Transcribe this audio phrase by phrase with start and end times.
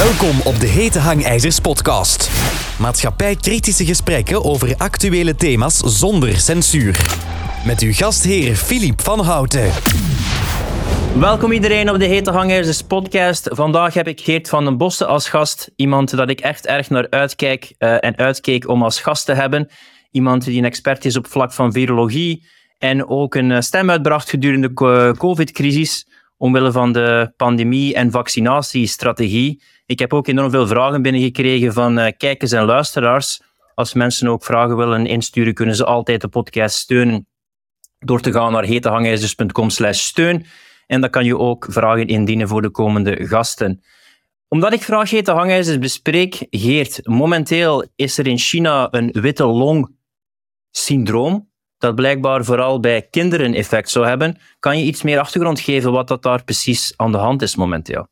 [0.00, 2.30] Welkom op de Hete Hangijzers podcast.
[2.78, 7.00] Maatschappij-kritische gesprekken over actuele thema's zonder censuur.
[7.66, 9.70] Met uw gastheer Filip van Houten.
[11.18, 13.48] Welkom iedereen op de Hete Hangijzers podcast.
[13.52, 15.70] Vandaag heb ik Geert van den Bossen als gast.
[15.76, 19.70] Iemand dat ik echt erg naar uitkijk uh, en uitkeek om als gast te hebben.
[20.10, 22.46] Iemand die een expert is op vlak van virologie
[22.78, 26.06] en ook een eh, stem uitbracht gedurende de COVID-crisis
[26.40, 29.62] omwille van de pandemie- en vaccinatiestrategie.
[29.90, 33.40] Ik heb ook enorm veel vragen binnengekregen van uh, kijkers en luisteraars.
[33.74, 37.26] Als mensen ook vragen willen insturen, kunnen ze altijd de podcast steunen
[37.98, 40.46] door te gaan naar hetehangijzers.com steun.
[40.86, 43.82] En dan kan je ook vragen indienen voor de komende gasten.
[44.48, 49.96] Omdat ik graag hete bespreek, Geert, momenteel is er in China een witte long
[50.70, 54.38] syndroom dat blijkbaar vooral bij kinderen effect zou hebben.
[54.58, 58.08] Kan je iets meer achtergrond geven wat dat daar precies aan de hand is momenteel?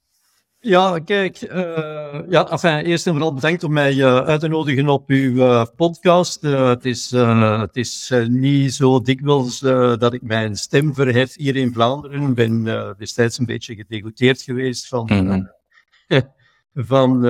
[0.60, 4.88] Ja, kijk, uh, ja, enfin, eerst en vooral bedankt om mij uh, uit te nodigen
[4.88, 6.41] op uw uh, podcast.
[6.42, 9.58] het is, het is niet zo dikwijls
[9.98, 12.28] dat ik mijn stem verhef hier in Vlaanderen.
[12.28, 12.64] Ik ben
[12.98, 15.52] destijds een beetje gedegoteerd geweest van, mm -hmm.
[16.86, 17.24] van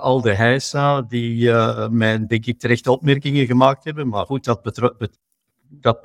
[0.00, 1.52] al de heisa die
[1.90, 4.08] mijn, denk ik, terechte opmerkingen gemaakt hebben.
[4.08, 4.62] Maar goed, dat
[5.70, 6.02] dat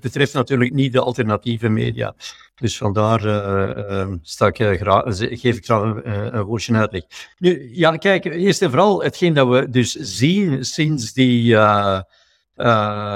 [0.00, 2.14] betreft natuurlijk niet de alternatieve media.
[2.54, 7.02] Dus vandaar uh, sta ik, geef ik graag een, een woordje uitleg.
[7.38, 11.56] Nu, ja, kijk, eerst en vooral hetgeen dat we dus zien sinds die,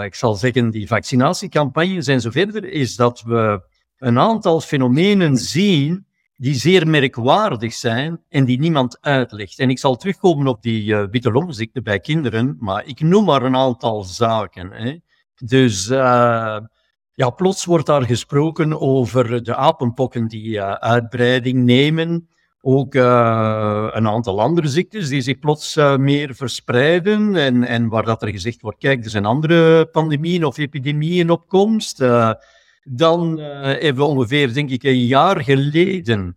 [0.05, 3.61] ik zal zeggen, die vaccinatiecampagnes en zo verder, is dat we
[3.99, 9.59] een aantal fenomenen zien die zeer merkwaardig zijn en die niemand uitlegt.
[9.59, 13.57] En ik zal terugkomen op die witte longziekte bij kinderen, maar ik noem maar een
[13.57, 14.73] aantal zaken.
[14.73, 14.97] Hè.
[15.45, 16.59] Dus uh,
[17.13, 22.29] ja, plots wordt daar gesproken over de apenpokken die uh, uitbreiding nemen.
[22.61, 27.37] Ook uh, een aantal andere ziektes die zich plots meer verspreiden.
[27.37, 31.49] En, en waar dat er gezegd wordt, kijk, er zijn andere pandemieën of epidemieën op
[31.49, 31.99] komst.
[32.83, 36.37] dan hebben we ongeveer, denk ik, een jaar geleden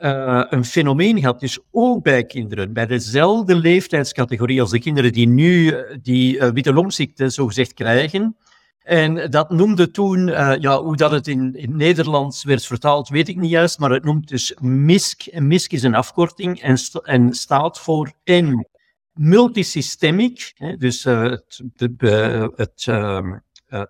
[0.00, 5.28] uh, een fenomeen gehad, dus ook bij kinderen, bij dezelfde leeftijdscategorie als de kinderen die
[5.28, 8.36] nu die uh, witte longziekte zogezegd krijgen.
[8.78, 10.26] En dat noemde toen,
[10.60, 14.04] ja, hoe dat het in, in Nederlands werd vertaald, weet ik niet juist, maar het
[14.04, 15.26] noemt dus MISC.
[15.26, 18.64] En MISC is een afkorting en, en staat voor M.
[19.12, 22.88] Multisystemic, hè, dus het, de, het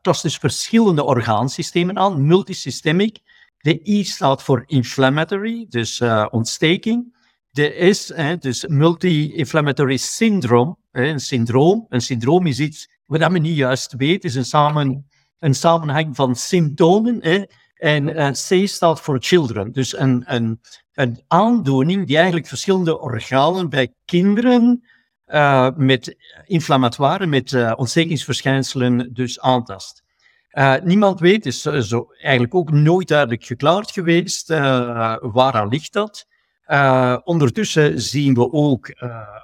[0.02, 3.18] tast dus verschillende orgaansystemen aan, multisystemic.
[3.58, 7.16] De I staat voor inflammatory, dus uh, ontsteking.
[7.50, 11.86] De S, hè, dus multi-inflammatory syndrome, hè, een syndroom.
[11.88, 15.08] Een syndroom is iets wat men niet juist weet, is een, samen,
[15.38, 17.18] een samenhang van symptomen.
[17.20, 17.42] Hè.
[17.74, 20.60] En uh, C staat voor children, dus een, een,
[20.92, 24.84] een aandoening die eigenlijk verschillende organen bij kinderen
[25.26, 26.16] uh, met
[26.46, 30.02] inflammatoire, met ontstekingsverschijnselen dus aantast.
[30.58, 36.26] Uh, niemand weet, is zo eigenlijk ook nooit duidelijk geklaard geweest, uh, waaraan ligt dat.
[37.24, 38.88] Ondertussen zien we ook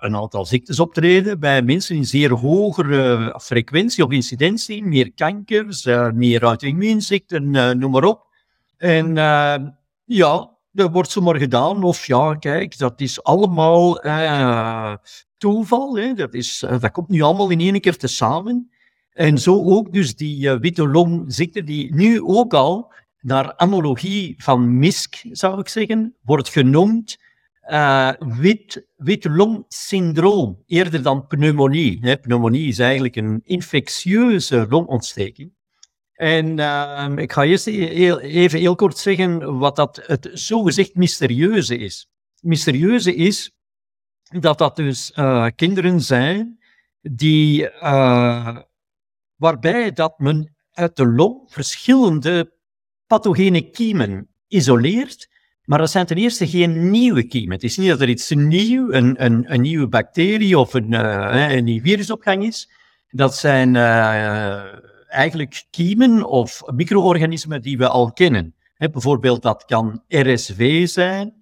[0.01, 6.43] een aantal ziektes optreden bij mensen in zeer hogere frequentie of incidentie, meer kankers, meer
[6.43, 8.27] auto-immuunziekten, noem maar op.
[8.77, 9.15] En
[10.05, 14.01] ja, dat wordt zomaar gedaan, of ja, kijk, dat is allemaal
[15.39, 16.15] toeval, hè?
[16.15, 18.69] Dat, is, dat komt nu allemaal in één keer te samen.
[19.15, 24.79] En zo ook dus die uh, witte longziekte, die nu ook al naar analogie van
[24.79, 27.19] MISC, zou ik zeggen, wordt genoemd
[27.71, 28.85] uh, wit,
[29.21, 31.99] longsyndroom, eerder dan pneumonie.
[32.01, 32.17] Hè.
[32.17, 35.53] Pneumonie is eigenlijk een infectieuze longontsteking.
[36.13, 41.79] En uh, ik ga eerst heel, even heel kort zeggen wat dat het zogezegd mysterieuze
[41.79, 42.09] is.
[42.41, 43.53] Mysterieuze is
[44.41, 46.59] dat dat dus uh, kinderen zijn
[47.01, 47.71] die
[49.37, 52.53] waarbij dat men uit de long verschillende
[53.07, 55.29] pathogene kiemen isoleert,
[55.65, 57.53] maar dat zijn ten eerste geen nieuwe kiemen.
[57.53, 61.51] Het is niet dat er iets nieuw, een, een, een nieuwe bacterie of een, uh,
[61.51, 62.71] een is.
[63.09, 64.63] Dat zijn uh,
[65.09, 68.55] eigenlijk kiemen of micro-organismen die we al kennen.
[68.77, 71.35] Bijvoorbeeld, dat kan RSV zijn,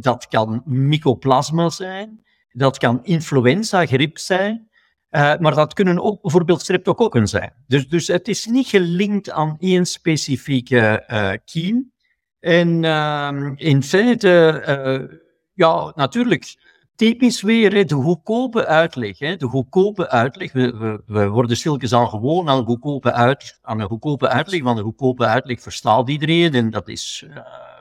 [0.00, 4.67] dat kan mycoplasma zijn, dat kan influenza, griep zijn.
[5.10, 7.52] Uh, maar dat kunnen ook bijvoorbeeld streptokokken zijn.
[7.66, 11.92] Dus, dus het is niet gelinkt aan één specifieke uh, kiem.
[12.40, 15.18] En uh, in feite, uh,
[15.54, 16.56] ja, natuurlijk,
[16.96, 19.18] typisch weer de goedkope uitleg.
[19.18, 20.52] Hè, de goedkope uitleg.
[20.52, 24.62] We, we, we worden stilkens aan gewoon aan, goedkope uit, aan een goedkope uitleg.
[24.62, 27.26] Want een goedkope uitleg verstaat iedereen en dat is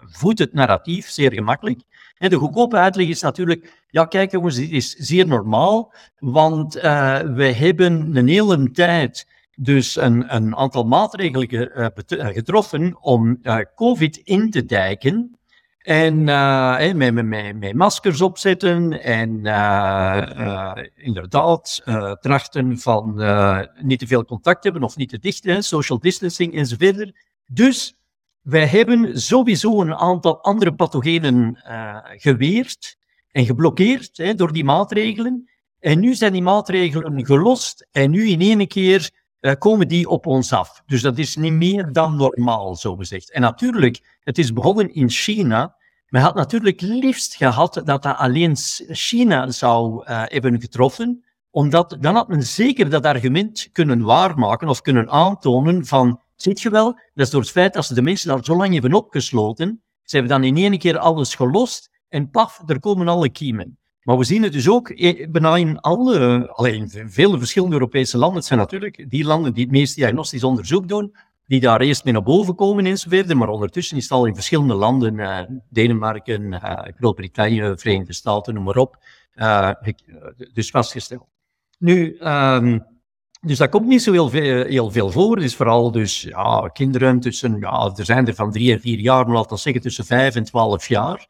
[0.10, 1.82] voedt het narratief zeer gemakkelijk.
[2.18, 7.20] En de goedkope uitleg is natuurlijk, ja kijk jongens, dit is zeer normaal, want uh,
[7.20, 13.42] we hebben een hele tijd dus een, een aantal maatregelen uh, getroffen om
[13.76, 15.32] COVID in te dijken.
[15.78, 16.24] En
[16.98, 19.30] met, met, met, maskers opzetten en
[20.96, 21.82] inderdaad
[22.22, 23.14] trachten van
[23.82, 27.12] niet te veel contact hebben of niet te dicht, social distancing enzovoort.
[27.46, 27.98] Dus
[28.50, 31.60] wij hebben sowieso een aantal andere pathogenen
[32.18, 32.98] geweerd
[33.32, 35.50] en geblokkeerd hè, door die maatregelen.
[35.80, 39.12] En nu zijn die maatregelen gelost en nu in één keer
[39.58, 40.82] komen die op ons af.
[40.86, 43.32] Dus dat is niet meer dan normaal, zo gezegd.
[43.32, 45.76] En natuurlijk, het is begonnen in China.
[46.08, 48.56] Men had natuurlijk liefst gehad dat dat alleen
[48.90, 54.82] China zou uh, hebben getroffen, omdat dan had men zeker dat argument kunnen waarmaken of
[54.82, 58.30] kunnen aantonen van, ziet je wel, dat is door het feit dat ze de mensen
[58.30, 62.62] daar zo lang hebben opgesloten, ze hebben dan in één keer alles gelost en paf,
[62.66, 63.78] er komen alle kiemen.
[64.02, 68.38] Maar we zien het dus ook eh, bijna in alle, alleen vele verschillende Europese landen.
[68.38, 72.14] Het zijn natuurlijk die landen die het meest diagnostisch onderzoek doen, die daar eerst mee
[72.14, 73.34] naar boven komen enzovoort.
[73.34, 75.40] Maar ondertussen is het al in verschillende landen, uh,
[75.70, 78.98] Denemarken, uh, Groot-Brittannië, Verenigde Staten, noem maar op,
[80.54, 81.26] dus vastgesteld.
[81.80, 82.86] Nu, um,
[83.48, 85.36] dus dat komt niet zo heel veel, veel voor.
[85.36, 86.30] Het is vooral dus,
[86.74, 89.82] kinderen tussen, ja, er zijn er van drie en vier jaar, maar laten we zeggen
[89.82, 91.28] tussen vijf en twaalf jaar.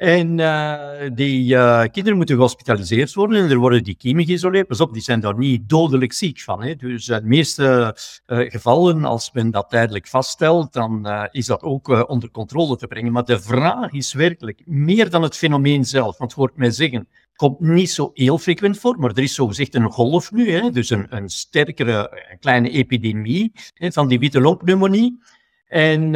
[0.00, 4.66] En uh, die uh, kinderen moeten gehospitaliseerd worden en er worden die kiemen geïsoleerd.
[4.66, 6.62] Pas op, die zijn daar niet dodelijk ziek van.
[6.62, 6.74] Hè.
[6.74, 12.08] Dus in de meeste uh, gevallen, als men dat tijdelijk vaststelt, dan is dat ook
[12.08, 13.12] onder controle te brengen.
[13.12, 17.60] Maar de vraag is werkelijk, meer dan het fenomeen zelf, want hoort mij zeggen, komt
[17.60, 21.06] niet zo heel frequent voor, maar er is zogezegd een golf nu, hè, dus een,
[21.16, 25.22] een sterkere, kleine epidemie hè, van die witte longpneumonie.
[25.66, 26.12] En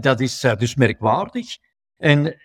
[0.00, 1.56] dat is dus merkwaardig.
[1.98, 2.36] En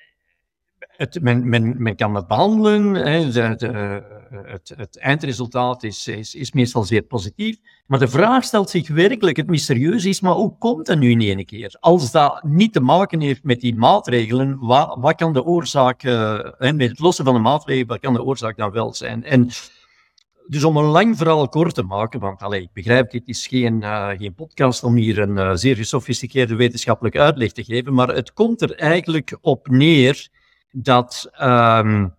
[0.99, 2.93] het, men, men, men kan het behandelen.
[2.93, 4.03] Hè, de, de,
[4.45, 7.57] het, het, eindresultaat is, is, is, meestal zeer positief.
[7.87, 11.21] Maar de vraag stelt zich werkelijk, het mysterieus is, maar hoe komt dat nu in
[11.21, 11.75] één keer?
[11.79, 16.39] Als dat niet te maken heeft met die maatregelen, wat, wat kan de oorzaak, uh,
[16.59, 19.23] met het lossen van de maatregelen, wat kan de oorzaak dan wel zijn?
[19.23, 19.49] En
[20.47, 23.83] dus om een lang verhaal kort te maken, want allez, ik begrijp, dit is geen,
[24.17, 28.75] geen podcast om hier een zeer gesofisticeerde wetenschappelijke uitleg te geven, maar het komt er
[28.75, 30.29] eigenlijk op neer
[30.71, 32.15] dat um,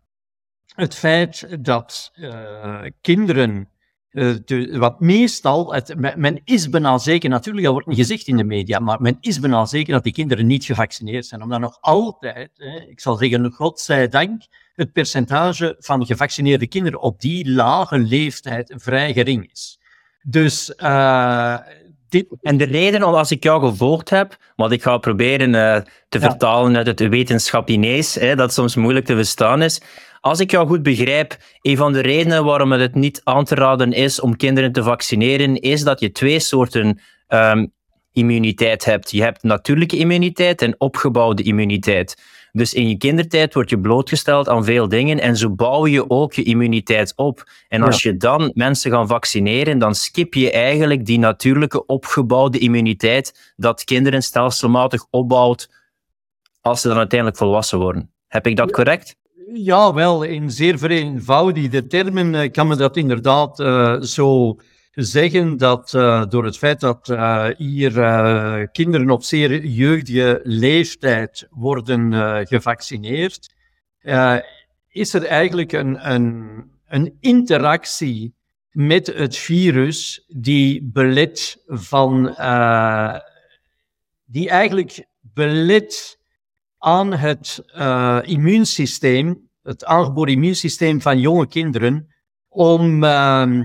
[0.75, 3.69] het feit dat uh, kinderen,
[4.11, 5.75] de, wat meestal,
[6.17, 9.41] men is bijna zeker, natuurlijk, dat wordt niet gezegd in de media, maar men is
[9.41, 13.53] bijna zeker dat die kinderen niet gevaccineerd zijn, omdat nog altijd, hè, ik zal zeggen,
[13.53, 14.43] godzijdank,
[14.75, 19.79] het percentage van gevaccineerde kinderen op die lage leeftijd vrij gering is.
[20.23, 21.59] Dus uh,
[22.11, 22.27] dit...
[22.43, 25.77] En de reden, als ik jou gevolgd heb, wat ik ga proberen uh,
[26.09, 26.29] te ja.
[26.29, 29.81] vertalen uit het wetenschap Inees, hè, dat soms moeilijk te verstaan is.
[30.21, 33.93] Als ik jou goed begrijp, een van de redenen waarom het niet aan te raden
[33.93, 37.73] is om kinderen te vaccineren, is dat je twee soorten um,
[38.13, 39.11] immuniteit hebt.
[39.11, 42.17] Je hebt natuurlijke immuniteit en opgebouwde immuniteit.
[42.53, 46.33] Dus in je kindertijd word je blootgesteld aan veel dingen en zo bouw je ook
[46.33, 47.45] je immuniteit op.
[47.69, 53.53] En als je dan mensen gaan vaccineren, dan skip je eigenlijk die natuurlijke opgebouwde immuniteit
[53.57, 55.71] dat kinderen stelselmatig opbouwt
[56.61, 58.11] als ze dan uiteindelijk volwassen worden.
[58.27, 59.17] Heb ik dat correct?
[59.53, 64.57] Ja, wel, in zeer vereenvoudigde termen eh, kan men dat inderdaad uh, zo
[65.05, 71.47] zeggen dat uh, door het feit dat uh, hier uh, kinderen op zeer jeugdige leeftijd
[71.51, 72.13] worden
[72.47, 73.55] gevaccineerd,
[74.89, 78.35] is er eigenlijk een, een, een interactie
[78.71, 82.25] met het virus die belet van,
[84.25, 86.19] die eigenlijk belet
[86.79, 87.63] aan het
[88.23, 92.09] immuunsysteem, het aangeboren immuunsysteem van jonge kinderen,
[92.51, 93.65] om ehm,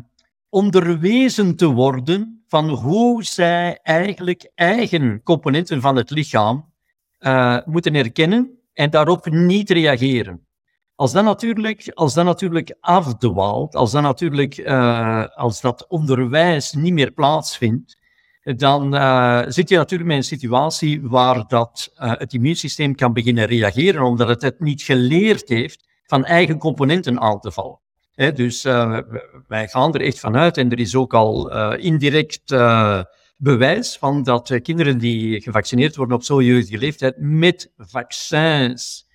[0.55, 6.73] onderwezen te worden van hoe zij eigenlijk eigen componenten van het lichaam
[7.19, 10.47] uh, moeten herkennen en daarop niet reageren.
[10.95, 16.93] Als dat natuurlijk, als dat natuurlijk afdwaalt, als dat natuurlijk, uh, als dat onderwijs niet
[16.93, 17.97] meer plaatsvindt,
[18.41, 24.01] dan uh, zit je natuurlijk met een situatie waar dat, het immuunsysteem kan beginnen reageren,
[24.03, 27.83] omdat het het niet geleerd heeft van eigen componenten aan te vallen
[28.15, 28.99] dus uh,
[29.47, 33.01] wij gaan er echt vanuit, en er is ook al uh, indirect uh,
[33.37, 39.05] bewijs van dat kinderen die gevaccineerd worden op zo'n jeugdige leeftijd met vaccins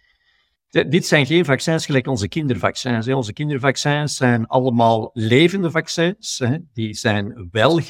[0.71, 3.09] dit zijn geen vaccins gelijk onze kindervaccins.
[3.09, 6.43] Onze kindervaccins zijn allemaal levende vaccins.
[6.73, 7.81] Die zijn wel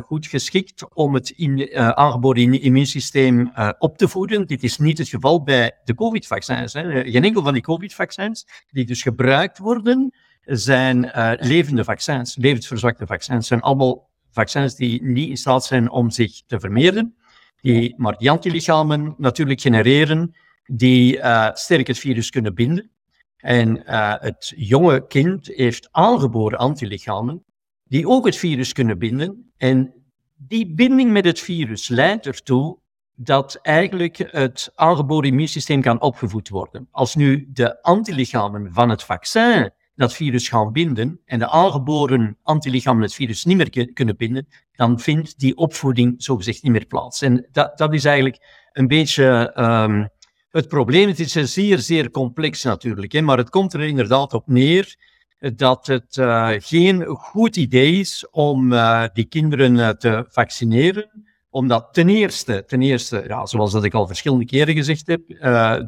[0.00, 4.46] goed geschikt om het in, aangeboren immuunsysteem op te voeden.
[4.46, 6.72] Dit is niet het geval bij de COVID-vaccins.
[6.72, 10.14] Geen enkel van die COVID-vaccins die dus gebruikt worden,
[10.44, 11.10] zijn
[11.40, 13.46] levende vaccins, levensverzwakte vaccins.
[13.46, 17.14] zijn allemaal vaccins die niet in staat zijn om zich te vermeerderen,
[17.60, 20.34] die maar die antilichamen natuurlijk genereren
[20.66, 22.90] die uh, sterk het virus kunnen binden.
[23.36, 27.44] En uh, het jonge kind heeft aangeboren antilichamen
[27.84, 29.52] die ook het virus kunnen binden.
[29.56, 29.94] En
[30.36, 32.78] die binding met het virus leidt ertoe
[33.14, 36.88] dat eigenlijk het aangeboren immuunsysteem kan opgevoed worden.
[36.90, 43.02] Als nu de antilichamen van het vaccin dat virus gaan binden en de aangeboren antilichamen
[43.02, 47.22] het virus niet meer kunnen binden, dan vindt die opvoeding zogezegd niet meer plaats.
[47.22, 50.08] En dat, dat is eigenlijk een beetje um,
[50.50, 51.08] het probleem.
[51.08, 54.96] Het is zeer, zeer complex natuurlijk, hè, maar het komt er inderdaad op neer
[55.38, 61.88] dat het uh, geen goed idee is om uh, die kinderen uh, te vaccineren omdat
[61.92, 65.20] ten eerste, ten eerste ja, zoals dat ik al verschillende keren gezegd heb,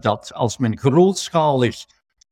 [0.03, 1.85] dat als men grootschalig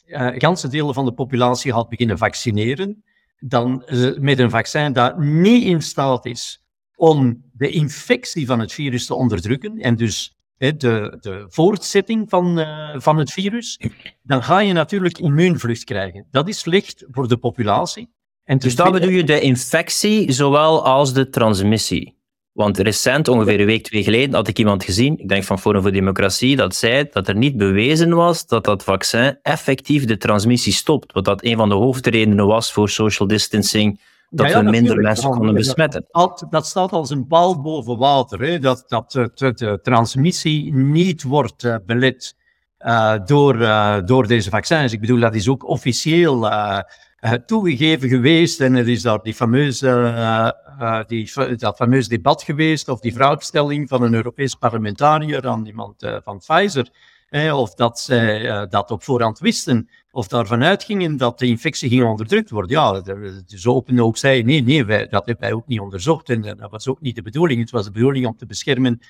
[0.06, 3.04] uh, ganse delen van de populatie gaat beginnen vaccineren,
[3.38, 3.84] dan
[4.20, 6.62] met een vaccin dat niet in staat is
[6.96, 12.94] om de infectie van het virus te onderdrukken en dus de, de voortzetting van, uh,
[12.94, 13.80] van het virus,
[14.23, 16.26] dan ga je natuurlijk immuunvlucht krijgen.
[16.30, 18.12] Dat is slecht voor de populatie.
[18.44, 22.13] En dus dat bedoel je de infectie zowel als de transmissie?
[22.54, 25.82] Want recent, ongeveer een week, twee geleden, had ik iemand gezien, ik denk van Forum
[25.82, 30.73] voor Democratie, dat zei dat er niet bewezen was dat dat vaccin effectief de transmissie
[30.73, 31.12] stopt.
[31.12, 35.54] Wat dat een van de hoofdredenen was voor social distancing, dat we minder mensen konden
[35.54, 36.04] besmetten.
[36.11, 38.58] Dat, dat, staat als een bal boven water, hè?
[38.58, 42.37] dat, dat de, transmissie niet wordt uh, belet
[42.78, 44.92] uh, door, uh, door deze vaccins.
[44.92, 46.49] Ik bedoel, dat is ook officieel
[47.47, 50.50] toegegeven geweest en er is daar die fameuze, uh,
[50.81, 56.07] uh, die, dat fameuze debat geweest of die vraagstelling van een Europees parlementariër aan iemand
[56.25, 56.88] van Pfizer.
[57.52, 62.50] of dat zij dat op voorhand wisten, of daarvan uitgingen dat de infectie ging onderdrukt
[62.50, 62.71] worden.
[62.71, 63.00] Ja,
[63.47, 66.88] dus open ook zei, nee, nee, dat hebben wij ook niet onderzocht en dat was
[66.88, 67.61] ook niet de bedoeling.
[67.61, 69.00] Het was de bedoeling om te beschermen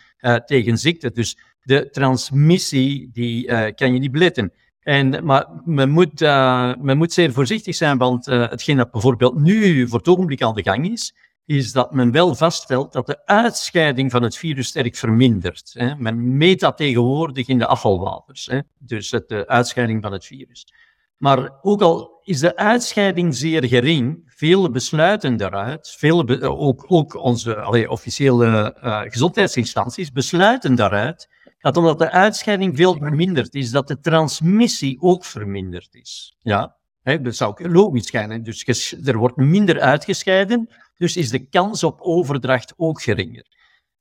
[0.46, 1.10] tegen ziekte.
[1.10, 4.52] Dus de transmissie, die kan je niet beletten.
[4.84, 9.40] En, maar men moet, uh, men moet zeer voorzichtig zijn, want uh, hetgeen dat bijvoorbeeld
[9.40, 11.14] nu voor het ogenblik aan de gang is,
[11.46, 15.70] is dat men wel vaststelt dat de uitscheiding van het virus sterk vermindert.
[15.78, 15.94] Hè.
[15.96, 18.58] Men meet dat tegenwoordig in de afvalwaters, hè.
[18.78, 20.72] dus de uitscheiding van het virus.
[21.16, 27.88] Maar ook al is de uitscheiding zeer gering, vele besluiten daaruit, vele ook, ook onze
[27.88, 28.76] officiële
[29.08, 31.28] gezondheidsinstanties besluiten daaruit
[31.64, 36.36] dat omdat de uitscheiding veel verminderd is, dat de transmissie ook verminderd is.
[36.40, 38.42] Ja, hè, dat zou ook logisch schijnen.
[38.42, 43.46] Dus er wordt minder uitgescheiden, dus is de kans op overdracht ook geringer.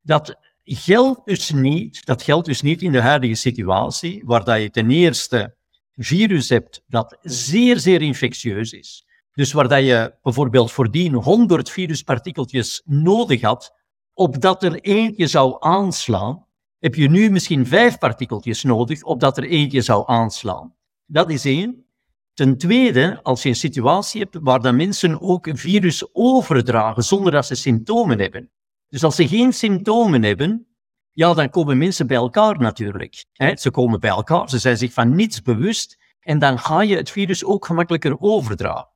[0.02, 4.70] Dat geldt dus niet, dat geldt dus niet in de huidige situatie, waar dat je
[4.70, 5.56] ten eerste
[5.96, 9.06] virus hebt dat zeer, zeer infectieus is.
[9.34, 13.74] Dus waar dat je bijvoorbeeld voordien 100 viruspartikeltjes nodig had,
[14.14, 16.46] opdat er eentje zou aanslaan,
[16.84, 20.76] heb je nu misschien vijf partikeltjes nodig, opdat er eentje zou aanslaan.
[21.06, 21.86] Dat is één.
[22.34, 27.32] Ten tweede, als je een situatie hebt waar dan mensen ook een virus overdragen zonder
[27.32, 28.52] dat ze symptomen hebben.
[28.90, 30.68] Dus als ze geen symptomen hebben,
[31.12, 33.26] ja, dan komen mensen bij elkaar natuurlijk.
[33.54, 37.12] Ze komen bij elkaar, ze zijn zich van niets bewust en dan ga je het
[37.12, 38.92] virus ook gemakkelijker overdragen.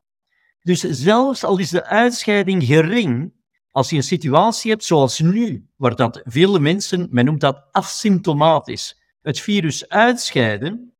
[0.62, 3.34] Dus zelfs al is de uitscheiding gering,
[3.78, 9.02] als je een situatie hebt zoals nu, waar dat vele mensen, men noemt dat asymptomatisch,
[9.22, 10.94] het virus uitscheiden,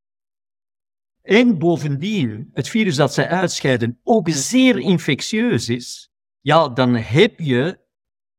[1.22, 7.80] en bovendien het virus dat zij uitscheiden ook zeer infectieus is, ja, dan heb je,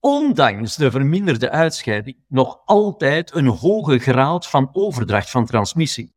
[0.00, 6.14] ondanks de verminderde uitscheiding, nog altijd een hoge graad van overdracht van transmissie.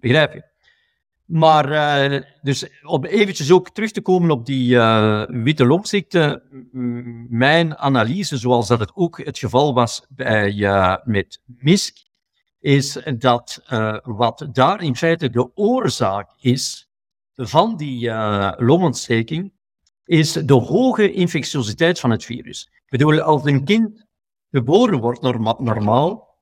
[0.00, 0.42] Begrijp je?
[1.26, 1.72] Maar
[2.12, 6.42] uh, dus om eventjes ook terug te komen op die uh, witte longziekte,
[7.28, 11.96] mijn analyse, zoals dat het ook het geval was bij, uh, met MISC,
[12.60, 13.62] is dat
[14.02, 16.88] wat daar in feite de oorzaak is
[17.34, 18.10] van die
[18.56, 19.52] longontsteking,
[20.04, 22.68] is de hoge infectiositeit van het virus.
[22.72, 24.06] Ik bedoel, als een kind
[24.50, 26.38] geboren wordt norma normaal,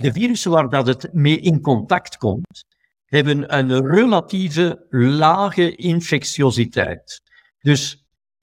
[0.00, 2.64] de virussen waar dat het mee in contact komt,
[3.10, 7.22] hebben een relatieve lage infectiositeit.
[7.60, 7.92] Dus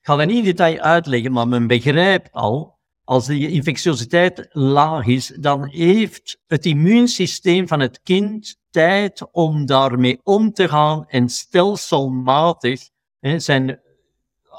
[0.00, 5.06] ik ga dat niet in detail uitleggen, maar men begrijpt al, als die infectiositeit laag
[5.06, 11.28] is, dan heeft het immuunsysteem van het kind tijd om daarmee om te gaan en
[11.28, 12.88] stelselmatig
[13.36, 13.80] zijn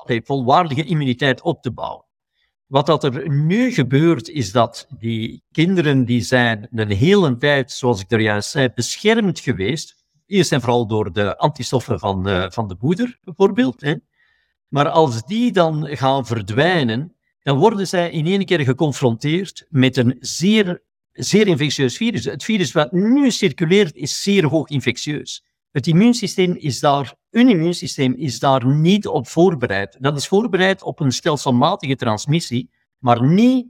[0.06, 2.06] volwaardige immuniteit op te bouwen.
[2.66, 8.02] Wat dat er nu gebeurt, is dat die kinderen die zijn een hele tijd, zoals
[8.02, 9.99] ik er juist zei, beschermd geweest.
[10.30, 13.82] Eerst en vooral door de antistoffen van de, van de moeder, bijvoorbeeld.
[13.82, 13.96] Hè.
[14.68, 20.18] Maar als die dan gaan verdwijnen, dan worden zij in één keer geconfronteerd met een
[20.20, 22.26] zeer, zeer infectieus virus.
[22.26, 25.46] Het virus wat nu circuleert is zeer hoog infectieus.
[25.72, 29.98] Het immuunsysteem is daar, een immuunsysteem is daar niet op voorbereid.
[30.00, 33.68] Dat is voorbereid op een stelselmatige transmissie, maar niet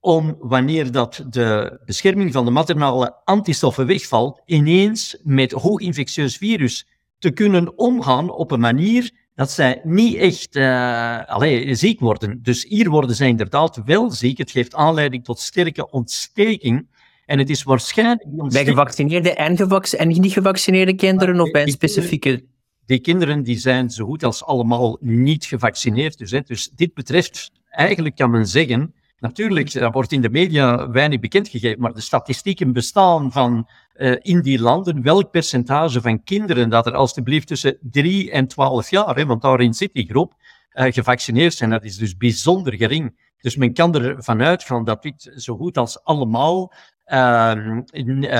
[0.00, 6.86] om wanneer dat de bescherming van de maternale antistoffen wegvalt, ineens met hoog infectieus virus
[7.18, 12.42] te kunnen omgaan op een manier dat zij niet echt uh, allez, ziek worden.
[12.42, 14.38] Dus hier worden zij inderdaad wel ziek.
[14.38, 16.86] Het geeft aanleiding tot sterke ontsteking.
[17.26, 18.52] En het is waarschijnlijk...
[18.52, 19.56] Bij gevaccineerde en,
[19.98, 22.44] en niet gevaccineerde kinderen of bij een specifieke...
[22.86, 26.18] Die kinderen die zijn zo goed als allemaal niet gevaccineerd.
[26.18, 26.40] Dus, hè.
[26.40, 31.80] dus dit betreft, eigenlijk kan men zeggen, Natuurlijk, dat wordt in de media weinig bekendgegeven,
[31.80, 36.94] maar de statistieken bestaan van uh, in die landen welk percentage van kinderen dat er
[36.94, 40.34] alstublieft tussen 3 en 12 jaar, want daarin zit die groep,
[40.72, 41.70] uh, gevaccineerd zijn.
[41.70, 43.32] Dat is dus bijzonder gering.
[43.40, 46.72] Dus men kan ervan uitgaan dat dit zo goed als allemaal
[47.06, 47.78] uh,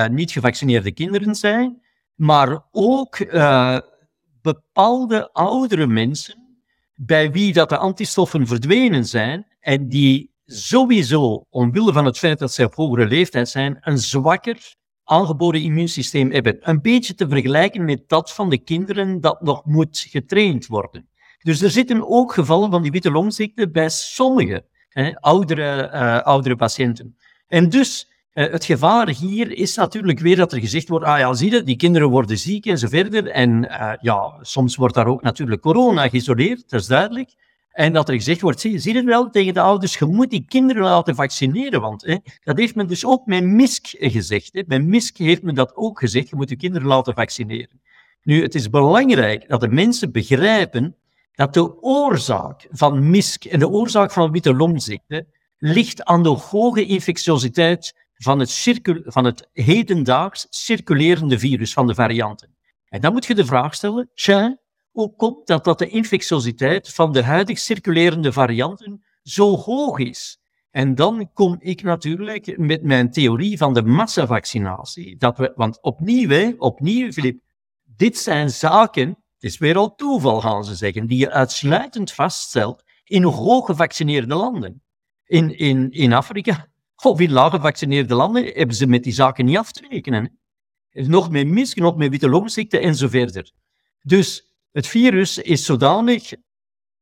[0.09, 1.81] niet gevaccineerde kinderen zijn,
[2.15, 3.17] maar ook
[4.41, 6.59] bepaalde oudere mensen
[6.95, 12.53] bij wie dat de antistoffen verdwenen zijn en die sowieso, omwille van het feit dat
[12.53, 16.57] zij op hogere leeftijd zijn, een zwakker aangeboren immuunsysteem hebben.
[16.61, 21.09] Een beetje te vergelijken met dat van de kinderen dat nog moet getraind worden.
[21.43, 26.55] Dus er zitten ook gevallen van die witte longziekte bij sommige hè, oudere, uh, oudere
[26.55, 27.17] patiënten.
[27.47, 31.33] En dus uh, het gevaar hier is natuurlijk weer dat er gezegd wordt, ah ja,
[31.33, 33.27] zie die kinderen worden ziek en zo verder.
[33.27, 37.35] En uh, ja, soms wordt daar ook natuurlijk corona geïsoleerd, dat is duidelijk.
[37.79, 40.45] En dat er gezegd wordt, zie, zie je wel tegen de ouders, je moet die
[40.47, 41.81] kinderen laten vaccineren.
[41.81, 44.53] Want hè, dat heeft men dus ook met MISC gezegd.
[44.53, 44.63] Hè.
[44.63, 47.81] Bij MISC heeft men dat ook gezegd, je moet je kinderen laten vaccineren.
[48.23, 50.95] Nu, het is belangrijk dat de mensen begrijpen
[51.31, 56.85] dat de oorzaak van MISC en de oorzaak van witte longziekte ligt aan de hoge
[56.85, 62.55] infectiositeit van het, circul van het hedendaags circulerende virus van de varianten.
[62.89, 64.57] En dan moet je de vraag stellen, tja,
[65.07, 70.39] komt dat dat de infectiositeit van de huidig circulerende varianten zo hoog is?
[70.71, 75.17] En dan kom ik natuurlijk met mijn theorie van de massavaccinatie.
[75.17, 77.39] Dat we, want opnieuw, opnieuw, Filip,
[77.83, 82.83] dit zijn zaken, het is weer al toeval, gaan ze zeggen, die je uitsluitend vaststelt
[83.03, 84.83] in hooggevaccineerde landen.
[85.25, 86.67] In, in, in Afrika
[87.03, 90.39] of in laag gevaccineerde landen hebben ze met die zaken niet af te rekenen.
[90.91, 93.51] Nog met mis, nog met witte longziekte en zo verder.
[94.01, 96.33] Dus het virus is zodanig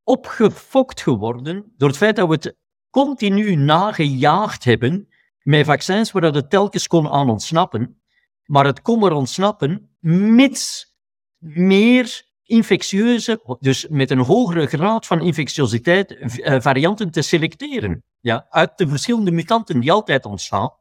[0.04, 2.56] opgefokt geworden door het feit dat we het
[2.90, 5.08] continu nagejaagd hebben
[5.42, 8.02] met vaccins waar het telkens kon aan ontsnappen.
[8.46, 10.96] Maar het kon er ontsnappen mits
[11.38, 18.04] meer infectieuze, dus met een hogere graad van infectiositeit, eh, varianten te selecteren.
[18.20, 20.72] Ja, uit de verschillende mutanten die altijd ontstaan,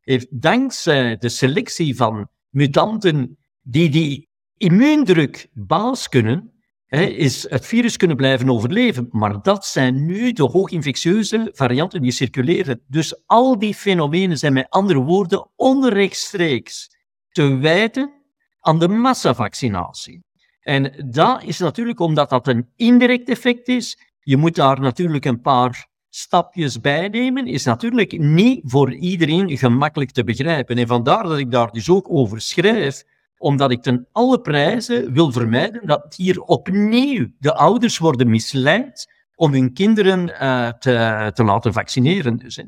[0.00, 4.30] heeft dankzij de selectie van mutanten die die
[4.62, 6.52] immuundruk baas kunnen,
[6.86, 9.08] hè, is het virus kunnen blijven overleven.
[9.10, 12.80] Maar dat zijn nu de hooginfectieuze varianten die circuleren.
[12.86, 16.96] Dus al die fenomenen zijn met andere woorden onrechtstreeks
[17.30, 18.12] te wijten
[18.60, 20.24] aan de massavaccinatie.
[20.60, 23.98] En dat is natuurlijk omdat dat een indirect effect is.
[24.20, 30.10] Je moet daar natuurlijk een paar stapjes bij nemen, is natuurlijk niet voor iedereen gemakkelijk
[30.10, 30.78] te begrijpen.
[30.78, 33.04] En vandaar dat ik daar dus ook over schrijf,
[33.42, 39.52] omdat ik ten alle prijzen wil vermijden dat hier opnieuw de ouders worden misleid om
[39.52, 42.36] hun kinderen uh, te, te laten vaccineren.
[42.36, 42.62] Dus,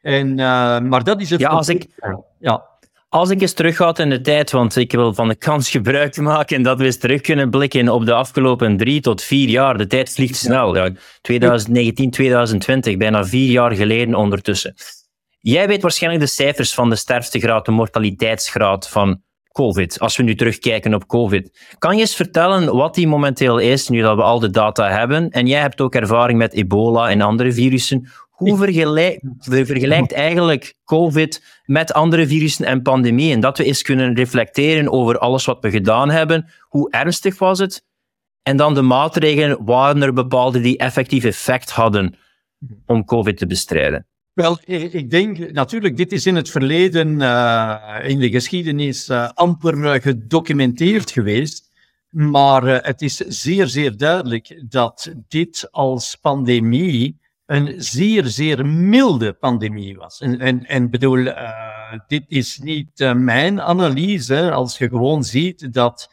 [0.00, 1.40] en, uh, maar dat is het.
[1.40, 1.86] Ja, als ik,
[2.38, 2.64] ja.
[3.08, 6.56] als ik eens terugga in de tijd, want ik wil van de kans gebruik maken
[6.56, 9.78] en dat we eens terug kunnen blikken op de afgelopen drie tot vier jaar.
[9.78, 10.76] De tijd vliegt snel.
[10.76, 14.74] Ja, 2019, 2020, bijna vier jaar geleden ondertussen.
[15.40, 20.34] Jij weet waarschijnlijk de cijfers van de sterftegraad, de mortaliteitsgraad van COVID, als we nu
[20.34, 21.74] terugkijken op COVID.
[21.78, 25.30] Kan je eens vertellen wat die momenteel is, nu dat we al de data hebben?
[25.30, 28.08] En jij hebt ook ervaring met ebola en andere virussen.
[28.30, 33.40] Hoe vergelijk, vergelijkt eigenlijk COVID met andere virussen en pandemieën?
[33.40, 36.50] Dat we eens kunnen reflecteren over alles wat we gedaan hebben.
[36.60, 37.84] Hoe ernstig was het?
[38.42, 42.16] En dan de maatregelen, waren er bepaalde die effectief effect hadden
[42.86, 44.07] om COVID te bestrijden?
[44.38, 47.08] Wel, ik denk natuurlijk, dit is in het verleden,
[48.02, 51.70] in de geschiedenis, amper gedocumenteerd geweest.
[52.10, 59.96] Maar het is zeer, zeer duidelijk dat dit als pandemie een zeer, zeer milde pandemie
[59.96, 60.20] was.
[60.20, 61.32] En, en, en bedoel,
[62.06, 64.50] dit is niet mijn analyse.
[64.50, 66.12] Als je gewoon ziet dat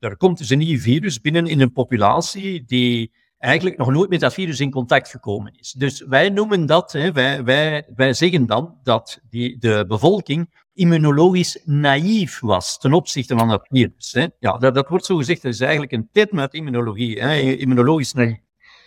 [0.00, 3.12] er komt dus een nieuw virus binnen in een populatie die
[3.44, 5.72] eigenlijk nog nooit met dat virus in contact gekomen is.
[5.72, 11.60] Dus wij noemen dat, hè, wij, wij, wij zeggen dan dat die, de bevolking immunologisch
[11.64, 14.12] naïef was ten opzichte van dat virus.
[14.12, 14.26] Hè.
[14.38, 18.12] Ja, dat, dat wordt zo gezegd, dat is eigenlijk een term met immunologie, hè, immunologisch
[18.12, 18.38] naïef.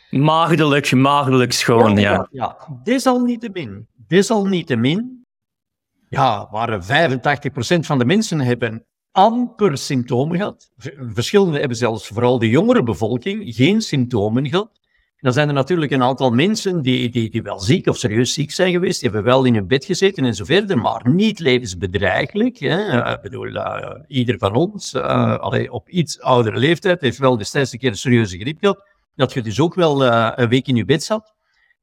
[0.10, 2.12] Maagdelijk, maagdelijk schoon, ja.
[2.12, 2.80] Ja, ja.
[2.84, 5.26] desalniettemin, desalniettemin,
[6.10, 8.86] ja, waar 85% van de mensen hebben
[9.18, 10.72] amper symptomen gehad.
[11.14, 14.80] Verschillende hebben zelfs, vooral de jongere bevolking, geen symptomen gehad.
[15.20, 18.52] Dan zijn er natuurlijk een aantal mensen die, die, die wel ziek of serieus ziek
[18.52, 22.58] zijn geweest, die hebben wel in hun bed gezeten en zo verder, maar niet levensbedreigelijk.
[22.58, 23.12] Hè.
[23.14, 27.80] Ik bedoel, uh, ieder van ons, allee, op iets oudere leeftijd, heeft wel destijds een
[27.80, 28.84] keer een serieuze griep gehad
[29.16, 31.34] dat je dus ook wel een week in je bed zat.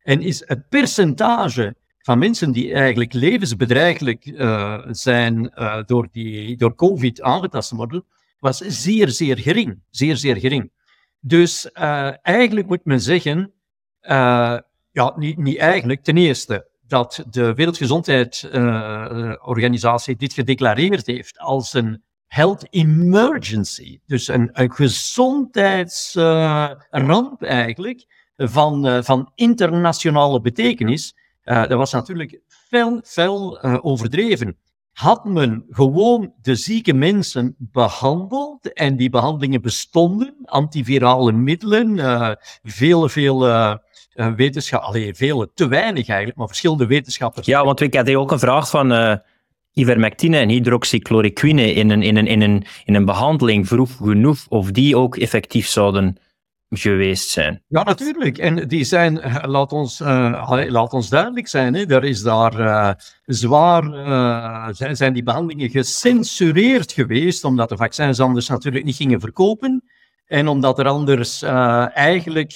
[0.02, 6.74] En is het percentage van mensen die eigenlijk levensbedreigelijk uh, zijn uh, door, die, door
[6.74, 8.04] COVID aangetast worden,
[8.38, 9.80] was zeer, zeer gering.
[9.90, 10.72] Zeer, zeer gering.
[11.20, 11.72] Dus
[12.22, 13.52] eigenlijk moet men zeggen,
[14.00, 14.64] ja,
[15.16, 24.00] niet, niet eigenlijk, ten eerste, dat de Wereldgezondheidsorganisatie dit gedeclareerd heeft als een health emergency.
[24.06, 31.14] Dus een, een gezondheidsramp eigenlijk van, van internationale betekenis.
[31.44, 34.58] Uh, dat was natuurlijk fel, fel overdreven.
[34.92, 41.98] Had men gewoon de zieke mensen behandeld en die behandelingen bestonden, antivirale middelen,
[42.62, 43.38] vele, veel
[44.36, 47.46] wetenschap, alleen vele, te weinig eigenlijk, maar verschillende wetenschappers.
[47.46, 49.20] Ja, want ik had ook een vraag van
[49.72, 55.16] ivermectine en hydroxychloroquine in een, in, in, in een behandeling vroeg genoeg of die ook
[55.16, 56.16] effectief zouden
[56.68, 57.62] geweest zijn.
[57.68, 58.38] Ja, natuurlijk.
[58.38, 62.90] En die zijn, laat ons, uh, laat ons duidelijk zijn, hè, er is daar uh,
[63.24, 69.20] zwaar, uh, zijn, zijn die behandelingen gecensureerd geweest, omdat de vaccins anders natuurlijk niet gingen
[69.20, 69.84] verkopen.
[70.26, 71.42] En omdat er anders
[71.92, 72.52] eigenlijk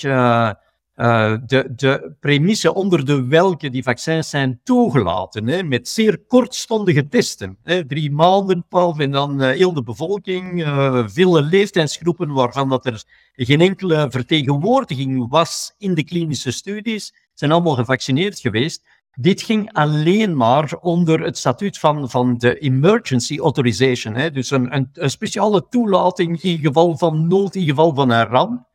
[0.98, 7.08] uh, de, de premisse onder de welke die vaccins zijn toegelaten, hè, met zeer kortstondige
[7.08, 7.58] testen.
[7.62, 12.86] Hè, drie maanden, pal, en dan uh, heel de bevolking, uh, vele leeftijdsgroepen waarvan dat
[12.86, 18.86] er geen enkele vertegenwoordiging was in de klinische studies, zijn allemaal gevaccineerd geweest.
[19.20, 24.14] Dit ging alleen maar onder het statuut van, van de emergency authorization.
[24.14, 28.26] Hè, dus een, een, een speciale toelating in geval van nood, in geval van een
[28.26, 28.67] ramp.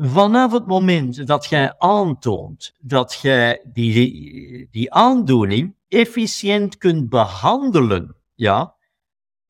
[0.00, 8.74] Vanaf het moment dat jij aantoont dat jij die, die aandoening efficiënt kunt behandelen, ja,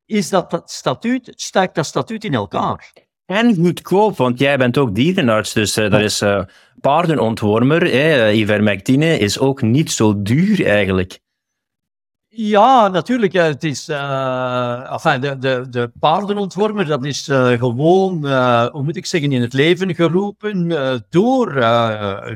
[0.07, 2.93] is dat, dat statuut, stijgt dat statuut in elkaar.
[3.27, 6.43] En goedkoop, want jij bent ook dierenarts, dus uh, dat is uh,
[6.81, 7.91] paardenontwormer.
[7.93, 11.19] Eh, ivermectine is ook niet zo duur eigenlijk.
[12.31, 13.33] Ja, natuurlijk.
[13.33, 19.07] Het is, enfin, de, de, de paardenontwormer, dat is uh, gewoon, uh, hoe moet ik
[19.07, 20.69] zeggen, in het leven geroepen
[21.09, 21.53] door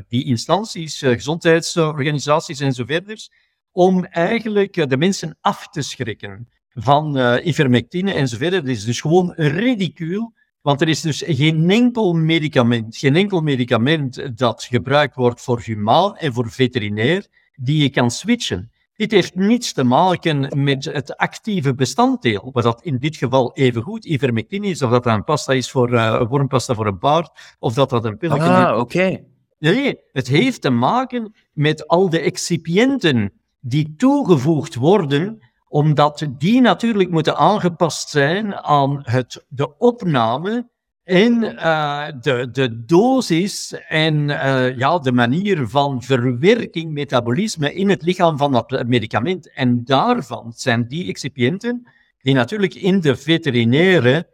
[0.07, 3.27] die instanties, gezondheidsorganisaties en zo verder,
[3.71, 8.59] om eigenlijk de mensen af te schrikken van ivermectine en zo verder.
[8.59, 14.37] Het is dus gewoon ridicuul, want er is dus geen enkel medicament, geen enkel medicament
[14.37, 18.71] dat gebruikt wordt voor humaan en voor veterinair, die je kan switchen.
[18.95, 24.05] Dit heeft niets te maken met het actieve bestanddeel, wat dat in dit geval evengoed
[24.05, 27.55] ivermectine is, of dat dat een pasta is voor uh, een wormpasta voor een paard,
[27.59, 28.29] of dat dat een is.
[28.29, 29.23] Ah, oké.
[29.59, 37.09] Nee, het heeft te maken met al de excipiënten die toegevoegd worden, omdat die natuurlijk
[37.11, 40.69] moeten aangepast zijn aan het, de opname
[41.03, 48.01] en uh, de, de dosis en uh, ja, de manier van verwerking, metabolisme in het
[48.01, 49.53] lichaam van dat medicament.
[49.53, 51.87] En daarvan zijn die excipiënten,
[52.21, 54.27] die natuurlijk in de veterinaire,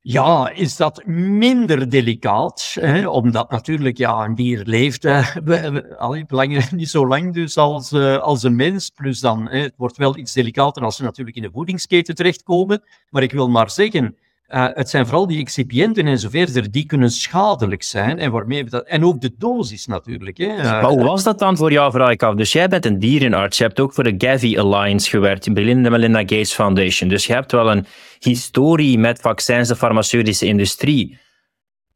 [0.00, 5.04] ja, is dat minder delicaat, hè, omdat natuurlijk, ja, een dier leeft
[6.28, 10.32] lang, niet zo lang dus als, als een mens, plus dan, het wordt wel iets
[10.32, 12.82] delicater als ze natuurlijk in de voedingsketen terechtkomen.
[13.10, 14.16] Maar ik wil maar zeggen,
[14.50, 18.18] uh, het zijn vooral die excipiënten en zo verder, die kunnen schadelijk zijn.
[18.18, 20.38] En, waarmee dat, en ook de dosis natuurlijk.
[20.38, 20.56] Hè.
[20.56, 22.34] Uh, maar hoe was dat dan voor jou, vraag ik af?
[22.34, 25.90] Dus jij bent een dierenarts, je hebt ook voor de Gavi Alliance gewerkt, de Belinda
[25.90, 27.08] Melinda Gates Foundation.
[27.08, 27.86] Dus je hebt wel een
[28.18, 31.18] historie met vaccins, de farmaceutische industrie.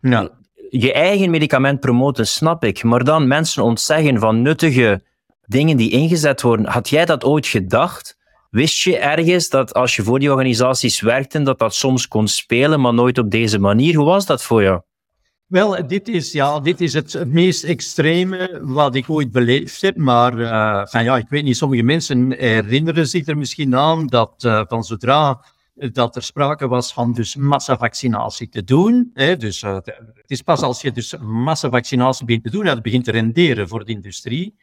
[0.01, 0.29] Ja.
[0.71, 2.83] je eigen medicament promoten, snap ik.
[2.83, 5.03] Maar dan mensen ontzeggen van nuttige
[5.47, 6.67] dingen die ingezet worden.
[6.67, 8.17] Had jij dat ooit gedacht?
[8.55, 12.81] Wist je ergens dat als je voor die organisaties werkte, dat dat soms kon spelen,
[12.81, 13.97] maar nooit op deze manier?
[13.97, 14.81] Hoe was dat voor jou?
[15.47, 19.97] Wel, dit is, ja, dit is het meest extreme wat ik ooit beleefd heb.
[19.97, 20.33] Maar
[20.89, 24.85] van, ja, ik weet niet, sommige mensen herinneren zich er misschien aan dat uh, van
[24.85, 29.11] zodra dat er sprake was van dus massavaccinatie te doen.
[29.15, 32.83] Hè, dus, uh, het is pas als je dus massavaccinatie begint te doen, dat het
[32.83, 34.55] begint te renderen voor de industrie,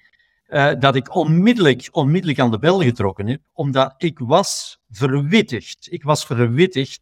[0.79, 5.87] dat ik onmiddellijk, onmiddellijk aan de bel getrokken heb, omdat ik was verwittigd.
[5.91, 7.01] Ik was verwittigd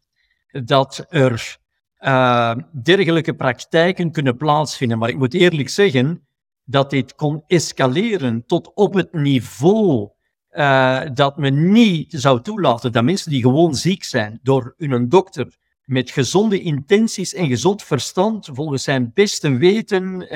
[0.64, 1.58] dat er
[2.00, 4.98] uh, dergelijke praktijken kunnen plaatsvinden.
[4.98, 6.26] Maar ik moet eerlijk zeggen
[6.64, 10.10] dat dit kon escaleren tot op het niveau
[10.50, 15.56] uh, dat men niet zou toelaten dat mensen die gewoon ziek zijn door hun dokter
[15.84, 20.28] met gezonde intenties en gezond verstand, volgens zijn beste weten,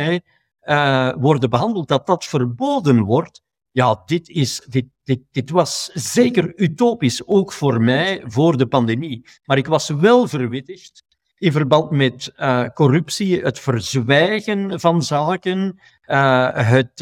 [0.65, 3.43] uh, worden behandeld, dat dat verboden wordt.
[3.71, 4.87] Ja, dit, is, dit,
[5.31, 9.27] dit, was zeker utopisch, ook voor mij, voor de pandemie.
[9.45, 11.05] Maar ik was wel verwittigd
[11.39, 16.99] in verband met uh, corruptie, het verzwijgen van zaken, uh, het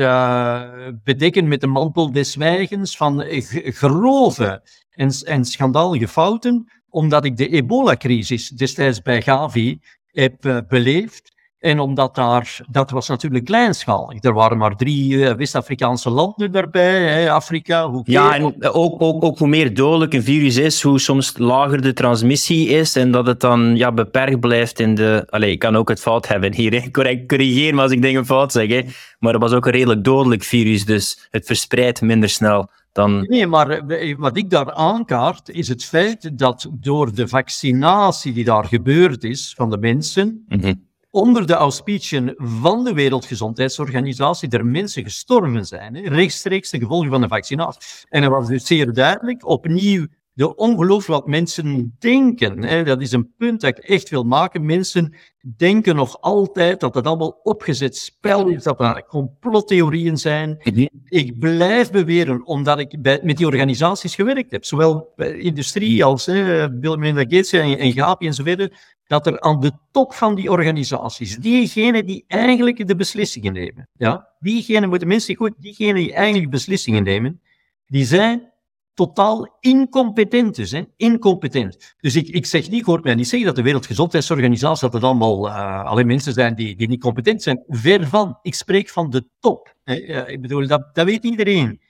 [1.05, 3.25] bedekken met de mantel des zwijgens van
[3.64, 11.33] grove en, en schandalige fouten, omdat ik de ebola-crisis destijds bij Gavi heb beleefd.
[11.62, 14.25] En omdat daar, dat was natuurlijk kleinschalig.
[14.25, 17.88] Er waren maar drie uh, West-Afrikaanse landen daarbij, hè, Afrika.
[17.88, 21.83] Hoe ja, en ook, ook, ook hoe meer dodelijk een virus is, hoe soms lager
[21.83, 25.27] de transmissie is en dat het dan ja, beperkt blijft in de...
[25.29, 28.53] Allee, ik kan ook het fout hebben hier, correct corrigeer me als ik dingen fout
[28.53, 28.68] zeg.
[28.68, 28.83] Hè.
[29.18, 32.70] Maar het was ook een redelijk dodelijk virus, dus het verspreidt minder snel.
[32.92, 33.20] Dan...
[33.29, 38.44] Nee, maar eh, wat ik daar aankaart is het feit dat door de vaccinatie die
[38.44, 44.66] daar gebeurd is van de mensen, mm -hmm onder de auspiciën van de Wereldgezondheidsorganisatie er
[44.66, 47.81] mensen gestorven zijn, hè, rechtstreeks ten gevolge van de vaccinatie.
[48.09, 52.64] En er was dus zeer duidelijk opnieuw de ongeloof wat mensen denken.
[52.64, 54.64] Hè, dat is een punt dat ik echt wil maken.
[54.64, 55.14] Mensen
[55.57, 60.57] denken nog altijd dat het allemaal opgezet spel is, dat er complottheorieën zijn.
[61.05, 66.25] Ik blijf beweren, omdat ik bij, met die organisaties gewerkt heb, zowel bij industrie als
[66.25, 68.72] Bill Melinda Gates en, en Gapi enzovoort,
[69.12, 74.29] dat er aan de top van die organisaties, diegenen die eigenlijk de beslissingen nemen, ja,
[74.40, 77.40] diegenen moeten mensen goed, diegenen die eigenlijk beslissingen nemen,
[77.87, 78.53] die zijn
[78.94, 80.83] totaal incompetent dus, hè?
[80.96, 81.94] incompetent.
[82.01, 85.03] Dus ik, ik zeg niet, ik hoor mij niet zeggen dat de Wereldgezondheidsorganisatie, dat het
[85.03, 87.64] allemaal uh, alleen mensen zijn die, die niet competent zijn.
[87.66, 88.38] Ver van.
[88.42, 89.75] Ik spreek van de top.
[89.85, 90.01] Hè?
[90.01, 91.81] Uh, ik bedoel, dat, dat weet iedereen.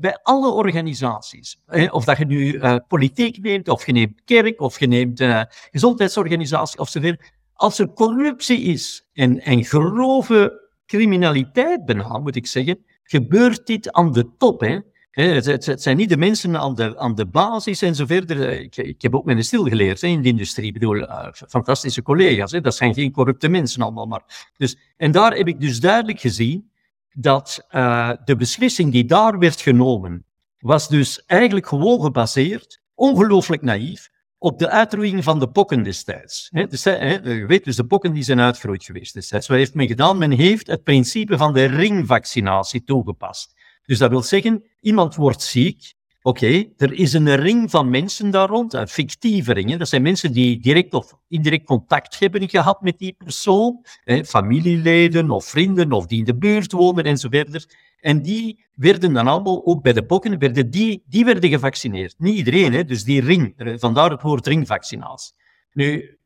[0.00, 1.60] Bij alle organisaties,
[1.90, 5.24] of dat je nu uh, politiek neemt, of je neemt kerk, of je neemt
[5.70, 7.34] gezondheidsorganisatie, of zover.
[7.52, 14.12] Als er corruptie is en, en grove criminaliteit bijna, moet ik zeggen, gebeurt dit aan
[14.12, 14.60] de top.
[14.60, 14.78] Hè?
[15.10, 18.60] Het, zijn niet de mensen aan de, aan de basis en zo verder.
[18.60, 20.66] Ik, ik heb ook een stil geleerd in de industrie.
[20.66, 22.52] Ik bedoel, uh, fantastische collega's.
[22.52, 22.60] Hè?
[22.60, 24.06] Dat zijn geen corrupte mensen allemaal.
[24.06, 24.52] Maar.
[24.56, 26.70] Dus, en daar heb ik dus duidelijk gezien
[27.18, 30.24] dat uh, de beslissing die daar werd genomen,
[30.58, 36.48] was dus eigenlijk gewoon gebaseerd, ongelooflijk naïef, op de uitroeiing van de pokken destijds.
[36.68, 39.46] Dus, je weet dus, de pokken die zijn uitgeroeid geweest destijds.
[39.46, 40.18] Wat heeft men gedaan?
[40.18, 43.54] Men heeft het principe van de ringvaccinatie toegepast.
[43.82, 45.94] Dus dat wil zeggen, iemand wordt ziek.
[46.26, 49.76] Oké, er is een ring van mensen daar rond, een fictieve ring.
[49.76, 53.84] Dat zijn mensen die direct of indirect contact hebben gehad met die persoon.
[54.04, 57.76] Hè, familieleden of vrienden of die in de buurt wonen enzovoort.
[58.00, 62.14] En die werden dan allemaal, ook bij de pokken, werden die, die werden gevaccineerd.
[62.18, 63.54] Niet iedereen, hè, dus die ring.
[63.56, 65.34] Vandaar het woord ringvaccinatie.
[65.72, 66.18] Nu,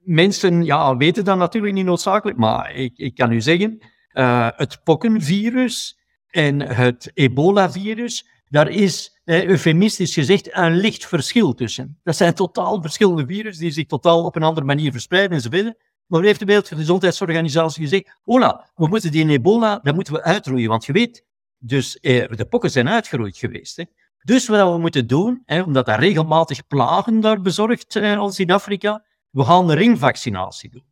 [0.00, 3.78] mensen ja, weten dat natuurlijk niet noodzakelijk, maar ik, ik kan u zeggen,
[4.12, 5.98] uh, het pokkenvirus
[6.30, 11.98] en het ebola-virus, daar is, eh, eufemistisch gezegd, een licht verschil tussen.
[12.02, 15.74] Dat zijn totaal verschillende virussen die zich totaal op een andere manier verspreiden enzovoort.
[16.06, 20.84] Maar heeft de Wereldgezondheidsorganisatie gezegd, hola, we moeten die ebola, dat moeten we uitroeien, want
[20.84, 21.24] je weet,
[21.58, 23.76] dus eh, de pokken zijn uitgeroeid geweest.
[23.76, 23.84] Hè.
[24.22, 28.50] Dus wat we moeten doen, hè, omdat er regelmatig plagen daar bezorgd zijn als in
[28.50, 30.84] Afrika, we gaan een ringvaccinatie doen.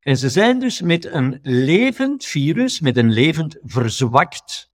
[0.00, 4.69] En ze zijn dus met een levend virus, met een levend verzwakt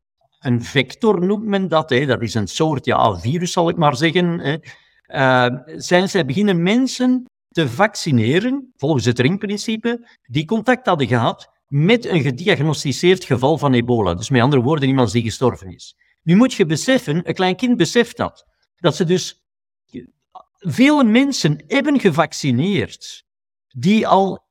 [0.46, 1.90] een vector noemt men dat.
[1.90, 2.06] Hè.
[2.06, 4.38] Dat is een soort ja, virus, zal ik maar zeggen.
[4.38, 4.56] Hè.
[5.06, 12.04] Uh, zijn zij beginnen mensen te vaccineren, volgens het ringprincipe, die contact hadden gehad met
[12.04, 14.14] een gediagnosticeerd geval van ebola.
[14.14, 15.96] Dus met andere woorden, iemand die gestorven is.
[16.22, 19.44] Nu moet je beseffen, een klein kind beseft dat, dat ze dus
[20.59, 23.24] vele mensen hebben gevaccineerd
[23.68, 24.44] die al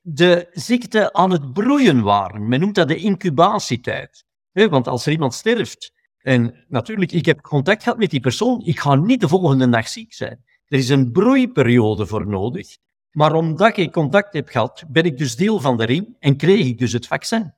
[0.00, 2.48] de ziekte aan het broeien waren.
[2.48, 4.24] Men noemt dat de incubatietijd.
[4.66, 8.80] Want als er iemand sterft, en natuurlijk, ik heb contact gehad met die persoon, ik
[8.80, 10.44] ga niet de volgende dag ziek zijn.
[10.66, 12.76] Er is een broeiperiode voor nodig.
[13.10, 16.66] Maar omdat ik contact heb gehad, ben ik dus deel van de riem en kreeg
[16.66, 17.54] ik dus het vaccin.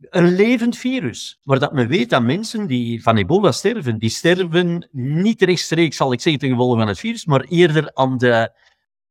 [0.00, 4.88] Een levend virus, waar dat men weet dat mensen die van ebola sterven, die sterven
[4.92, 8.52] niet rechtstreeks, zal ik zeggen, ten gevolge van het virus, maar eerder aan de,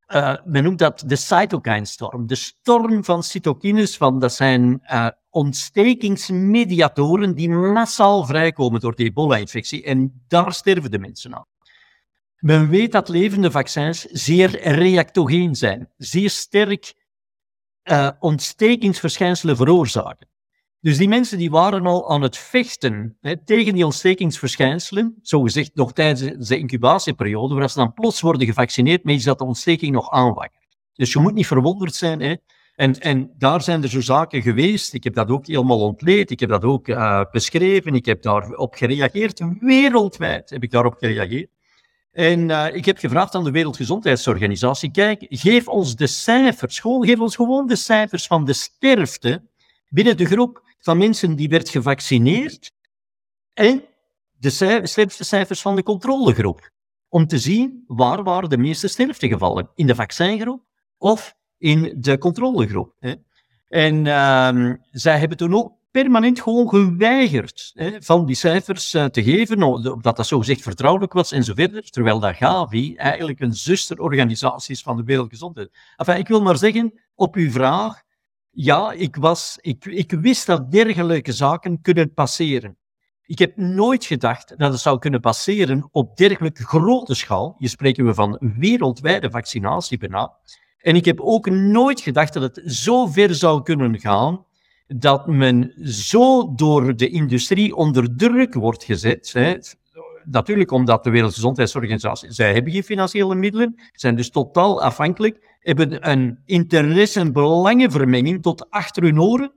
[0.07, 2.27] uh, men noemt dat de cytokine-storm.
[2.27, 9.83] De storm van cytokines, van, dat zijn uh, ontstekingsmediatoren die massaal vrijkomen door de ebola-infectie.
[9.83, 11.45] En daar sterven de mensen aan.
[12.39, 16.93] Men weet dat levende vaccins zeer reactogeen zijn, zeer sterk
[17.83, 20.27] uh, ontstekingsverschijnselen veroorzaken.
[20.81, 25.93] Dus die mensen die waren al aan het vechten hè, tegen die ontstekingsverschijnselen, zogezegd nog
[25.93, 30.67] tijdens de incubatieperiode, waar ze dan plots worden gevaccineerd, met dat de ontsteking nog aanwakkert.
[30.93, 32.19] Dus je moet niet verwonderd zijn.
[32.19, 32.35] Hè.
[32.79, 34.93] En, en daar zijn er zo zaken geweest.
[34.93, 36.31] Ik heb dat ook helemaal ontleed.
[36.31, 37.93] Ik heb dat ook uh, beschreven.
[37.93, 39.41] Ik heb daarop gereageerd.
[39.59, 41.49] Wereldwijd heb ik daarop gereageerd.
[42.11, 47.35] En uh, ik heb gevraagd aan de Wereldgezondheidsorganisatie, kijk, geef ons de cijfers, geef ons
[47.35, 49.43] gewoon de cijfers van de sterfte
[49.89, 52.71] binnen de groep van mensen die werd gevaccineerd
[53.53, 53.83] en
[54.37, 54.49] de
[54.83, 56.69] sterftecijfers van de controlegroep.
[57.09, 60.63] Om te zien waar waren de meeste sterftegevallen, in de vaccingroep
[60.97, 62.95] of in de controlegroep.
[62.99, 63.13] Hè.
[63.67, 69.23] En uh, zij hebben toen ook permanent gewoon geweigerd hè, van die cijfers uh, te
[69.23, 74.73] geven, omdat dat zogezegd vertrouwelijk was en zo verder, terwijl dat Gavi eigenlijk een zusterorganisatie
[74.73, 75.71] is van de Wereldgezondheid.
[75.95, 78.01] Enfin, ik wil maar zeggen, op uw vraag,
[78.49, 82.77] ja, ik, was, ik, ik wist dat dergelijke zaken kunnen passeren.
[83.25, 87.55] Ik heb nooit gedacht dat het zou kunnen passeren op dergelijke grote schaal.
[87.57, 89.97] Hier spreken we van wereldwijde vaccinatie.
[90.79, 94.47] En ik heb ook nooit gedacht dat het zo ver zou kunnen gaan
[94.95, 99.29] dat men zo door de industrie onder druk wordt gezet.
[99.33, 99.55] Hè.
[100.23, 106.39] Natuurlijk omdat de Wereldgezondheidsorganisatie, zij hebben geen financiële middelen, zijn dus totaal afhankelijk, hebben een
[106.45, 109.51] interesse- en belangenvermenging tot achter hun oren.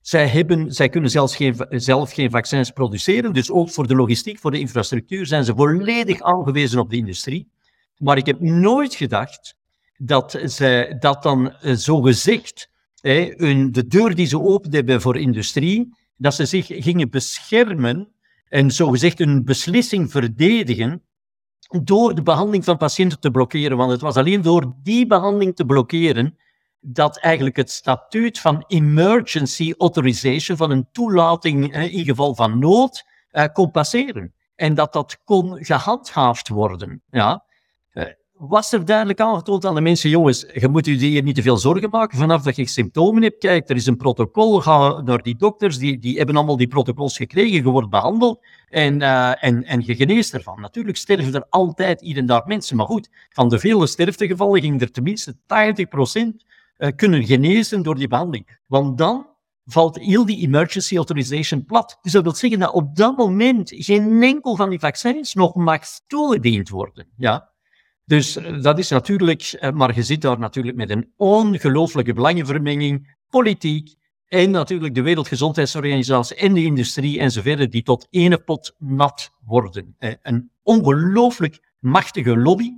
[0.00, 4.38] Zij, hebben, zij kunnen zelfs geen, zelf geen vaccins produceren, dus ook voor de logistiek,
[4.38, 7.48] voor de infrastructuur zijn ze volledig aangewezen op de industrie.
[7.98, 9.56] Maar ik heb nooit gedacht
[9.96, 15.96] dat zij dat dan uh, zo gezegd de deur die ze opend hebben voor industrie,
[16.16, 18.12] dat ze zich gingen beschermen
[18.48, 21.02] en zogezegd een beslissing verdedigen
[21.82, 23.76] door de behandeling van patiënten te blokkeren.
[23.76, 26.36] Want het was alleen door die behandeling te blokkeren
[26.80, 33.44] dat eigenlijk het statuut van emergency authorization, van een toelating in geval van nood, eh,
[33.52, 34.34] kon passeren.
[34.54, 37.02] En dat dat kon gehandhaafd worden.
[37.10, 37.43] Ja
[38.38, 41.56] was er duidelijk aangetoond aan de mensen, jongens, je moet je hier niet te veel
[41.56, 43.38] zorgen maken vanaf dat je symptomen hebt.
[43.38, 47.16] Kijk, er is een protocol, ga naar die dokters, die, die hebben allemaal die protocols
[47.16, 50.60] gekregen, je wordt behandeld en, uh, en, en je geneest ervan.
[50.60, 54.80] Natuurlijk sterven er altijd hier en daar mensen, maar goed, van de vele sterftegevallen ging
[54.80, 56.28] er tenminste 80% uh,
[56.76, 58.58] eh, kunnen genezen door die behandeling.
[58.66, 59.26] Want dan
[59.66, 61.98] valt heel die emergency authorization plat.
[62.02, 65.84] Dus dat wil zeggen dat op dat moment geen enkel van die vaccins nog mag
[66.06, 67.06] toegediend worden.
[67.16, 67.52] Ja?
[68.04, 73.16] Dus eh, dat is natuurlijk, eh, maar je zit daar natuurlijk met een ongelooflijke belangenvermenging,
[73.28, 73.94] politiek
[74.28, 79.96] en natuurlijk de Wereldgezondheidsorganisatie en de industrie enzovoort, die tot ene pot nat worden.
[80.22, 82.70] Een ongelooflijk machtige lobby,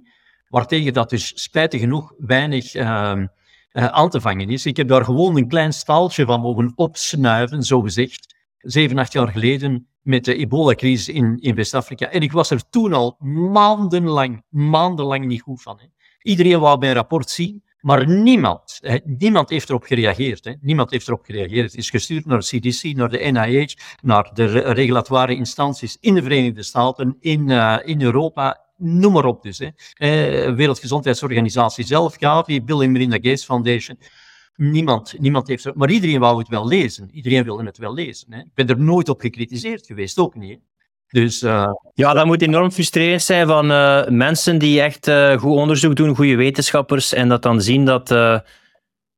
[0.49, 3.27] waartegen dat dus spijtig genoeg weinig uh,
[3.71, 4.67] aan te vangen is.
[4.67, 9.29] Ik heb daar gewoon een klein staaltje van mogen opsnuiven, zo gezegd, zeven, acht jaar
[9.29, 12.11] geleden met de ebola-crisis in, in West-Afrika.
[12.11, 13.17] En ik was er toen al
[13.53, 15.79] maandenlang, maandenlang niet goed van.
[15.79, 15.87] Hè.
[16.23, 20.45] Iedereen wou mijn rapport zien, maar niemand, hè, niemand heeft erop gereageerd.
[20.45, 20.53] Hè.
[20.61, 21.71] Niemand heeft erop gereageerd.
[21.71, 26.23] Het is gestuurd naar de CDC, naar de NIH, naar de regulatoire instanties in de
[26.23, 29.59] Verenigde Staten, in, uh, in Europa, noem maar op dus.
[29.59, 29.69] Hè.
[29.93, 33.99] Eh, Wereldgezondheidsorganisatie zelf, Gavi, Bill and Melinda Gates Foundation.
[34.57, 37.09] Niemand, niemand heeft Maar iedereen wou het wel lezen.
[37.13, 38.33] Iedereen wilde het wel lezen.
[38.33, 38.39] Hè.
[38.39, 40.59] Ik ben er nooit op gecritiseerd geweest, ook niet.
[41.09, 41.69] Dus, uh...
[41.95, 46.15] Ja, dat moet enorm frustrerend zijn van uh, mensen die echt uh, goed onderzoek doen,
[46.15, 48.11] goede wetenschappers, en dat dan zien dat...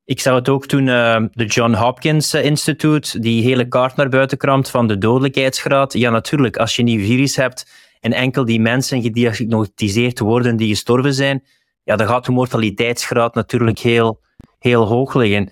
[0.05, 4.71] ik zou het ook toen de John Hopkins Institute, die hele kaart naar buiten kramt
[4.71, 5.93] van de dodelijkheidsgraad.
[5.93, 11.15] Ja, natuurlijk, als je een virus hebt en enkel die mensen gediagnosticeerd worden die gestorven
[11.15, 11.45] zijn,
[11.85, 14.21] ja, dan gaat de mortaliteitsgraad natuurlijk heel
[14.59, 15.51] heel hoog liggen.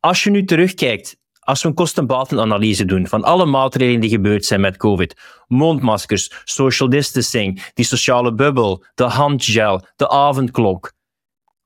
[0.00, 4.60] Als je nu terugkijkt, als we een kostenbatenanalyse doen van alle maatregelen die gebeurd zijn
[4.60, 5.16] met COVID,
[5.46, 10.92] mondmaskers, social distancing, die sociale bubbel, de handgel, de avondklok,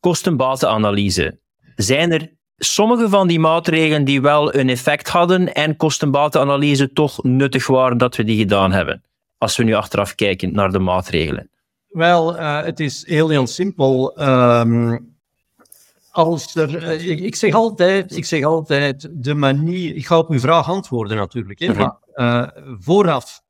[0.00, 1.40] kostenbatenanalyse,
[1.76, 7.66] zijn er sommige van die maatregelen die wel een effect hadden en kostenbatenanalyse toch nuttig
[7.66, 9.02] waren dat we die gedaan hebben.
[9.38, 11.50] Als we nu achteraf kijken naar de maatregelen.
[11.88, 14.20] Wel, uh, het is heel, simpel.
[14.20, 15.18] Um,
[16.10, 20.30] als er, uh, ik, ik, zeg altijd, ik zeg altijd, de manier, ik ga op
[20.30, 22.48] uw vraag antwoorden natuurlijk, hè, maar uh,
[22.78, 23.42] vooraf,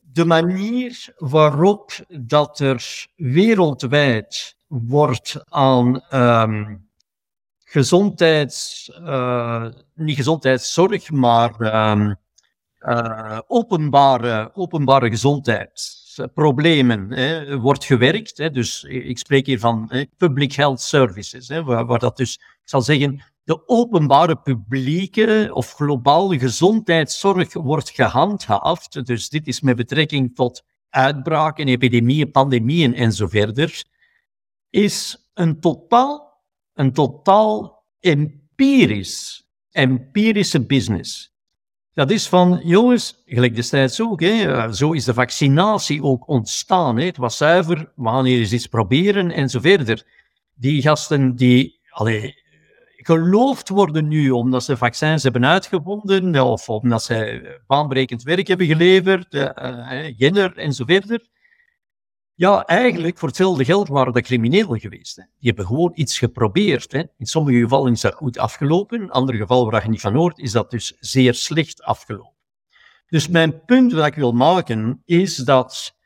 [0.00, 6.88] de manier waarop dat er wereldwijd wordt aan um,
[7.64, 12.16] gezondheids, uh, niet gezondheidszorg, maar um,
[12.80, 15.08] uh, openbare, openbare
[16.14, 18.38] gezondheidsproblemen hè, wordt gewerkt.
[18.38, 22.82] Hè, dus ik spreek hier van hè, public health services, waar dat dus, ik zal
[22.82, 29.06] zeggen, de openbare publieke of globale gezondheidszorg wordt gehandhaafd.
[29.06, 33.84] Dus dit is met betrekking tot uitbraken, epidemieën, pandemieën en zo verder,
[34.70, 36.42] is een totaal,
[36.72, 41.33] een totaal empirisch, empirische business.
[41.94, 46.96] Dat is van, jongens, gelijk destijds ook, hè, zo is de vaccinatie ook ontstaan.
[46.96, 47.04] Hè.
[47.04, 50.02] Het was zuiver, we gaan eens iets proberen en zo verder.
[50.54, 52.34] Die gasten die, allee,
[52.96, 59.34] geloofd worden nu omdat ze vaccins hebben uitgevonden of omdat ze baanbrekend werk hebben geleverd,
[59.34, 61.28] uh, Jenner en zo verder.
[62.36, 65.16] Ja, eigenlijk voor hetzelfde geld waren de criminelen geweest.
[65.16, 65.22] Hè.
[65.22, 66.92] Die hebben gewoon iets geprobeerd.
[66.92, 67.02] Hè.
[67.18, 70.38] In sommige gevallen is dat goed afgelopen, in andere gevallen waar je niet van hoort,
[70.38, 72.32] is dat dus zeer slecht afgelopen.
[73.08, 75.96] Dus mijn punt wat ik wil maken is dat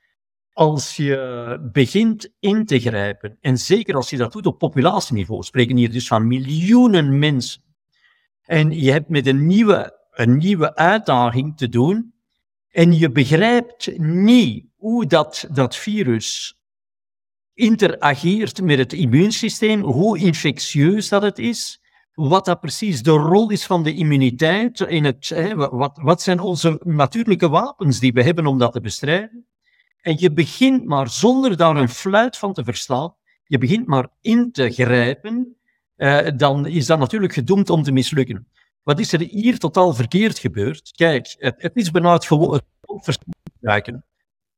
[0.52, 5.76] als je begint in te grijpen, en zeker als je dat doet op populatieniveau, spreken
[5.76, 7.62] hier dus van miljoenen mensen,
[8.42, 12.12] en je hebt met een nieuwe, een nieuwe uitdaging te doen,
[12.70, 16.56] en je begrijpt niet hoe dat, dat virus
[17.54, 21.80] interageert met het immuunsysteem, hoe infectieus dat het is,
[22.12, 26.40] wat dat precies de rol is van de immuniteit, in het, hè, wat, wat zijn
[26.40, 29.46] onze natuurlijke wapens die we hebben om dat te bestrijden.
[30.00, 33.14] En je begint maar zonder daar een fluit van te verstaan,
[33.44, 35.56] je begint maar in te grijpen,
[35.96, 38.48] eh, dan is dat natuurlijk gedoemd om te mislukken.
[38.82, 40.92] Wat is er hier totaal verkeerd gebeurd?
[40.96, 42.60] Kijk, het, het is bijna het gewoon
[43.52, 44.04] gebruiken.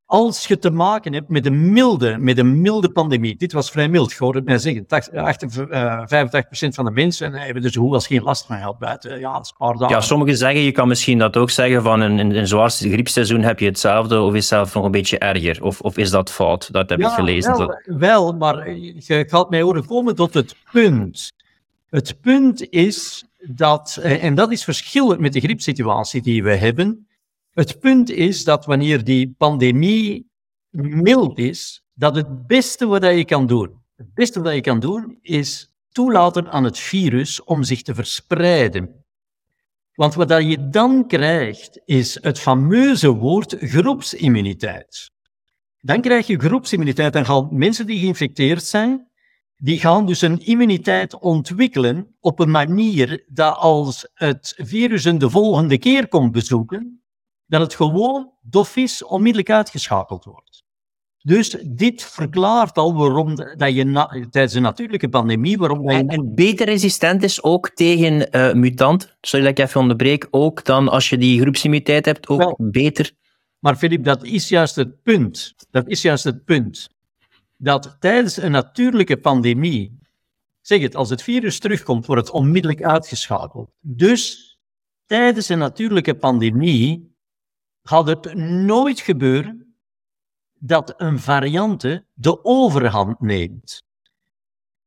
[0.04, 3.88] Als je te maken hebt met een milde, met een milde pandemie, dit was vrij
[3.88, 7.94] mild, ik hoorde mij zeggen, 80, uh, 85% van de mensen hebben er zo goed
[7.94, 9.18] als geen last van gehad buiten.
[9.18, 9.94] Ja, een paar dagen.
[9.94, 13.42] Ja, sommigen zeggen, je kan misschien dat ook zeggen, van een, een, een zwaarste griepseizoen
[13.42, 15.62] heb je hetzelfde, of is het zelf nog een beetje erger?
[15.62, 16.72] Of, of is dat fout?
[16.72, 17.56] Dat heb ja, ik gelezen.
[17.56, 21.32] Wel, wel, maar je gaat mij horen komen tot het punt.
[21.90, 27.08] Het punt is dat, en dat is verschillend met de griepsituatie die we hebben,
[27.50, 30.30] het punt is dat wanneer die pandemie
[30.70, 35.18] mild is, dat het beste wat je kan doen, het beste wat je kan doen,
[35.22, 39.04] is toelaten aan het virus om zich te verspreiden.
[39.94, 45.10] Want wat je dan krijgt, is het fameuze woord groepsimmuniteit.
[45.80, 47.12] Dan krijg je groepsimmuniteit.
[47.12, 49.09] Dan gaan mensen die geïnfecteerd zijn,
[49.62, 55.30] die gaan dus een immuniteit ontwikkelen op een manier dat als het virus een de
[55.30, 57.02] volgende keer komt bezoeken,
[57.46, 60.64] dat het gewoon dof is, onmiddellijk uitgeschakeld wordt.
[61.22, 65.58] Dus dit verklaart al waarom dat je na, tijdens een natuurlijke pandemie...
[65.58, 65.98] Waarom dat je...
[65.98, 70.64] en, en, beter resistent is ook tegen uh, mutant, sorry dat ik even onderbreek, ook
[70.64, 73.12] dan als je die groepsimmuniteit hebt, ook Wel, beter.
[73.58, 75.54] Maar Filip, dat is juist het punt.
[75.70, 76.88] Dat is juist het punt.
[77.62, 79.98] Dat tijdens een natuurlijke pandemie,
[80.60, 83.70] zeg het, als het virus terugkomt, wordt het onmiddellijk uitgeschakeld.
[83.80, 84.58] Dus
[85.06, 87.14] tijdens een natuurlijke pandemie
[87.82, 88.34] gaat het
[88.64, 89.74] nooit gebeuren
[90.58, 93.82] dat een variante de overhand neemt.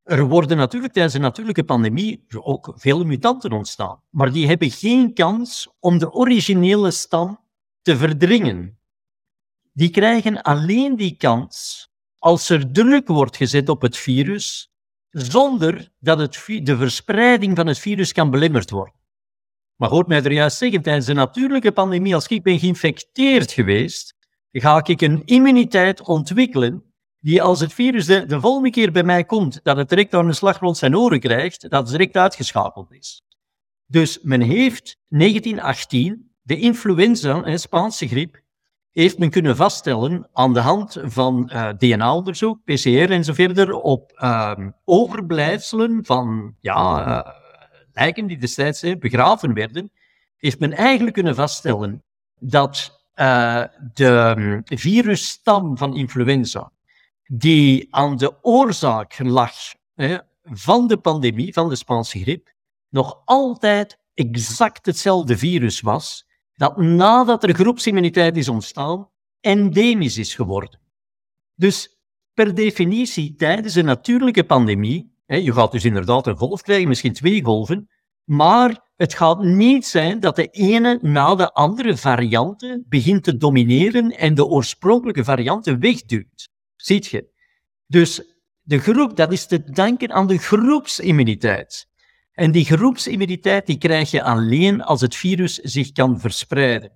[0.02, 5.14] Er worden natuurlijk tijdens een natuurlijke pandemie ook veel mutanten ontstaan, maar die hebben geen
[5.14, 7.40] kans om de originele stam
[7.82, 8.78] te verdringen.
[9.72, 11.88] Die krijgen alleen die kans
[12.24, 14.70] als er druk wordt gezet op het virus,
[15.10, 18.94] zonder dat het, de verspreiding van het virus kan belemmerd worden.
[19.76, 24.14] Maar hoort mij er juist zeggen, tijdens de natuurlijke pandemie, als ik ben geïnfecteerd geweest,
[24.50, 29.24] ga ik een immuniteit ontwikkelen die als het virus de, de volgende keer bij mij
[29.24, 33.22] komt, dat het direct aan een slag rond zijn oren krijgt, dat direct uitgeschakeld is.
[33.86, 38.43] Dus men heeft 1918 de influenza, de Spaanse griep,
[38.94, 44.12] heeft men kunnen vaststellen aan de hand van uh, DNA-onderzoek, PCR en zo verder, op
[44.18, 44.52] uh,
[44.84, 47.32] overblijfselen van ja, uh,
[47.92, 49.90] lijken die destijds begraven werden,
[50.36, 52.02] heeft men eigenlijk kunnen vaststellen
[52.38, 56.72] dat uh, de um, virusstam van influenza,
[57.26, 59.52] die aan de oorzaak lag
[60.44, 62.52] van de pandemie, van de Spaanse griep,
[62.88, 66.26] nog altijd exact hetzelfde virus was,
[66.64, 69.08] dat nadat er groepsimmuniteit is ontstaan,
[69.40, 70.80] endemisch is geworden.
[71.54, 71.98] Dus
[72.34, 77.44] per definitie, tijdens een natuurlijke pandemie, je gaat dus inderdaad een golf krijgen, misschien twee
[77.44, 77.88] golven,
[78.24, 84.10] maar het gaat niet zijn dat de ene na de andere varianten begint te domineren
[84.10, 86.48] en de oorspronkelijke varianten wegduwt.
[86.76, 87.32] Ziet je?
[87.86, 88.22] Dus
[88.62, 91.88] de groep, dat is te danken aan de groepsimmuniteit.
[92.34, 96.92] En die groepsimmuniteit die krijg je alleen als het virus zich kan verspreiden.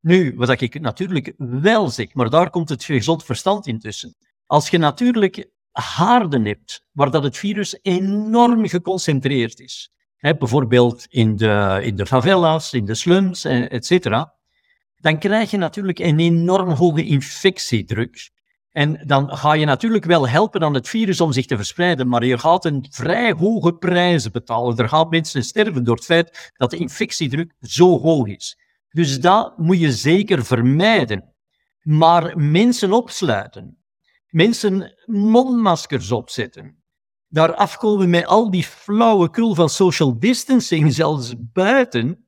[0.00, 4.14] Nu, wat ik natuurlijk wel zeg, maar daar komt het gezond verstand intussen.
[4.46, 11.36] Als je natuurlijk haarden hebt, waar dat het virus enorm geconcentreerd is, hè, bijvoorbeeld in
[11.36, 14.24] de, in de favelas, in de slums, eh, etc.,
[14.96, 18.30] dan krijg je natuurlijk een enorm hoge infectiedruk.
[18.76, 22.24] En dan ga je natuurlijk wel helpen aan het virus om zich te verspreiden, maar
[22.24, 24.76] je gaat een vrij hoge prijs betalen.
[24.76, 28.58] Er gaan mensen sterven door het feit dat de infectiedruk zo hoog is.
[28.88, 31.34] Dus dat moet je zeker vermijden.
[31.80, 33.78] Maar mensen opsluiten,
[34.28, 36.82] mensen mondmaskers opzetten,
[37.28, 42.26] daar afkomen met al die flauwekul van social distancing, zelfs buiten,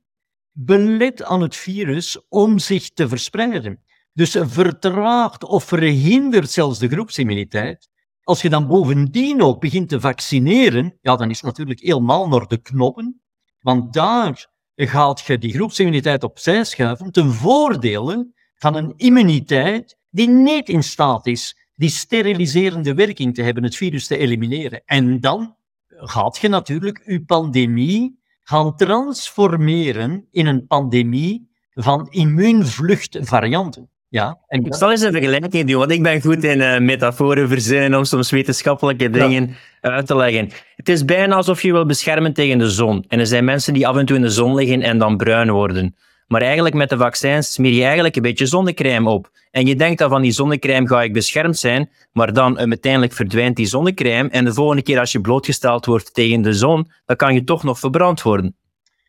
[0.53, 3.83] belet aan het virus om zich te verspreiden.
[4.19, 7.89] Dus vertraagt of verhindert zelfs de groepsimmuniteit.
[8.23, 12.47] Als je dan bovendien ook begint te vaccineren, ja, dan is het natuurlijk helemaal naar
[12.47, 13.21] de knoppen.
[13.61, 20.69] Want daar gaat je die groepsimmuniteit opzij schuiven ten voordele van een immuniteit die niet
[20.69, 24.83] in staat is die steriliserende werking te hebben, het virus te elimineren.
[24.85, 25.57] En dan
[25.89, 33.91] gaat je natuurlijk je pandemie gaan transformeren in een pandemie van immuunvluchtvarianten.
[34.11, 37.49] Ja, en ik zal eens een vergelijking doen, want ik ben goed in uh, metaforen
[37.49, 40.51] verzinnen om soms wetenschappelijke dingen uit te leggen.
[40.77, 43.05] Het is bijna alsof je wil beschermen tegen de zon.
[43.09, 45.51] En er zijn mensen die af en toe in de zon liggen en dan bruin
[45.51, 45.97] worden.
[46.27, 49.31] Maar eigenlijk met de vaccins smeer je eigenlijk een beetje zonnecrème op.
[49.51, 53.57] En je denkt dat van die zonnecrème ga ik beschermd zijn, maar dan uiteindelijk verdwijnt
[53.57, 57.35] die zonnecrème en de volgende keer als je blootgesteld wordt tegen de zon, dan kan
[57.35, 58.57] je toch nog verbrand worden.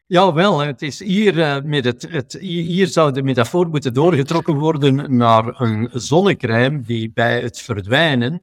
[0.10, 0.60] Ja, wel.
[0.60, 5.62] Het is hier, uh, met het, het, hier zou de metafoor moeten doorgetrokken worden naar
[5.62, 8.42] een zonnecrème die bij het verdwijnen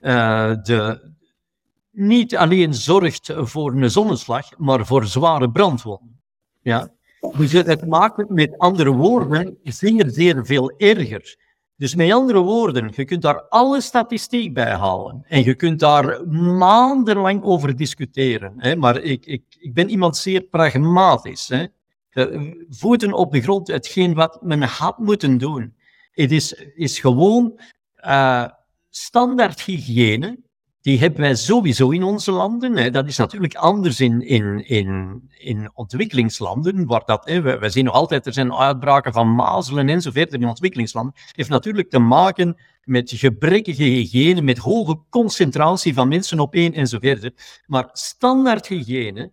[0.00, 1.10] uh, de,
[1.90, 6.20] niet alleen zorgt voor een zonneslag, maar voor zware brandwonden.
[6.62, 6.90] Ja.
[7.36, 11.36] Dus het maakt met andere woorden zeer, zeer veel erger.
[11.78, 16.28] Dus met andere woorden, je kunt daar alle statistiek bij halen en je kunt daar
[16.28, 18.78] maandenlang over discussiëren.
[18.78, 21.48] Maar ik, ik, ik ben iemand zeer pragmatisch.
[21.48, 21.66] Hè?
[22.68, 25.74] Voeten op de grond, hetgeen wat men had moeten doen.
[26.10, 27.60] Het is, is gewoon
[28.04, 28.48] uh,
[28.90, 30.38] standaard hygiëne
[30.88, 32.92] die hebben wij sowieso in onze landen.
[32.92, 37.94] Dat is natuurlijk anders in, in, in, in ontwikkelingslanden, waar dat, hè, wij, zien nog
[37.94, 41.12] altijd, er zijn uitbraken van mazelen en zo verder in ontwikkelingslanden.
[41.16, 46.72] Het heeft natuurlijk te maken met gebrekkige hygiëne, met hoge concentratie van mensen op één
[46.72, 47.32] en zo verder.
[47.66, 49.32] Maar standaard hygiëne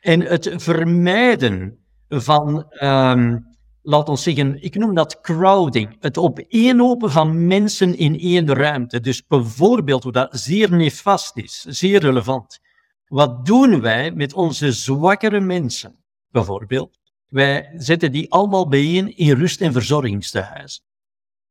[0.00, 1.78] en het vermijden
[2.08, 3.53] van um,
[3.86, 9.00] laat ons zeggen, ik noem dat crowding, het opeenhopen van mensen in één ruimte.
[9.00, 12.58] Dus bijvoorbeeld, hoe dat zeer nefast is, zeer relevant.
[13.06, 16.04] Wat doen wij met onze zwakkere mensen?
[16.30, 20.82] Bijvoorbeeld, wij zetten die allemaal bijeen in rust- en verzorgingstehuizen.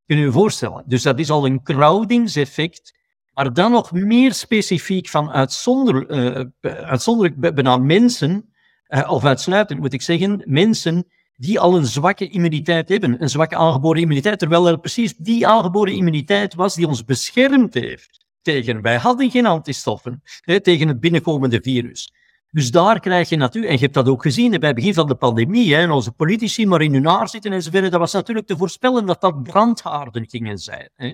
[0.06, 0.84] Kun je je voorstellen?
[0.88, 2.94] Dus dat is al een crowdingseffect,
[3.34, 8.54] maar dan nog meer specifiek van uitzonder, uh, uitzonderlijk bijna mensen,
[8.88, 11.08] uh, of uitsluitend moet ik zeggen, mensen
[11.44, 15.94] die al een zwakke immuniteit hebben, een zwakke aangeboren immuniteit, terwijl er precies die aangeboren
[15.94, 21.60] immuniteit was die ons beschermd heeft tegen, wij hadden geen antistoffen, hè, tegen het binnenkomende
[21.62, 22.14] virus.
[22.52, 25.08] Dus daar krijg je natuurlijk, en je hebt dat ook gezien bij het begin van
[25.08, 28.48] de pandemie, hè, en onze politici maar in hun haar zitten enzovoort, dat was natuurlijk
[28.48, 30.90] te voorspellen dat dat brandhaarden gingen zijn.
[30.96, 31.14] Hè.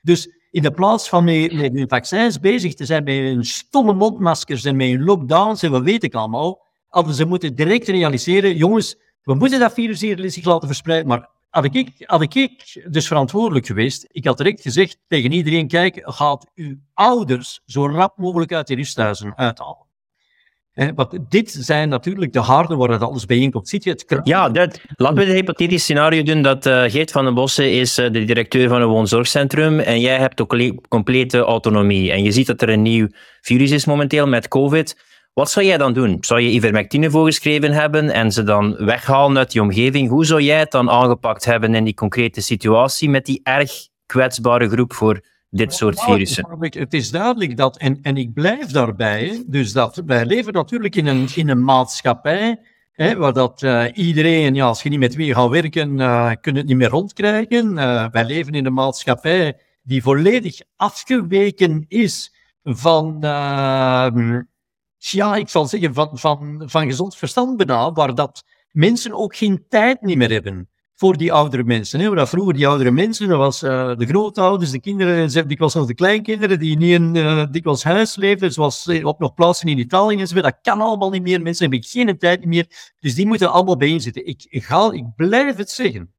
[0.00, 3.92] Dus in de plaats van met, met hun vaccins bezig te zijn met hun stomme
[3.92, 8.56] mondmaskers en met hun lockdowns en wat weet ik allemaal, hadden ze moeten direct realiseren,
[8.56, 11.08] jongens, we moeten dat virus hier zich laten verspreiden.
[11.08, 12.50] Maar had ik, had ik
[12.90, 18.16] dus verantwoordelijk geweest, ik had direct gezegd tegen iedereen, kijk, gaat uw ouders zo rap
[18.16, 19.86] mogelijk uit die rusthuizen uithalen.
[20.94, 23.68] want dit zijn natuurlijk de harden waar het alles bijeenkomt.
[23.68, 27.24] Ziet je het Ja, dat, laten we het hypothetisch scenario doen dat uh, Geert van
[27.24, 30.56] den Bossen is uh, de directeur van een woonzorgcentrum en jij hebt ook
[30.88, 32.12] complete autonomie.
[32.12, 33.08] En je ziet dat er een nieuw
[33.40, 34.96] virus is momenteel met COVID.
[35.32, 36.16] Wat zou jij dan doen?
[36.20, 40.08] Zou je ivermectine voorgeschreven hebben en ze dan weghalen uit die omgeving?
[40.08, 44.68] Hoe zou jij het dan aangepakt hebben in die concrete situatie met die erg kwetsbare
[44.68, 46.58] groep voor dit soort virussen.
[46.60, 51.06] Het is duidelijk dat, en, en ik blijf daarbij, dus dat wij leven natuurlijk in
[51.06, 52.58] een, in een maatschappij
[53.00, 56.52] Hè, waar dat uh, iedereen, ja, als je niet met wie gaat werken, uh, kun
[56.52, 57.76] je het niet meer rondkrijgen.
[57.76, 63.20] Uh, wij leven in een maatschappij die volledig afgeweken is van,
[65.08, 69.64] ja, ik zal zeggen, van, van, van gezond verstand bijna, waar dat mensen ook geen
[69.68, 70.68] tijd niet meer hebben
[71.00, 72.00] voor die oudere mensen.
[72.00, 72.14] Hè.
[72.14, 75.94] Dat vroeger die oudere mensen, dat was uh, de grootouders, de kinderen, dikwijls nog de
[75.94, 80.20] kleinkinderen die niet in uh, dikwijls huis leefden, zoals uh, ook nog plaatsen in Italië
[80.20, 81.42] en Dat kan allemaal niet meer.
[81.42, 82.66] Mensen hebben geen tijd meer.
[82.98, 84.26] Dus die moeten allemaal bijzitten.
[84.26, 86.12] Ik, ga, ik blijf het zeggen.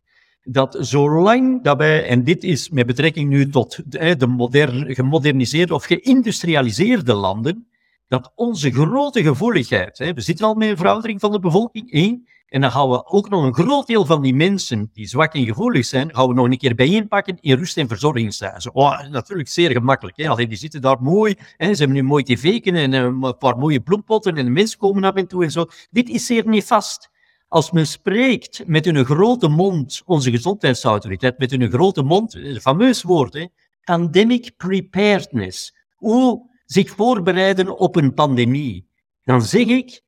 [0.44, 5.74] Dat zolang dat wij, en dit is met betrekking nu tot de, de modern, gemoderniseerde
[5.74, 7.68] of geïndustrialiseerde landen,
[8.12, 12.28] dat onze grote gevoeligheid, hè, we zitten al met een veroudering van de bevolking, één,
[12.48, 15.46] en dan gaan we ook nog een groot deel van die mensen die zwak en
[15.46, 18.74] gevoelig zijn, gaan we nog een keer bijeenpakken in rust- en verzorgingshuizen.
[18.76, 20.18] Oh, natuurlijk zeer gemakkelijk.
[20.18, 20.30] Hè?
[20.30, 21.36] Alleen die zitten daar mooi.
[21.58, 21.74] Hè?
[21.74, 25.04] Ze hebben nu mooi tv'ken en eh, een paar mooie bloempotten en de mensen komen
[25.04, 25.66] af en toe en zo.
[25.92, 27.10] Dit is zeer nefast.
[27.48, 33.04] Als men spreekt met een grote mond, onze gezondheidsautoriteit, met een grote mond, een fameus
[33.04, 33.46] woord, hè?
[33.84, 35.76] pandemic preparedness.
[35.96, 38.88] Hoe zich voorbereiden op een pandemie.
[39.24, 40.02] Dan zeg ik,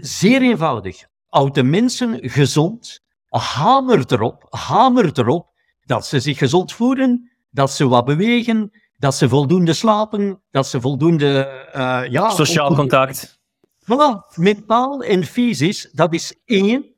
[0.00, 5.48] zeer eenvoudig, oude mensen gezond, hamer erop, hamer erop,
[5.80, 10.80] dat ze zich gezond voeden, dat ze wat bewegen, dat ze voldoende slapen, dat ze
[10.80, 11.64] voldoende...
[11.76, 13.40] Uh, ja, Sociaal contact.
[13.80, 16.94] Voilà, mentaal en fysisch, dat is één.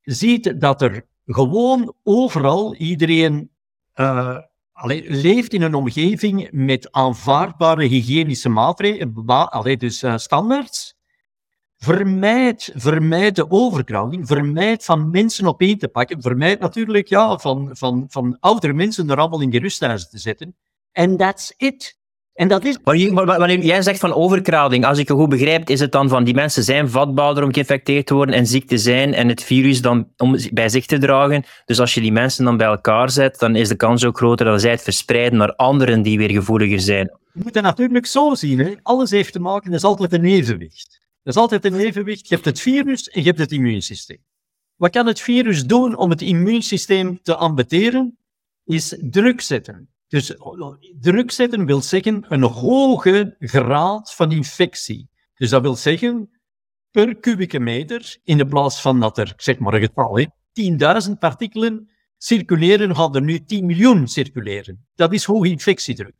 [0.00, 3.50] Ziet dat er gewoon overal iedereen
[3.94, 4.38] uh,
[4.74, 10.96] allee, leeft in een omgeving met aanvaardbare hygiënische maatregelen, dus uh, standaards.
[11.76, 17.68] Vermijd, vermijd de overkrouwing, vermijd van mensen op één te pakken, vermijd natuurlijk ja, van,
[17.72, 20.56] van, van oudere mensen er allemaal in die rusthuizen te zetten.
[20.92, 21.98] En that's it.
[22.34, 22.78] En dat is...
[22.82, 26.34] Wanneer jij zegt van overkrading, als ik het goed begrijp, is het dan van die
[26.34, 30.08] mensen zijn vatbaarder om geïnfecteerd te worden en ziek te zijn en het virus dan
[30.16, 31.44] om bij zich te dragen.
[31.64, 34.46] Dus als je die mensen dan bij elkaar zet, dan is de kans ook groter
[34.46, 37.18] dat zij het verspreiden naar anderen die weer gevoeliger zijn.
[37.32, 38.58] Je moet het natuurlijk zo zien.
[38.58, 38.74] Hè?
[38.82, 41.00] Alles heeft te maken, dat is altijd een evenwicht.
[41.22, 42.28] Dat is altijd een evenwicht.
[42.28, 44.24] Je hebt het virus en je hebt het immuunsysteem.
[44.76, 48.18] Wat kan het virus doen om het immuunsysteem te ambeteren?
[48.64, 49.93] Is druk zetten.
[50.08, 50.36] Dus
[51.00, 55.08] druk zetten wil zeggen een hoge graad van infectie.
[55.34, 56.30] Dus dat wil zeggen,
[56.90, 60.26] per kubieke meter, in de plaats van dat er, zeg maar een getal,
[61.08, 64.86] 10.000 partikelen circuleren, gaan er nu 10 miljoen circuleren.
[64.94, 66.14] Dat is hoge infectiedruk.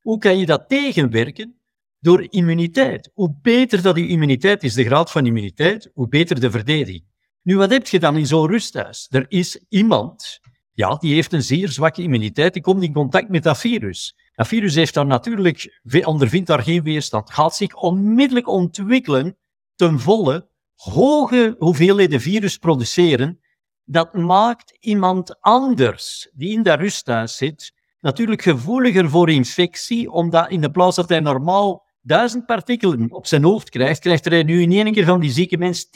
[0.00, 1.56] Hoe kan je dat tegenwerken?
[2.00, 3.10] Door immuniteit.
[3.14, 7.04] Hoe beter dat die immuniteit is, de graad van immuniteit, hoe beter de verdediging.
[7.42, 9.06] Nu, wat heb je dan in zo'n rusthuis?
[9.10, 10.40] Er is iemand,
[10.78, 14.16] ja, die heeft een zeer zwakke immuniteit, die komt in contact met dat virus.
[14.34, 19.36] Dat virus heeft daar natuurlijk, ondervindt daar geen weerstand, gaat zich onmiddellijk ontwikkelen
[19.74, 23.40] ten volle, hoge hoeveelheden virus produceren.
[23.84, 30.60] Dat maakt iemand anders, die in dat rusthuis zit, natuurlijk gevoeliger voor infectie, omdat in
[30.60, 34.72] de plaats dat hij normaal duizend partikelen op zijn hoofd krijgt, krijgt hij nu in
[34.72, 35.92] één keer van die zieke mens 10.000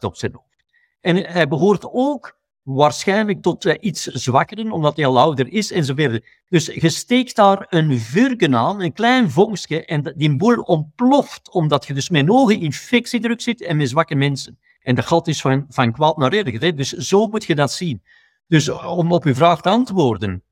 [0.00, 0.64] op zijn hoofd.
[1.00, 5.84] En hij behoort ook waarschijnlijk tot uh, iets zwakkeren, omdat hij al ouder is en
[5.84, 6.42] zo verder.
[6.48, 11.86] Dus je steekt daar een vurken aan, een klein vonkje, en die boel ontploft, omdat
[11.86, 14.58] je dus met hoge infectiedruk zit en met zwakke mensen.
[14.80, 16.76] En dat gaat dus van, van kwaad naar erger.
[16.76, 18.02] Dus zo moet je dat zien.
[18.46, 20.42] Dus om op uw vraag te antwoorden,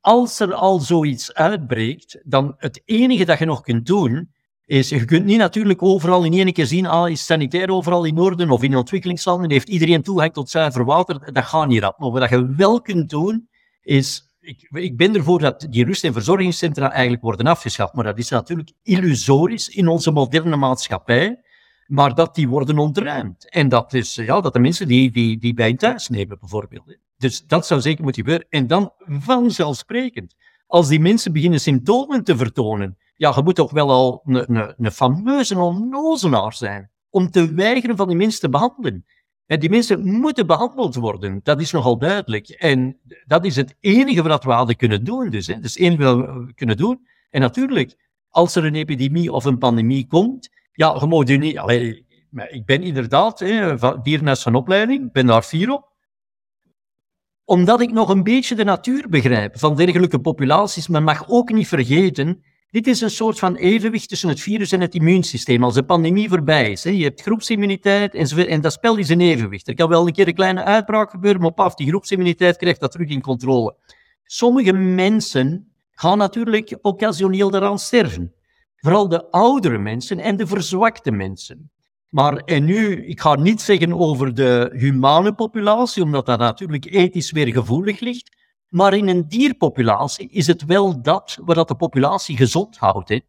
[0.00, 4.34] als er al zoiets uitbreekt, dan het enige dat je nog kunt doen,
[4.66, 8.18] is, je kunt niet natuurlijk overal in één keer zien, ah, is sanitair overal in
[8.18, 11.98] orde of in ontwikkelingslanden, heeft iedereen toegang tot zuiver water, dat gaat niet rap.
[11.98, 13.48] Maar wat je wel kunt doen,
[13.82, 18.18] is, ik, ik ben ervoor dat die rust- en verzorgingscentra eigenlijk worden afgeschaft, maar dat
[18.18, 21.40] is natuurlijk illusorisch in onze moderne maatschappij,
[21.86, 23.50] maar dat die worden ontruimd.
[23.50, 26.96] En dat is, ja, dat de mensen die, die, die bij thuis nemen, bijvoorbeeld.
[27.18, 28.46] Dus dat zou zeker moeten gebeuren.
[28.50, 30.34] En dan vanzelfsprekend,
[30.66, 34.74] als die mensen beginnen symptomen te vertonen, ja, je moet toch wel al een, een,
[34.78, 39.04] een fameuze onnozelaar zijn om te weigeren van die mensen te behandelen.
[39.46, 42.48] En die mensen moeten behandeld worden, dat is nogal duidelijk.
[42.48, 45.30] En dat is het enige wat we hadden kunnen doen.
[45.30, 45.54] Dus, hè.
[45.54, 47.06] Dat is het enige wat we kunnen doen.
[47.30, 47.96] En natuurlijk,
[48.28, 51.60] als er een epidemie of een pandemie komt, ja, je je niet...
[52.48, 55.94] Ik ben inderdaad hè, van opleiding, ben daar fier op.
[57.44, 61.68] Omdat ik nog een beetje de natuur begrijp van dergelijke populaties, maar mag ook niet
[61.68, 65.64] vergeten dit is een soort van evenwicht tussen het virus en het immuunsysteem.
[65.64, 69.68] Als de pandemie voorbij is, hè, je hebt groepsimmuniteit en, dat spel is een evenwicht.
[69.68, 72.90] Er kan wel een keer een kleine uitbraak gebeuren, maar paf, die groepsimmuniteit krijgt dat
[72.90, 73.76] terug in controle.
[74.24, 78.34] Sommige mensen gaan natuurlijk occasioneel eraan sterven.
[78.76, 81.70] Vooral de oudere mensen en de verzwakte mensen.
[82.08, 87.30] Maar en nu, ik ga niet zeggen over de humane populatie, omdat dat natuurlijk ethisch
[87.30, 88.36] weer gevoelig ligt.
[88.68, 93.08] Maar in een dierpopulatie is het wel dat dat de populatie gezond houdt.
[93.08, 93.20] Hè.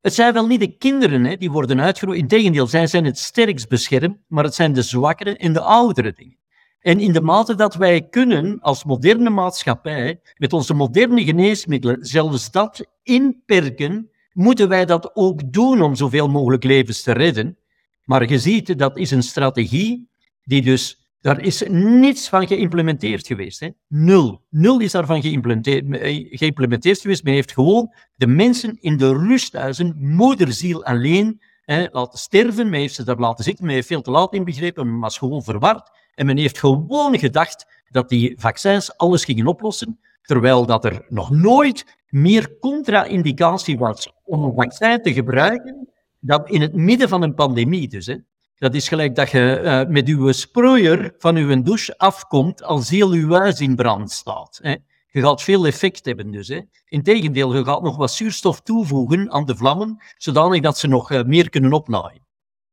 [0.00, 2.20] Het zijn wel niet de kinderen hè, die worden uitgeroeid.
[2.20, 6.36] Integendeel, zij zijn het sterkst beschermd, maar het zijn de zwakkere en de oudere dingen.
[6.80, 12.50] En in de mate dat wij kunnen, als moderne maatschappij, met onze moderne geneesmiddelen, zelfs
[12.50, 17.58] dat inperken, moeten wij dat ook doen om zoveel mogelijk levens te redden.
[18.04, 20.08] Maar je ziet, dat is een strategie
[20.42, 23.60] die dus, daar is niets van geïmplementeerd geweest.
[23.60, 23.68] Hè?
[23.88, 24.42] Nul.
[24.50, 27.24] Nul is daarvan geïmplementeerd, eh, geïmplementeerd geweest.
[27.24, 32.70] Men heeft gewoon de mensen in de rusthuizen, moederziel alleen, hè, laten sterven.
[32.70, 35.42] Men heeft ze daar laten zitten, men heeft veel te laat inbegrepen, men was gewoon
[35.42, 35.90] verward.
[36.14, 41.30] En men heeft gewoon gedacht dat die vaccins alles gingen oplossen, terwijl dat er nog
[41.30, 45.88] nooit meer contra-indicatie was om een vaccin te gebruiken
[46.20, 48.06] dan in het midden van een pandemie dus.
[48.06, 48.16] Hè.
[48.58, 53.10] Dat is gelijk dat je uh, met uw sproeier van uw douche afkomt als heel
[53.10, 54.58] uw huis in brand staat.
[54.62, 54.74] Hè.
[55.10, 56.48] Je gaat veel effect hebben dus.
[56.48, 56.60] Hè.
[56.88, 61.22] Integendeel, je gaat nog wat zuurstof toevoegen aan de vlammen, zodanig dat ze nog uh,
[61.22, 62.26] meer kunnen opnaaien.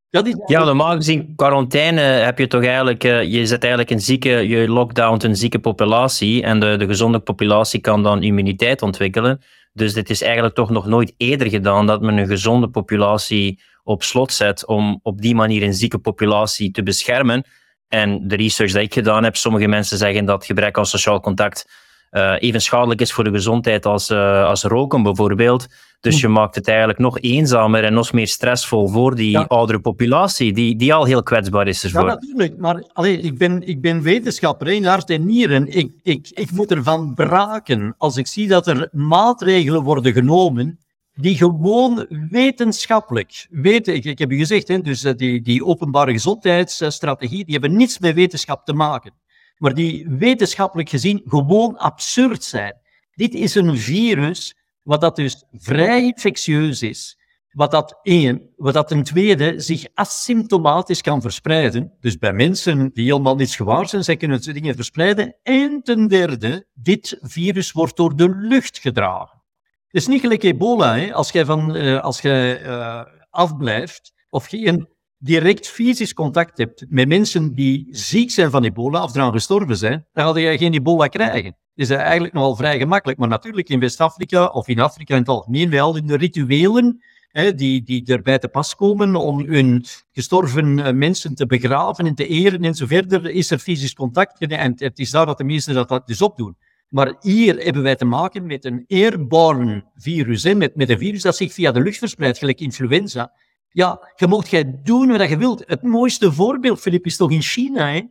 [0.09, 4.01] Dat is ja, normaal gezien, quarantaine heb je toch eigenlijk, uh, je zet eigenlijk een
[4.01, 9.41] zieke, je lockdown een zieke populatie en de, de gezonde populatie kan dan immuniteit ontwikkelen.
[9.75, 14.03] Dus dit is eigenlijk toch nog nooit eerder gedaan dat men een gezonde populatie op
[14.03, 17.43] slot zet om op die manier een zieke populatie te beschermen.
[17.87, 21.65] En de research die ik gedaan heb, sommige mensen zeggen dat gebrek aan sociaal contact
[22.11, 25.67] uh, even schadelijk is voor de gezondheid als, uh, als roken bijvoorbeeld.
[25.99, 30.53] Dus je maakt het eigenlijk nog eenzamer en nog meer stressvol voor die oudere populatie,
[30.53, 32.07] die, die al heel kwetsbaar is ervoor.
[32.07, 32.57] Ja, natuurlijk.
[32.57, 35.67] Maar allee, ik, ben, ik ben wetenschapper in hart en nieren.
[35.67, 40.79] Ik, ik, ik moet ervan braken als ik zie dat er maatregelen worden genomen
[41.15, 43.95] die gewoon wetenschappelijk weten.
[43.95, 47.99] Ik, ik heb u gezegd, hè, dus eh, die, die openbare gezondheidsstrategie, die hebben niets
[47.99, 49.13] met wetenschap te maken.
[49.57, 52.73] Maar die wetenschappelijk gezien gewoon absurd zijn.
[53.13, 57.17] Dit is een virus wat dat dus vrij infectieus is,
[57.51, 61.93] wat dat één, wat dat ten tweede zich asymptomatisch kan verspreiden.
[61.99, 65.35] Dus bij mensen die helemaal niets gewaar zijn, zij kunnen dingen verspreiden.
[65.43, 69.43] En ten derde, dit virus wordt door de lucht gedragen.
[69.87, 74.87] Het is niet gelijk ebola, als jij, van, uh, als jij uh, afblijft of geen
[75.25, 80.05] direct fysisch contact hebt met mensen die ziek zijn van ebola of eraan gestorven zijn,
[80.13, 83.19] dan ga je geen ebola krijgen is eigenlijk nogal vrij gemakkelijk.
[83.19, 87.53] Maar natuurlijk in West-Afrika of in Afrika in het algemeen, wel in de rituelen hè,
[87.53, 92.27] die, die erbij te pas komen om hun gestorven eh, mensen te begraven en te
[92.27, 94.39] eren en zo verder, is er fysisch contact.
[94.39, 96.57] En het is daar dat de meesten dat, dat dus opdoen.
[96.89, 101.21] Maar hier hebben wij te maken met een airborne virus, hè, met, met een virus
[101.21, 103.31] dat zich via de lucht verspreidt, gelijk influenza.
[103.75, 105.63] Ja, je mocht jij doen wat je wilt.
[105.65, 107.91] Het mooiste voorbeeld, Filip, is toch in China.
[107.91, 108.01] Hè?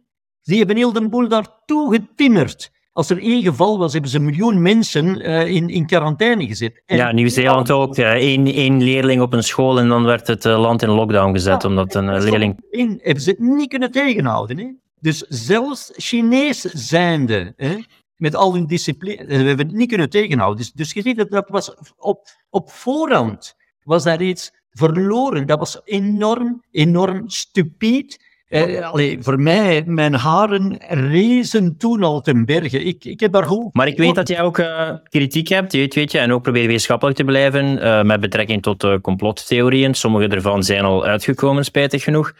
[0.42, 2.70] Die hebben heel de boel daartoe getimmerd.
[2.92, 6.82] Als er één geval was, hebben ze een miljoen mensen uh, in, in quarantaine gezet.
[6.86, 7.96] En ja, Nieuw-Zeeland ook.
[7.98, 11.32] Uh, één, één leerling op een school en dan werd het uh, land in lockdown
[11.32, 12.64] gezet, ja, omdat een leerling...
[12.70, 14.58] In, hebben ze het niet kunnen tegenhouden.
[14.58, 14.70] Hè?
[15.00, 17.76] Dus zelfs Chinees zijnde, hè,
[18.16, 20.58] met al hun discipline, we hebben het niet kunnen tegenhouden.
[20.58, 25.46] Dus, dus je ziet, dat, dat was op, op voorhand was daar iets verloren.
[25.46, 28.18] Dat was enorm, enorm stupid
[28.48, 32.84] eh, allee, voor mij, mijn haren rezen toen al ten berge.
[32.84, 33.74] Ik, ik heb daar goed...
[33.74, 36.66] Maar ik weet dat jij ook uh, kritiek hebt, weet, weet je, en ook probeert
[36.66, 39.94] wetenschappelijk te blijven uh, met betrekking tot uh, complottheorieën.
[39.94, 42.32] Sommige ervan zijn al uitgekomen, spijtig genoeg.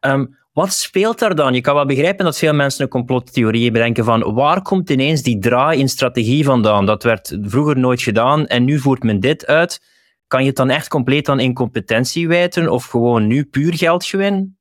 [0.00, 1.54] Um, wat speelt daar dan?
[1.54, 5.38] Je kan wel begrijpen dat veel mensen een complottheorie bedenken van waar komt ineens die
[5.38, 6.86] draai in strategie vandaan?
[6.86, 9.80] Dat werd vroeger nooit gedaan en nu voert men dit uit.
[10.26, 14.56] Kan je het dan echt compleet aan incompetentie wijten of gewoon nu puur geldgewin?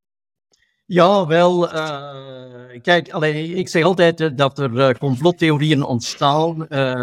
[0.85, 1.73] Ja, wel.
[1.73, 6.57] Uh, kijk, allee, ik zeg altijd uh, dat er uh, complottheorieën ontstaan.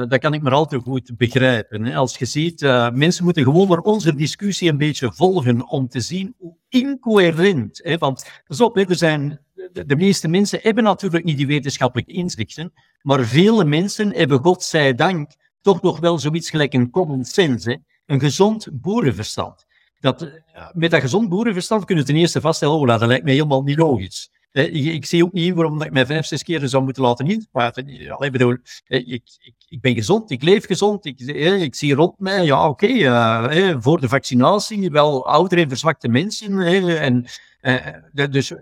[0.09, 1.85] dat kan ik maar al te goed begrijpen.
[1.85, 1.97] Hè.
[1.97, 2.61] Als je ziet,
[2.93, 7.81] mensen moeten gewoon maar onze discussie een beetje volgen om te zien hoe incoherent.
[7.83, 9.41] Hè, want pas op, zijn,
[9.73, 15.31] de, de, meeste mensen hebben natuurlijk niet die wetenschappelijke inzichten, maar vele mensen hebben, godzijdank,
[15.61, 19.67] toch nog wel zoiets gelijk een common sense, een gezond boerenverstand
[20.01, 20.31] dat,
[20.73, 23.79] met dat gezond boerenverstand kunnen we ten eerste vaststellen, oh, dat lijkt mij helemaal niet
[23.79, 24.31] logisch.
[24.53, 27.89] Ik, ik, zie ook niet waarom ik mij vijf, zes keer zou moeten laten inspuiten.
[27.89, 28.57] Ik bedoel,
[28.87, 29.23] ik, ik,
[29.69, 33.77] ik, ben gezond, ik leef gezond, ik, ik zie rond mij, ja oké, okay, uh,
[33.79, 36.61] voor de vaccinatie, wel oudere en verzwakte mensen.
[36.61, 37.25] en,
[37.63, 38.53] uh, dus,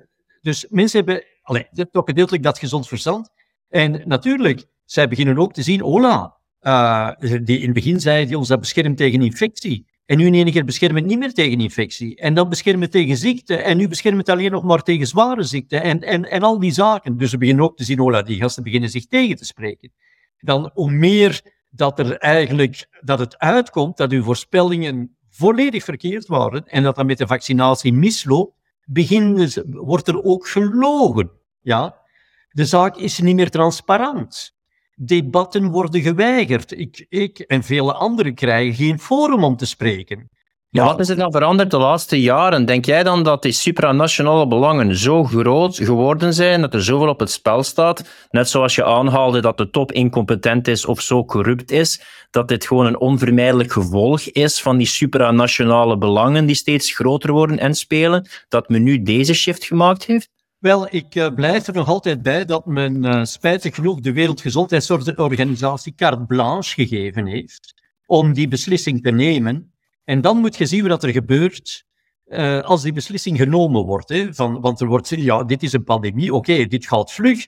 [0.41, 3.31] dus mensen hebben, allee, toch gedeeltelijk dat gezond verstand.
[3.69, 8.39] En natuurlijk, zij beginnen ook te zien, hola, uh, die in het begin zei die
[8.39, 9.87] ons dat beschermt tegen infectie.
[10.07, 12.17] En nu in één keer beschermen het niet meer tegen infectie.
[12.17, 13.57] En dan beschermen het tegen ziekte.
[13.57, 15.79] En nu beschermen het alleen nog maar tegen zware ziekte.
[15.79, 17.17] En, en, en al die zaken.
[17.17, 19.93] Dus we beginnen ook te zien, oh, die gasten beginnen zich tegen te spreken.
[20.39, 26.67] Dan hoe meer dat er eigenlijk, dat het uitkomt dat uw voorspellingen volledig verkeerd waren.
[26.67, 31.31] En dat dat met de vaccinatie misloopt, beginnen, wordt er ook gelogen.
[31.61, 31.97] Ja?
[32.49, 34.57] De zaak is niet meer transparant
[34.99, 36.79] debatten worden geweigerd.
[36.79, 40.29] Ik, ik en vele anderen krijgen geen forum om te spreken.
[40.71, 40.85] Ja.
[40.85, 42.65] Wat is er dan veranderd de laatste jaren?
[42.65, 47.21] Denk jij dan dat die supranationale belangen zo groot geworden zijn, dat er zoveel op
[47.21, 51.71] het spel staat, net zoals je aanhaalde dat de top incompetent is of zo corrupt
[51.71, 57.33] is, dat dit gewoon een onvermijdelijk gevolg is van die supranationale belangen die steeds groter
[57.33, 60.31] worden en spelen, dat men nu deze shift gemaakt heeft?
[60.59, 65.95] Wel, ik uh, blijf er nog altijd bij dat men uh, spijtig genoeg de Wereldgezondheidsorganisatie
[65.95, 67.75] carte blanche gegeven heeft
[68.07, 69.73] om die beslissing te nemen.
[70.05, 71.85] En dan moet je zien wat er gebeurt
[72.27, 74.09] uh, als die beslissing genomen wordt.
[74.09, 77.47] Hè, van, want er wordt gezegd, ja, dit is een pandemie, oké, dit gaat vlug.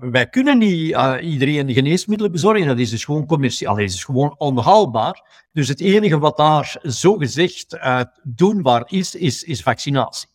[0.00, 5.46] wij kunnen niet iedereen geneesmiddelen bezorgen, dat is dus gewoon commercieel, dat is gewoon onhaalbaar.
[5.52, 7.78] Dus het enige wat daar zogezegd
[8.22, 10.28] doenbaar is, is, is vaccinatie.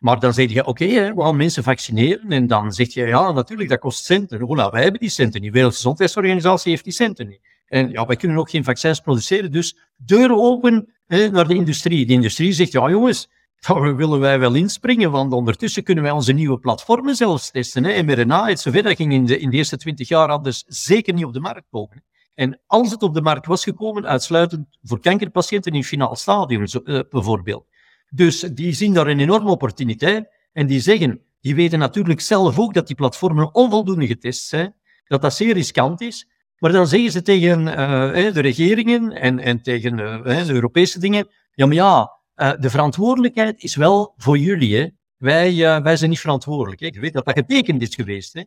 [0.00, 2.32] Maar dan zeg je, oké, we gaan mensen vaccineren.
[2.32, 4.40] En dan zeg je, ja, natuurlijk, dat kost centen.
[4.40, 5.50] Hola, wij hebben die centen niet.
[5.50, 7.40] De Wereldgezondheidsorganisatie heeft die centen niet.
[7.66, 9.52] En ja, wij kunnen ook geen vaccins produceren.
[9.52, 12.06] Dus deuren open hè, naar de industrie.
[12.06, 13.30] De industrie zegt, ja jongens,
[13.60, 17.84] daar willen wij wel inspringen, want ondertussen kunnen wij onze nieuwe platformen zelfs testen.
[17.84, 18.02] Hè.
[18.02, 21.32] mRNA, et dat ging in de, in de eerste twintig jaar anders zeker niet op
[21.32, 22.04] de markt komen.
[22.34, 27.00] En als het op de markt was gekomen, uitsluitend voor kankerpatiënten in finaal stadium, uh,
[27.10, 27.66] bijvoorbeeld.
[28.10, 32.74] Dus die zien daar een enorme opportuniteit en die zeggen, die weten natuurlijk zelf ook
[32.74, 37.22] dat die platformen onvoldoende getest zijn, dat dat zeer riskant is, maar dan zeggen ze
[37.22, 42.52] tegen uh, de regeringen en, en tegen uh, de Europese dingen, ja maar ja, uh,
[42.58, 44.76] de verantwoordelijkheid is wel voor jullie.
[44.76, 44.86] Hè.
[45.16, 46.80] Wij, wij zijn niet verantwoordelijk.
[46.80, 48.32] Ik weet dat dat getekend is geweest.
[48.32, 48.42] Hè.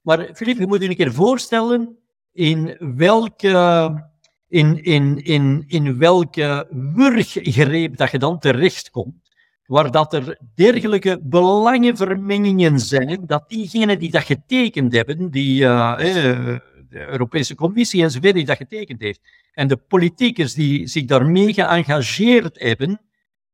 [0.00, 1.98] Maar Filip, je moet je een keer voorstellen
[2.32, 4.11] in welke
[4.52, 9.30] in, in, in, in welke wurggreep dat je dan terechtkomt,
[9.66, 15.96] waar dat er dergelijke belangenvermengingen zijn, dat diegenen die dat getekend hebben, die uh,
[16.88, 19.20] de Europese Commissie enzovoort die dat getekend heeft,
[19.52, 23.00] en de politiekers die zich daarmee geëngageerd hebben,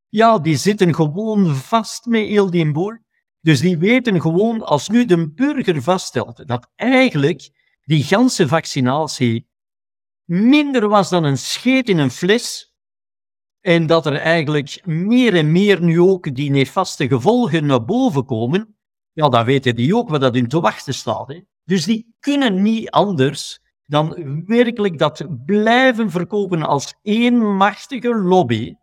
[0.09, 2.97] ja, die zitten gewoon vast met heel die boel.
[3.41, 7.51] Dus die weten gewoon, als nu de burger vaststelt dat eigenlijk
[7.85, 9.47] die ganse vaccinatie
[10.29, 12.75] minder was dan een scheet in een fles.
[13.61, 18.77] En dat er eigenlijk meer en meer nu ook die nefaste gevolgen naar boven komen.
[19.13, 21.29] Ja, dan weten die ook wat dat in te wachten staat.
[21.29, 21.41] Hè.
[21.65, 24.15] Dus die kunnen niet anders dan
[24.47, 28.75] werkelijk dat blijven verkopen als één machtige lobby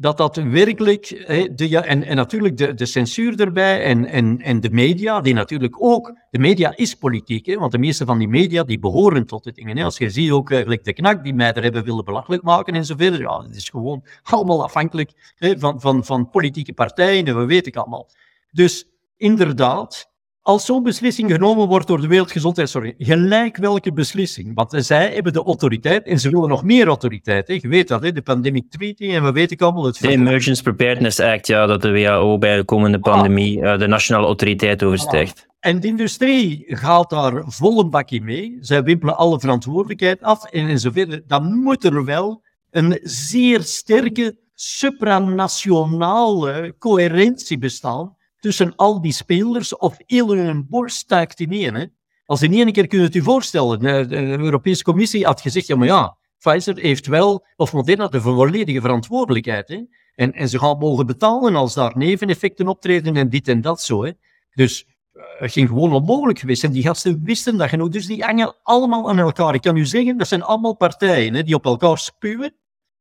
[0.00, 1.08] dat dat werkelijk,
[1.56, 5.34] de, ja, en, en natuurlijk de, de censuur erbij en, en, en de media, die
[5.34, 9.26] natuurlijk ook, de media is politiek, hè, want de meeste van die media die behoren
[9.26, 9.84] tot het dingen.
[9.84, 12.84] Als je ziet ook eigenlijk de knak die mij er hebben willen belachelijk maken en
[12.84, 17.44] zoveel, ja, het is gewoon allemaal afhankelijk hè, van, van, van politieke partijen en we
[17.44, 18.08] weten het allemaal.
[18.50, 18.86] Dus
[19.16, 20.09] inderdaad,
[20.50, 25.42] als zo'n beslissing genomen wordt door de Wereldgezondheidsorganisatie, gelijk welke beslissing, want zij hebben de
[25.42, 27.48] autoriteit en ze willen nog meer autoriteit.
[27.48, 27.58] Hè.
[27.60, 30.00] Je weet dat, hè, de Pandemic Treaty en we weten allemaal het...
[30.00, 33.02] De Emergency Preparedness Act, ja, dat de WHO bij de komende ah.
[33.02, 35.38] pandemie uh, de nationale autoriteit overstijgt.
[35.38, 35.44] Ah.
[35.60, 38.56] En de industrie gaat daar vol een bakje mee.
[38.60, 41.22] Zij wimpelen alle verantwoordelijkheid af en, en zover.
[41.26, 49.96] Dan moet er wel een zeer sterke supranationale coherentie bestaan tussen al die spelers of
[50.06, 51.74] heel hun borst stuikt in één.
[51.74, 51.84] Hè.
[52.24, 55.86] Als in één keer kunt het u voorstellen, de, Europese Commissie had gezegd, ja maar
[55.86, 59.68] ja, Pfizer heeft wel, of Moderna, de volledige verantwoordelijkheid.
[59.68, 59.80] Hè.
[60.14, 64.04] En, en ze gaan mogen betalen als daar neveneffecten optreden en dit en dat zo.
[64.04, 64.12] Hè.
[64.54, 66.64] Dus uh, het ging gewoon onmogelijk geweest.
[66.64, 67.88] En die gasten wisten dat genoeg.
[67.88, 69.54] Dus die hangen allemaal aan elkaar.
[69.54, 72.54] Ik kan u zeggen, dat zijn allemaal partijen hè, die op elkaar spuwen.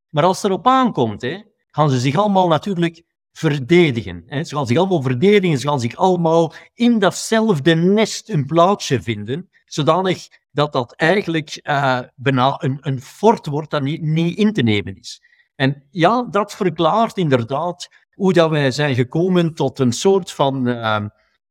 [0.10, 3.04] Maar als het erop aankomt, hè, gaan ze zich allemaal natuurlijk
[3.40, 4.24] verdedigen.
[4.46, 9.50] Ze gaan zich allemaal verdedigen, ze gaan zich allemaal in datzelfde nest een plaatsje vinden,
[9.66, 14.62] zodanig dat dat eigenlijk uh, bijna een, een fort wordt dat niet, niet in te
[14.62, 15.22] nemen is.
[15.56, 21.00] En ja, dat verklaart inderdaad hoe dat wij zijn gekomen tot een soort van uh,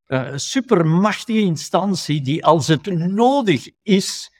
[0.06, 4.36] uh, supermachtige instantie die als het nodig is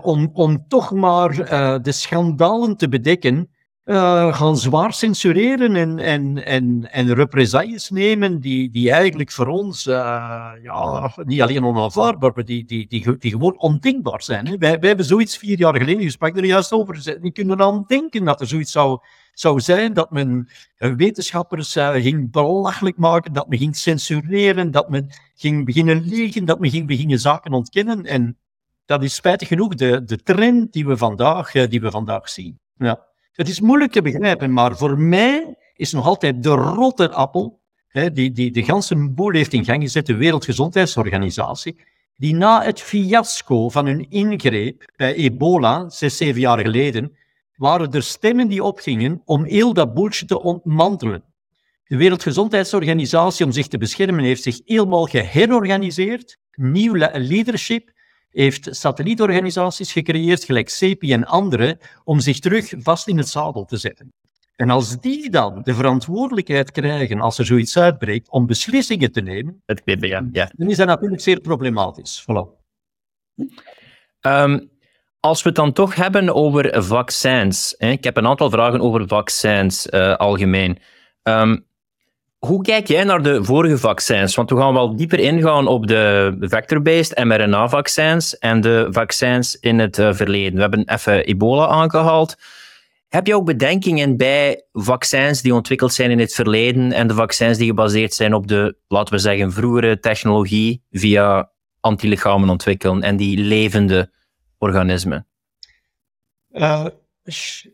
[0.00, 1.34] om, om toch maar
[1.82, 3.50] de schandalen te bedekken,
[3.84, 9.86] uh, gaan zwaar censureren en, en, en, en represailles nemen die, die eigenlijk voor ons
[9.86, 9.94] uh,
[10.62, 14.46] ja, niet alleen onaanvaardbaar, maar die, die, die, gewoon ondenkbaar zijn.
[14.46, 14.58] Hè.
[14.58, 17.84] Wij, wij hebben zoiets vier jaar geleden, je sprak er juist over, niet kunnen aan
[17.86, 18.98] denken dat er zoiets zou,
[19.32, 25.10] zou zijn, dat men wetenschappers uh, ging belachelijk maken, dat men ging censureren, dat men
[25.34, 28.04] ging beginnen liegen, dat men ging beginnen zaken ontkennen.
[28.04, 28.38] En
[28.84, 32.58] dat is spijtig genoeg de, de trend die we vandaag, die we vandaag zien.
[32.76, 33.10] Ja.
[33.32, 38.12] Het is moeilijk te begrijpen, maar voor mij is nog altijd de rotte appel, hè,
[38.12, 41.76] die, die de ganse boel heeft in gang gezet, de Wereldgezondheidsorganisatie,
[42.16, 47.16] die na het fiasco van hun ingreep bij ebola, zes, zeven jaar geleden,
[47.56, 51.24] waren er stemmen die opgingen om heel dat boeltje te ontmantelen.
[51.84, 57.90] De Wereldgezondheidsorganisatie, om zich te beschermen, heeft zich helemaal geherorganiseerd, nieuw leadership,
[58.32, 63.76] heeft satellietorganisaties gecreëerd, gelijk CEPI en andere, om zich terug vast in het zadel te
[63.76, 64.12] zetten.
[64.56, 69.62] En als die dan de verantwoordelijkheid krijgen, als er zoiets uitbreekt, om beslissingen te nemen,
[69.66, 70.50] het ja, ja.
[70.56, 72.22] dan is dat natuurlijk zeer problematisch.
[72.22, 72.60] Voilà.
[74.20, 74.70] Um,
[75.20, 79.08] als we het dan toch hebben over vaccins, hè, ik heb een aantal vragen over
[79.08, 80.78] vaccins uh, algemeen.
[81.22, 81.66] Um,
[82.46, 84.34] hoe kijk jij naar de vorige vaccins?
[84.34, 89.98] Want we gaan wel dieper ingaan op de vector-based mRNA-vaccins en de vaccins in het
[89.98, 90.54] uh, verleden.
[90.54, 92.36] We hebben even ebola aangehaald.
[93.08, 97.58] Heb je ook bedenkingen bij vaccins die ontwikkeld zijn in het verleden en de vaccins
[97.58, 103.38] die gebaseerd zijn op de, laten we zeggen, vroegere technologie via antilichamen ontwikkelen en die
[103.38, 104.10] levende
[104.58, 105.26] organismen?
[106.52, 106.86] Uh,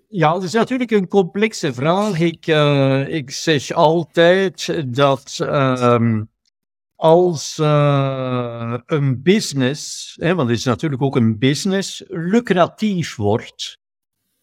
[0.08, 2.20] ja, het is natuurlijk een complexe vraag.
[2.20, 6.20] Ik, uh, ik zeg altijd dat uh,
[6.96, 13.78] als uh, een business, hè, want het is natuurlijk ook een business, lucratief wordt,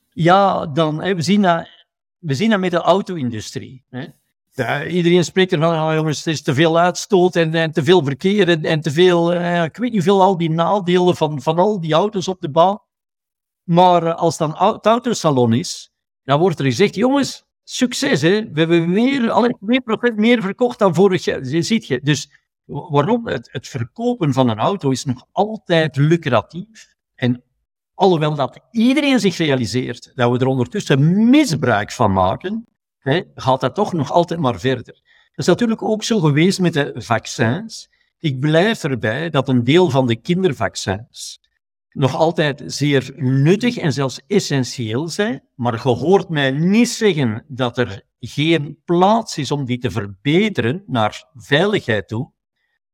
[0.09, 1.67] ja, dan, hè, we, zien dat,
[2.17, 3.83] we zien dat met de auto-industrie.
[4.53, 8.03] Ja, iedereen spreekt ervan, oh, jongens, het is te veel uitstoot en, en te veel
[8.03, 11.57] verkeer en, en te veel, uh, ik weet niet hoeveel, al die nadelen van, van
[11.57, 12.79] al die auto's op de baan.
[13.65, 15.91] Maar uh, als dan het autosalon is,
[16.23, 18.51] dan wordt er gezegd, jongens, succes, hè?
[18.51, 19.57] we hebben weer, alle
[20.11, 21.39] 2% meer verkocht dan vorig jaar.
[21.41, 21.99] Ziet je.
[22.03, 22.29] Dus
[22.65, 23.27] waarom?
[23.27, 26.95] Het, het verkopen van een auto is nog altijd lucratief.
[27.15, 27.43] En
[27.93, 33.75] alhoewel dat iedereen zich realiseert dat we er ondertussen misbruik van maken, hè, gaat dat
[33.75, 34.93] toch nog altijd maar verder.
[34.93, 37.89] Dat is natuurlijk ook zo geweest met de vaccins.
[38.17, 41.39] Ik blijf erbij dat een deel van de kindervaccins
[41.95, 47.77] nog altijd zeer nuttig en zelfs essentieel zijn, maar je hoort mij niet zeggen dat
[47.77, 52.31] er geen plaats is om die te verbeteren naar veiligheid toe.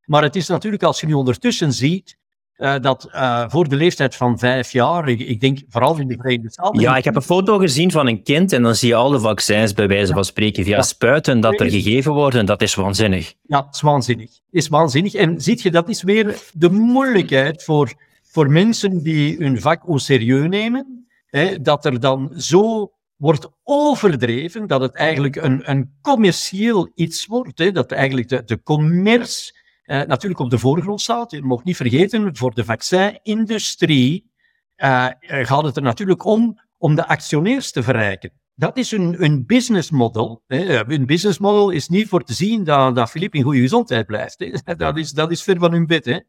[0.05, 2.19] Maar het is natuurlijk, als je nu ondertussen ziet,
[2.57, 6.15] uh, dat uh, voor de leeftijd van vijf jaar, ik, ik, denk vooral in de
[6.15, 6.81] Verenigde Staten.
[6.81, 9.19] Ja, ik heb een foto gezien van een kind en dan zie je al de
[9.19, 10.81] vaccins bij wijze van spreken via ja.
[10.81, 12.45] spuiten dat er gegeven worden.
[12.45, 13.33] Dat is waanzinnig.
[13.41, 14.29] Ja, het is waanzinnig.
[14.51, 15.13] Is waanzinnig.
[15.13, 17.93] En ziet je, dat is weer de moeilijkheid voor
[18.31, 24.67] voor mensen die hun vak au serieus nemen, hè, dat er dan zo wordt overdreven
[24.67, 30.01] dat het eigenlijk een, een commercieel iets wordt, hè, dat eigenlijk de, de commerce eh,
[30.01, 31.31] natuurlijk op de voorgrond staat.
[31.31, 34.31] Je mag niet vergeten, voor de vaccinindustrie
[34.77, 38.31] uh, gaat het er natuurlijk om om de actionairs te verrijken.
[38.55, 40.43] Dat is een, een business model.
[40.47, 40.89] Hè.
[40.91, 44.39] Een business model is niet voor te zien dat, dat Filip in goede gezondheid blijft.
[44.39, 44.75] Hè.
[44.75, 46.05] Dat, is, dat is ver van hun bed.
[46.05, 46.19] Hè.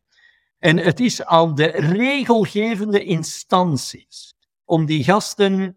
[0.62, 4.34] En het is aan de regelgevende instanties
[4.64, 5.76] om die gasten,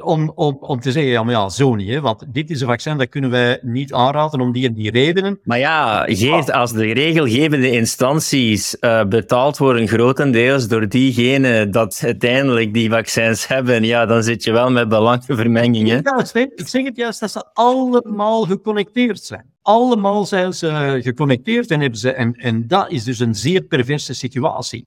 [0.00, 2.66] om, om, om te zeggen, ja, maar ja, zo niet, hè, want dit is een
[2.66, 5.40] vaccin dat kunnen wij niet aanraden om die en die redenen.
[5.42, 12.74] Maar ja, Geert, als de regelgevende instanties uh, betaald worden grotendeels door diegenen dat uiteindelijk
[12.74, 16.00] die vaccins hebben, ja, dan zit je wel met belangenvermengingen.
[16.02, 21.80] Ja, ik zeg het juist, dat ze allemaal geconnecteerd zijn allemaal zijn ze geconnecteerd en,
[21.80, 24.86] hebben ze, en, en dat is dus een zeer perverse situatie.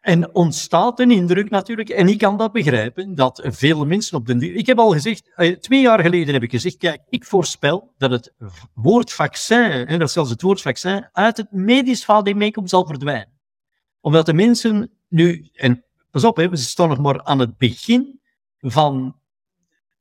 [0.00, 4.52] En ontstaat een indruk natuurlijk, en ik kan dat begrijpen, dat veel mensen op de...
[4.52, 8.10] Ik heb al gezegd, eh, twee jaar geleden heb ik gezegd, kijk, ik voorspel dat
[8.10, 8.32] het
[8.74, 13.32] woord vaccin, en dat zelfs het woord vaccin, uit het medisch vademecum zal verdwijnen.
[14.00, 18.20] Omdat de mensen nu, en pas op, we staan nog maar aan het begin
[18.58, 19.16] van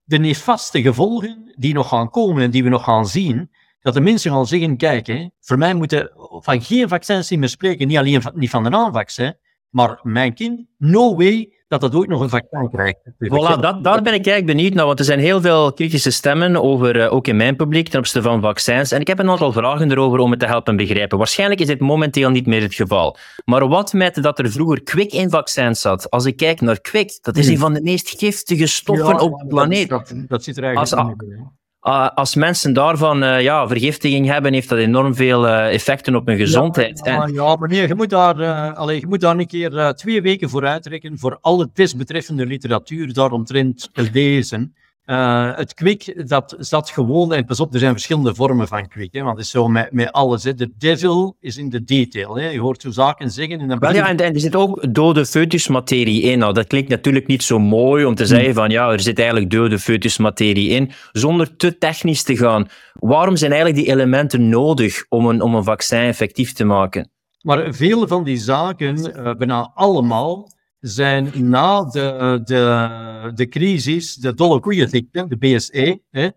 [0.04, 3.50] de nefaste gevolgen die nog gaan komen en die we nog gaan zien,
[3.82, 7.88] dat de mensen gaan zeggen, kijk, hè, voor mij moeten van geen vaccins meer spreken,
[7.88, 9.36] niet alleen van, niet van een aanvaccin,
[9.70, 13.00] maar mijn kind, no way dat dat ooit nog een vaccin krijgt.
[13.06, 16.64] Voilà, dat, daar ben ik eigenlijk benieuwd naar, want er zijn heel veel kritische stemmen
[16.64, 18.92] over, uh, ook in mijn publiek, ten opzichte van vaccins.
[18.92, 21.18] En ik heb een aantal vragen erover om het te helpen begrijpen.
[21.18, 23.18] Waarschijnlijk is dit momenteel niet meer het geval.
[23.46, 26.10] Maar wat met dat er vroeger kwik in vaccins zat?
[26.10, 27.54] Als ik kijk naar kwik, dat is Hmm.
[27.54, 29.90] een van de meest giftige stoffen op de planeet.
[29.90, 31.60] Dat, dat zit er eigenlijk Als- in.
[31.84, 36.26] Uh, als mensen daarvan uh, ja, vergiftiging hebben, heeft dat enorm veel uh, effecten op
[36.26, 37.02] hun gezondheid.
[37.04, 39.94] Ja, En- ja, maar nee, je moet daar, uh, allee, je moet daar een keer
[39.94, 44.76] twee weken voor uitrekken voor alle desbetreffende literatuur daaromtrent te lezen.
[45.06, 49.14] Uh, het kwik, dat zat gewoon, en pas op, er zijn verschillende vormen van kwik,
[49.14, 50.44] hè, want het is zo met, met alles.
[50.44, 50.54] Hè.
[50.54, 52.38] De devil is in de detail.
[52.38, 52.50] Hè.
[52.50, 55.26] Je hoort zo zaken zeggen en dan Wel ja, en, en er zit ook dode
[55.26, 56.40] foetusmaterie in.
[56.40, 59.50] Nou, dat klinkt natuurlijk niet zo mooi om te zeggen van ja, er zit eigenlijk
[59.50, 62.68] dode foetusmaterie in, zonder te technisch te gaan.
[62.94, 67.10] Waarom zijn eigenlijk die elementen nodig om een, om een vaccin effectief te maken?
[67.42, 74.34] Maar veel van die zaken, uh, bijna allemaal, zijn na de, de, de crisis, de
[74.34, 76.30] dolle koeienziekte, de BSE, hè,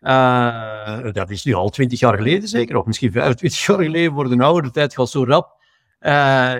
[0.00, 4.28] uh, dat is nu al twintig jaar geleden zeker, of misschien 25 jaar geleden, voor
[4.28, 5.60] de oudere tijd gaat zo rap,
[6.00, 6.54] uh,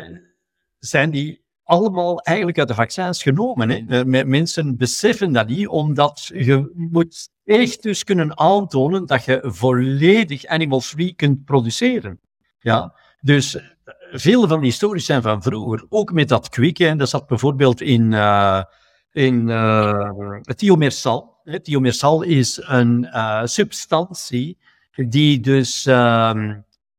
[0.78, 3.70] zijn die allemaal eigenlijk uit de vaccins genomen.
[3.70, 4.04] Hè.
[4.04, 10.46] Uh, mensen beseffen dat niet, omdat je moet echt dus kunnen aantonen dat je volledig
[10.46, 12.20] animal-free kunt produceren.
[12.58, 13.58] Ja, dus
[14.12, 16.78] veel van die stories zijn van vroeger, ook met dat kwik.
[16.78, 18.62] En dat zat bijvoorbeeld in, uh,
[19.12, 21.38] in uh, thiomersal.
[21.62, 24.58] Thiomersal is een uh, substantie
[24.94, 25.84] die dus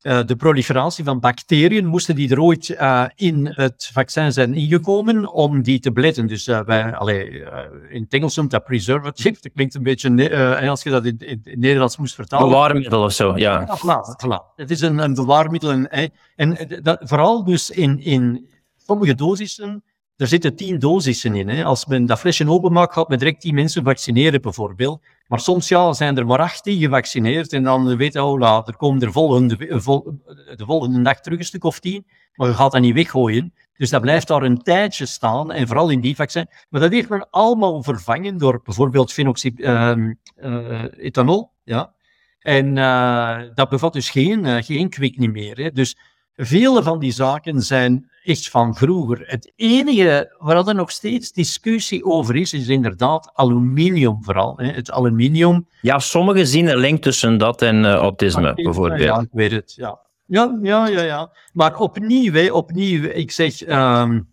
[0.02, 5.32] uh, de proliferatie van bacteriën, moesten die er ooit uh, in het vaccin zijn ingekomen
[5.32, 6.28] om die te beletten.
[6.28, 7.44] Dus uh, wij, allee,
[7.90, 9.38] in het Engels noemt dat preservative.
[9.42, 12.50] Dat klinkt een beetje, als je dat in, in, in Nederlands moest vertalen.
[12.50, 13.60] Bewaarmiddel of zo, ja.
[13.60, 14.56] Ja, voilà, voilà.
[14.56, 15.72] Het is een, een bewaarmiddel.
[15.72, 18.50] En, en dat, vooral dus in, in
[18.86, 19.84] sommige dosissen,
[20.16, 21.50] er zitten tien dosissen in.
[21.50, 21.64] Hè.
[21.64, 25.02] Als men dat flesje openmaakt, gaat men direct tien mensen vaccineren bijvoorbeeld.
[25.32, 28.64] Maar soms ja, zijn er maar acht die gevaccineerd en dan weet je, oh, la,
[28.66, 30.22] er komen er volgende, vol,
[30.56, 33.54] de volgende dag terug een stuk of tien, maar je gaat dat niet weggooien.
[33.74, 36.48] Dus dat blijft daar een tijdje staan, en vooral in die vaccin.
[36.70, 41.40] Maar dat heeft men allemaal vervangen door bijvoorbeeld phenoxyethanol.
[41.40, 41.94] Uh, ja.
[42.40, 45.58] En uh, dat bevat dus geen, uh, geen kwik niet meer.
[45.58, 45.72] Hè.
[45.72, 45.98] Dus
[46.46, 49.24] vele van die zaken zijn echt van vroeger.
[49.26, 54.58] Het enige waar er nog steeds discussie over is, is inderdaad aluminium vooral.
[54.58, 54.72] Hè.
[54.72, 55.68] Het aluminium.
[55.82, 59.02] Ja, sommigen zien een link tussen dat en uh, autisme, bijvoorbeeld.
[59.02, 60.00] Ja, ik weet het, ja.
[60.26, 61.32] Ja, ja, ja, ja.
[61.54, 64.30] Maar opnieuw, hè, opnieuw, ik zeg, um,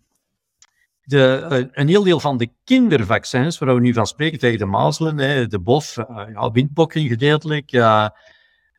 [1.01, 4.65] de, uh, een heel deel van de kindervaccins, waar we nu van spreken, tegen de
[4.65, 7.71] mazelen, hè, de bof, uh, ja, windpokken gedeeltelijk,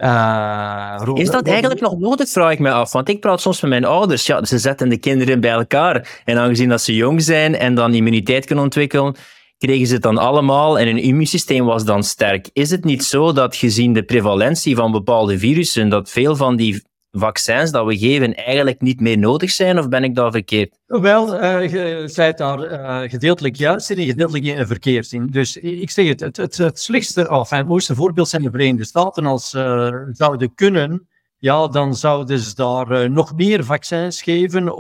[0.01, 2.93] uh, is dat eigenlijk nog nodig, vraag ik me af.
[2.93, 4.27] Want ik praat soms met mijn ouders.
[4.27, 6.23] Ja, ze zetten de kinderen bij elkaar.
[6.25, 9.15] En aangezien dat ze jong zijn en dan immuniteit kunnen ontwikkelen,
[9.59, 12.51] kregen ze het dan allemaal en hun immuunsysteem was dan sterk.
[12.53, 16.83] Is het niet zo dat gezien de prevalentie van bepaalde virussen, dat veel van die
[17.11, 19.79] vaccins dat we geven eigenlijk niet meer nodig zijn?
[19.79, 20.79] Of ben ik daar verkeerd?
[20.87, 25.27] Wel, uh, je zei daar uh, gedeeltelijk juist in en gedeeltelijk in verkeerd in.
[25.27, 29.27] Dus ik zeg het, het, het, slechtste, of het mooiste voorbeeld zijn de Verenigde Staten.
[29.27, 31.09] Als uh, zouden kunnen,
[31.39, 34.79] ja, dan zouden ze daar nog meer vaccins geven,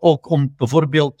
[0.00, 1.18] ook, om bijvoorbeeld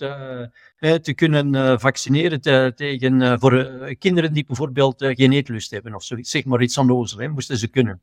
[0.78, 6.30] te kunnen vaccineren te, tegen, voor kinderen die bijvoorbeeld geen eetlust hebben of zoiets.
[6.30, 8.00] Zeg maar iets onnozel, moesten ze kunnen.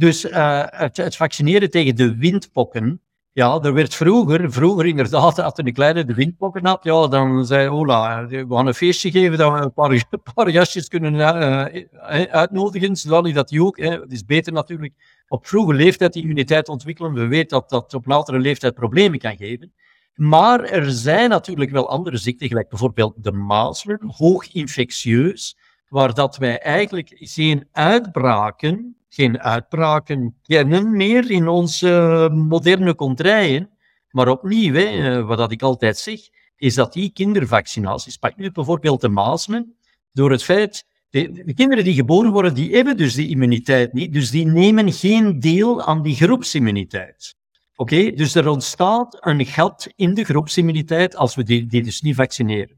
[0.00, 3.00] Dus uh, het, het, vaccineren tegen de windpokken,
[3.32, 7.68] ja, er werd vroeger, vroeger inderdaad, als een kleine de windpokken had, ja, dan zei
[7.68, 12.96] Ola, we gaan een feestje geven dat we een paar, een paar kunnen uh, uitnodigen,
[12.96, 14.92] zodat dat die ook, het is beter natuurlijk
[15.28, 17.12] op vroege leeftijd die immuniteit ontwikkelen.
[17.12, 19.72] We weten dat dat op latere leeftijd problemen kan geven.
[20.14, 25.56] Maar er zijn natuurlijk wel andere ziekten, gelijk bijvoorbeeld de mazelen, hoog infectieus,
[25.88, 33.70] waar dat wij eigenlijk geen uitbraken geen uitbraken kennen meer in onze moderne contraien.
[34.10, 36.20] Maar opnieuw, hè, wat ik altijd zeg,
[36.56, 39.74] is dat die kindervaccinaties, pak nu bijvoorbeeld de mazelen,
[40.12, 44.12] door het feit, de, de, kinderen die geboren worden, die hebben dus die immuniteit niet,
[44.12, 47.34] dus die nemen geen deel aan die groepsimmuniteit.
[47.76, 48.12] Oké, okay?
[48.12, 52.76] dus er ontstaat een gat in de groepsimmuniteit als we die, die dus niet vaccineren.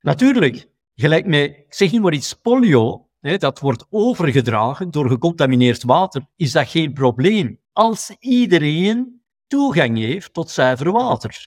[0.00, 6.26] Natuurlijk, gelijk met, ik zeg niet maar iets, polio, Dat wordt overgedragen door gecontamineerd water,
[6.36, 7.58] is dat geen probleem.
[7.72, 11.46] Als iedereen toegang heeft tot zuiver water.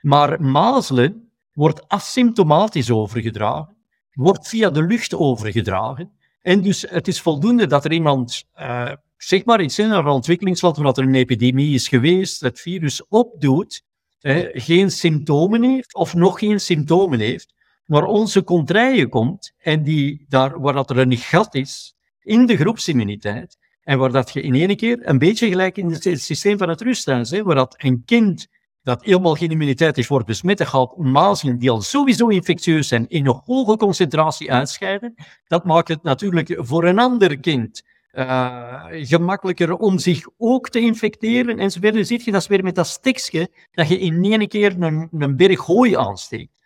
[0.00, 3.76] Maar mazelen wordt asymptomatisch overgedragen,
[4.12, 6.12] wordt via de lucht overgedragen.
[6.42, 10.92] En dus het is voldoende dat er iemand, uh, zeg maar in een ontwikkelingsland waar
[10.92, 13.82] er een epidemie is geweest, het virus opdoet,
[14.52, 17.54] geen symptomen heeft of nog geen symptomen heeft,
[17.88, 22.56] maar onze contraille komt en die daar waar dat er een gat is in de
[22.56, 26.68] groepsimmuniteit en waar dat je in één keer een beetje gelijk in het systeem van
[26.68, 28.48] het rusthuis, hè, waar dat een kind
[28.82, 33.26] dat helemaal geen immuniteit heeft, wordt besmet, gaat mazelen die al sowieso infectieus zijn, in
[33.26, 35.14] een hoge concentratie uitscheiden.
[35.46, 37.82] Dat maakt het natuurlijk voor een ander kind
[38.12, 41.58] uh, gemakkelijker om zich ook te infecteren.
[41.58, 45.08] En verder zit je dat weer met dat stikje dat je in één keer een,
[45.18, 46.57] een berg hooi aansteekt.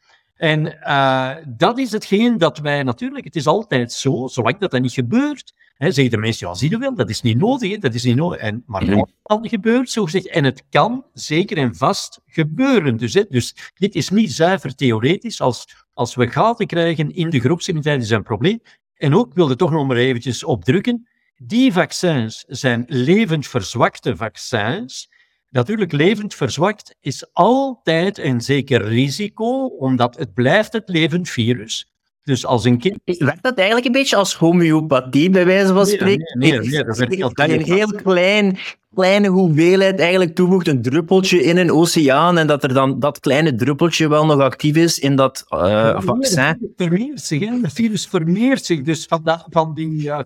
[0.43, 4.81] En uh, dat is hetgeen dat wij natuurlijk, het is altijd zo, zolang dat, dat
[4.81, 7.94] niet gebeurt, hè, zeggen de mensen, ja, zie je wel, dat is niet nodig, dat
[7.94, 8.40] is niet nodig.
[8.40, 12.97] En, maar het kan gebeurt, zo gezegd, en het kan zeker en vast gebeuren.
[12.97, 17.40] Dus, hè, dus dit is niet zuiver theoretisch, als, als we gaten krijgen in de
[17.40, 18.60] groepsimmuniteit is een probleem.
[18.94, 25.10] En ook wilde toch nog maar eventjes opdrukken, die vaccins zijn levend verzwakte vaccins.
[25.53, 31.93] Natuurlijk, levend verzwakt is altijd een zeker risico, omdat het blijft het levend virus.
[32.24, 32.99] Dus als een kind...
[33.05, 36.39] Werkt dat eigenlijk een beetje als homeopathie, bij wijze van spreken?
[36.39, 38.59] Nee, nee, nee, dat werkt een heel klein,
[38.95, 43.55] kleine hoeveelheid eigenlijk toevoegt, een druppeltje in een oceaan, en dat er dan dat kleine
[43.55, 46.43] druppeltje wel nog actief is in dat uh, vaccin.
[46.43, 47.59] Het vermeert zich, hè?
[47.62, 48.83] het virus vermeert zich.
[48.83, 50.20] Dus van, van die uh,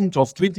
[0.00, 0.50] 10.000 of 20.000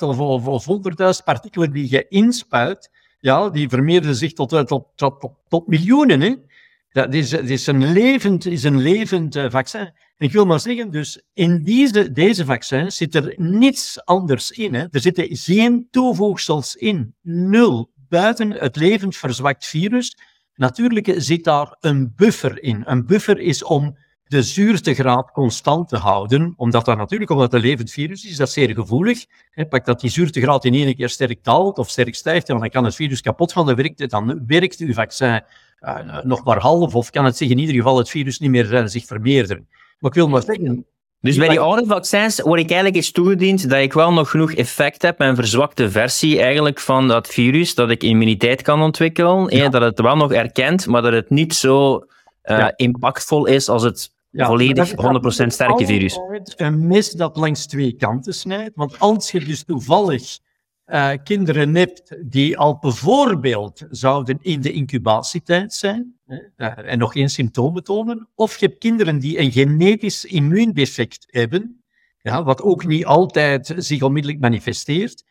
[0.00, 2.90] of, of, of 100.000 partikelen die je inspuit,
[3.20, 6.20] ja, die vermeerden zich tot, tot, tot, tot, miljoenen.
[6.20, 6.34] Hè?
[6.90, 9.92] Dat is, is een levend, is een levend uh, vaccin.
[10.18, 14.74] Ik wil maar zeggen, dus in deze, deze vaccins zit er niets anders in.
[14.74, 14.86] Hè.
[14.90, 17.14] Er zitten geen toevoegsels in.
[17.22, 17.90] Nul.
[18.08, 20.16] Buiten het levend verzwakt virus.
[20.54, 22.82] Natuurlijk zit daar een buffer in.
[22.86, 23.96] Een buffer is om
[24.28, 28.50] de zuurtegraad constant te houden, omdat dat natuurlijk, omdat het een levend virus is, dat
[28.50, 29.24] zeer gevoelig.
[29.68, 32.94] Pak dat die zuurtegraad in één keer sterk daalt of sterk stijgt, dan kan het
[32.94, 35.42] virus kapot gaan, dan werkt, dan werkt uw vaccin
[35.80, 38.72] uh, nog maar half, of kan het zich in ieder geval het virus niet meer
[38.72, 39.68] uh, zich vermeerderen.
[39.98, 40.86] Maar ik wil maar zeggen...
[41.20, 44.52] Dus bij die oude vaccins word ik eigenlijk eens toegediend dat ik wel nog genoeg
[44.52, 49.68] effect heb, een verzwakte versie eigenlijk van dat virus, dat ik immuniteit kan ontwikkelen, ja.
[49.68, 52.04] dat het wel nog erkent, maar dat het niet zo
[52.44, 56.18] uh, impactvol is als het ja, volledig 100% sterke virus.
[56.56, 60.38] Een mes dat langs twee kanten snijdt, want als je dus toevallig
[60.86, 66.18] uh, kinderen hebt die al bijvoorbeeld zouden in de incubatietijd zijn
[66.56, 71.84] en nog geen symptomen tonen, of je hebt kinderen die een genetisch immuundefect hebben,
[72.18, 75.24] ja, wat ook niet altijd zich onmiddellijk manifesteert,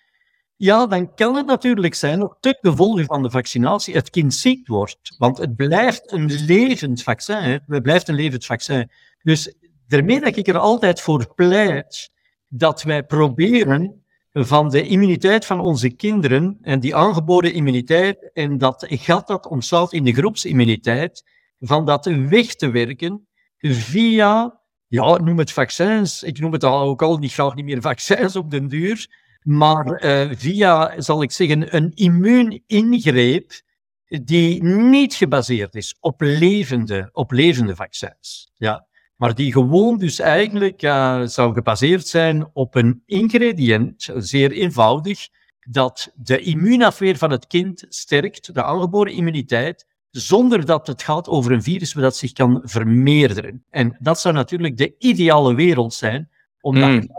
[0.57, 4.67] ja, dan kan het natuurlijk zijn, ook ten gevolge van de vaccinatie, het kind ziek
[4.67, 5.15] wordt.
[5.17, 7.61] Want het blijft een levend vaccin.
[7.67, 8.91] Het blijft een levend vaccin.
[9.23, 9.53] Dus
[9.87, 12.11] daarmee dat ik er altijd voor pleit
[12.47, 18.85] dat wij proberen van de immuniteit van onze kinderen en die aangeboden immuniteit en dat
[18.89, 21.23] gat dat ontstaat in de groepsimmuniteit,
[21.59, 23.27] van dat weg te werken
[23.57, 27.81] via, ja, noem het vaccins, ik noem het al, ook al niet graag niet meer
[27.81, 33.61] vaccins op den duur, maar uh, via, zal ik zeggen, een immuuningreep
[34.07, 38.51] die niet gebaseerd is op levende, op levende vaccins.
[38.55, 38.87] Ja
[39.17, 45.27] maar die gewoon dus eigenlijk uh, zou gebaseerd zijn op een ingrediënt, zeer eenvoudig,
[45.69, 51.51] dat de immuunafweer van het kind sterkt, de aangeboren immuniteit, zonder dat het gaat over
[51.51, 53.63] een virus dat zich kan vermeerderen.
[53.69, 56.29] En dat zou natuurlijk de ideale wereld zijn,
[56.61, 57.09] omdat mm.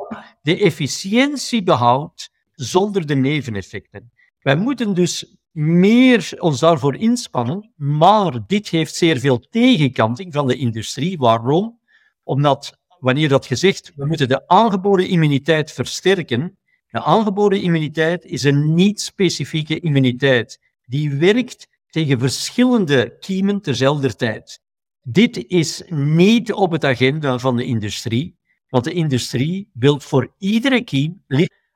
[0.49, 4.13] De efficiëntie behoudt zonder de neveneffecten.
[4.41, 10.57] Wij moeten dus meer ons daarvoor inspannen, maar dit heeft zeer veel tegenkanting van de
[10.57, 11.19] industrie.
[11.19, 11.81] Waarom?
[12.23, 16.59] Omdat wanneer dat gezegd, we moeten de aangeboren immuniteit versterken.
[16.91, 20.59] De aangeboren immuniteit is een niet-specifieke immuniteit.
[20.85, 24.61] Die werkt tegen verschillende kiemen terzelfde tijd.
[25.03, 28.38] Dit is niet op het agenda van de industrie,
[28.69, 31.25] want de industrie wil voor iedere kiem,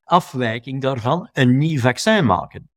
[0.05, 2.70] afwijking daarvan, een nieuw vaccin maken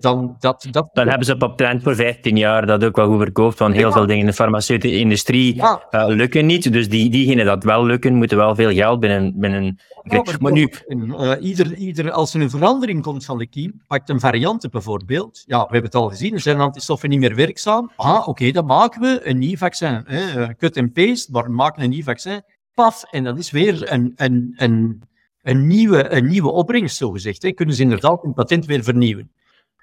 [0.00, 0.88] dan, dat, dat...
[0.92, 3.92] dan hebben ze op trend voor 15 jaar dat ook wel goed verkoopt, want heel
[3.92, 5.82] veel dingen in de farmaceutische industrie ja.
[5.90, 6.72] uh, lukken niet.
[6.72, 9.32] Dus die, diegenen dat wel lukken, moeten wel veel geld binnen...
[9.36, 9.78] binnen...
[10.02, 10.72] Ja, maar, nu...
[10.86, 15.42] Uh, ieder, ieder, als er een verandering komt van de kiem, pakt een variant bijvoorbeeld.
[15.46, 17.90] Ja, we hebben het al gezien, er zijn antistoffen niet meer werkzaam.
[17.96, 20.04] Ah, oké, okay, dan maken we een nieuw vaccin.
[20.06, 20.54] Hè.
[20.54, 22.42] Cut en paste, maar we maken een nieuw vaccin.
[22.74, 25.02] Paf, en dat is weer een, een, een,
[25.42, 27.42] een, nieuwe, een nieuwe opbrengst, zogezegd.
[27.42, 27.52] Hè.
[27.52, 29.30] Kunnen ze inderdaad een patent weer vernieuwen.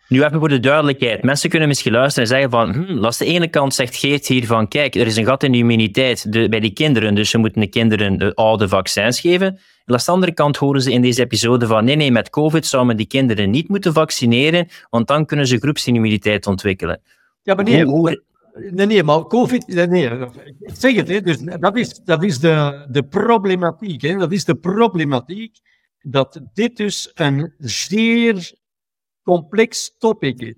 [0.10, 1.24] Nu even voor de duidelijkheid.
[1.24, 4.46] Mensen kunnen misschien luisteren en zeggen van, hm, als de ene kant zegt Geert hier
[4.46, 7.38] van, kijk, er is een gat in de immuniteit de, bij die kinderen, dus ze
[7.38, 9.48] moeten de kinderen de oude vaccins geven.
[9.48, 12.66] En aan de andere kant horen ze in deze episode van, nee, nee, met COVID
[12.66, 17.02] zou men die kinderen niet moeten vaccineren, want dan kunnen ze groepsimmuniteit ontwikkelen.
[17.44, 18.24] Ja, maar nee, hoe,
[18.72, 20.10] Nee, nee, maar COVID, nee,
[20.64, 24.02] zeg het, hè, dus dat is, dat is de, de problematiek.
[24.02, 25.60] Hè, dat is de problematiek
[26.00, 28.54] dat dit dus een zeer
[29.24, 30.56] complex topic is.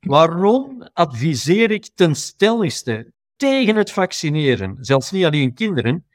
[0.00, 4.76] Waarom adviseer ik ten stelligste tegen het vaccineren?
[4.80, 6.06] Zelfs niet alleen kinderen,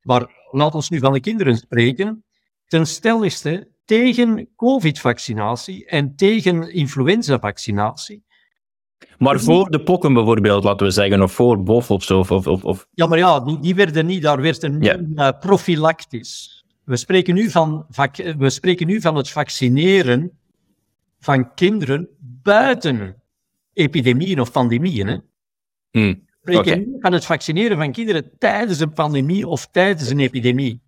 [0.00, 2.24] maar laat ons nu van de kinderen spreken.
[2.66, 8.24] Ten stelligste tegen COVID-vaccinatie en tegen influenza-vaccinatie.
[9.18, 12.18] Maar voor de pokken bijvoorbeeld, laten we zeggen, of voor bof of zo.
[12.18, 12.86] Of, of, of...
[12.90, 14.82] Ja, maar ja, die, die werden niet, daar werd een
[15.14, 16.64] uh, profilactisch.
[16.84, 20.30] We spreken, nu van, vac- we spreken nu van het vaccineren
[21.18, 22.08] van kinderen
[22.42, 23.22] buiten
[23.72, 25.06] epidemieën of pandemieën.
[25.06, 25.16] Hè.
[25.90, 26.22] Hmm.
[26.42, 30.82] We spreken nu van het vaccineren van kinderen tijdens een pandemie of tijdens een epidemie.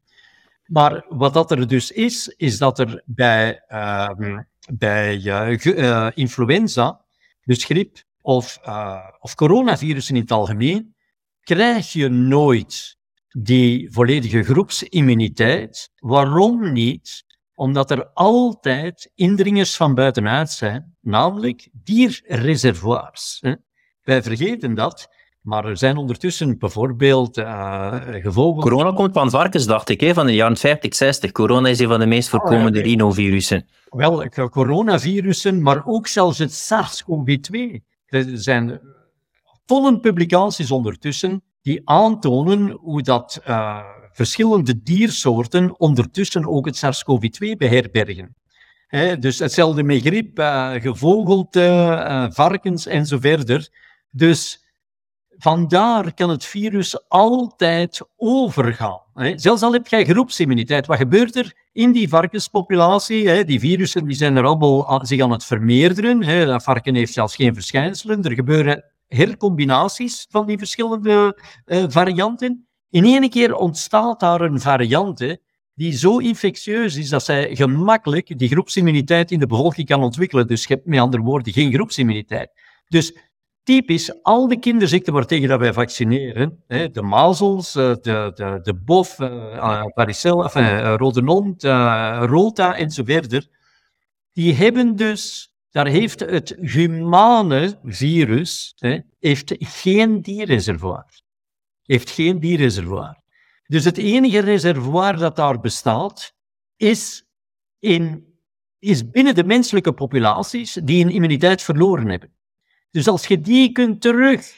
[0.67, 7.01] Maar wat dat er dus is, is dat er bij, ehm, bij eh, eh, influenza,
[7.45, 10.95] dus griep of, eh, of coronavirussen in het algemeen,
[11.41, 12.97] krijg je nooit
[13.29, 15.91] die volledige groepsimmuniteit.
[15.97, 17.25] Waarom niet?
[17.55, 23.43] Omdat er altijd indringers van buitenuit zijn, namelijk dierreservoirs.
[24.03, 25.09] Wij vergeten dat,
[25.41, 28.63] maar er zijn ondertussen bijvoorbeeld eh gevolgen.
[28.63, 31.33] Corona komt van varkens, dacht ik, hè, van de jaren 50, 60.
[31.33, 32.89] Corona is een van de meest voorkomende oké.
[32.89, 33.67] rhinovirussen.
[33.89, 37.85] Wel, eh, coronavirussen, maar ook zelfs het SARS-CoV-2.
[38.07, 38.81] Er zijn
[39.67, 48.37] volle publicaties ondertussen die aantonen hoe dat eh, verschillende diersoorten ondertussen ook het SARS-CoV-2 beherbergen.
[49.19, 53.69] Dus hetzelfde met griep, eh, gevogelte, eh, varkens en verder.
[54.11, 54.66] Dus
[55.39, 59.01] vandaar kan het virus altijd overgaan.
[59.35, 63.45] Zelfs al heb jij groepsimmuniteit, wat gebeurt er in die varkenspopulatie?
[63.45, 66.47] Die virussen die zijn er allemaal zich aan het vermeerderen.
[66.47, 68.23] Dat varken heeft zelfs geen verschijnselen.
[68.23, 72.67] Er gebeuren hercombinaties van die verschillende eh, varianten.
[72.91, 75.37] In één keer ontstaat daar een variant
[75.75, 80.47] die zo infectieus is dat zij gemakkelijk die groepsimmuniteit in de bevolking kan ontwikkelen.
[80.47, 82.51] Dus je hebt met andere woorden geen groepsimmuniteit.
[82.89, 83.17] Dus
[83.67, 88.75] typisch, al de kinderziekten waartegen dat wij vaccineren, hè, de mazels, eh, de, de, de
[88.75, 89.15] bof,
[89.95, 93.47] varicella, enfin, eh, rode hond, eh, rota en zo verder,
[94.33, 101.05] die hebben dus, daar heeft het humane virus, hè, heeft geen dierreservoir.
[101.83, 103.23] Heeft geen dierreservoir.
[103.67, 106.35] Dus het enige reservoir dat daar bestaat,
[106.77, 107.25] is,
[107.79, 108.25] in,
[108.79, 112.35] is binnen de menselijke populaties die een immuniteit verloren hebben.
[112.91, 114.53] Dus als je die kunt terug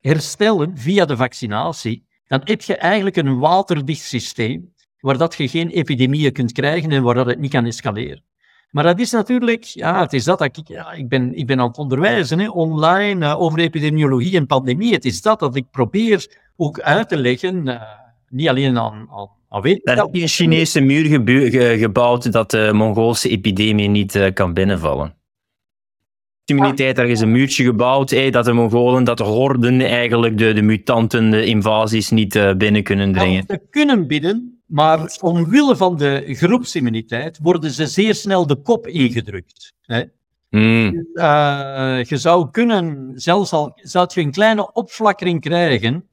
[0.00, 5.68] herstellen via de vaccinatie, dan heb je eigenlijk een waterdicht systeem waar dat je geen
[5.68, 8.24] epidemieën kunt krijgen en waar dat het niet kan escaleren.
[8.70, 11.60] Maar dat is natuurlijk, ja, het is dat, dat ik, ja, ik, ben, ik ben
[11.60, 14.92] aan het onderwijzen, hè, online, eh, over epidemiologie en pandemie.
[14.92, 17.82] Het is dat dat ik probeer ook uit te leggen, eh,
[18.28, 21.20] niet alleen aan, aan, aan Daar heb je een Chinese muur
[21.78, 25.14] gebouwd dat de Mongoolse epidemie niet eh, kan binnenvallen.
[26.50, 30.52] Immuniteit, daar is een muurtje gebouwd, eh, dat de Mongolen, dat de horden eigenlijk, de,
[30.52, 33.44] de mutanten, de invasies niet eh, binnen kunnen dringen.
[33.46, 38.86] Ja, ze kunnen bidden, maar omwille van de groepsimmuniteit worden ze zeer snel de kop
[38.86, 39.72] ingedrukt.
[39.82, 40.02] Hè.
[40.48, 41.06] Hmm.
[41.14, 46.04] Eh, je zou kunnen, zelfs al zou je een kleine opflakkering krijgen,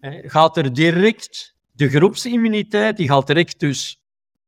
[0.00, 4.01] hè, gaat er direct de groepsimmuniteit, die gaat direct dus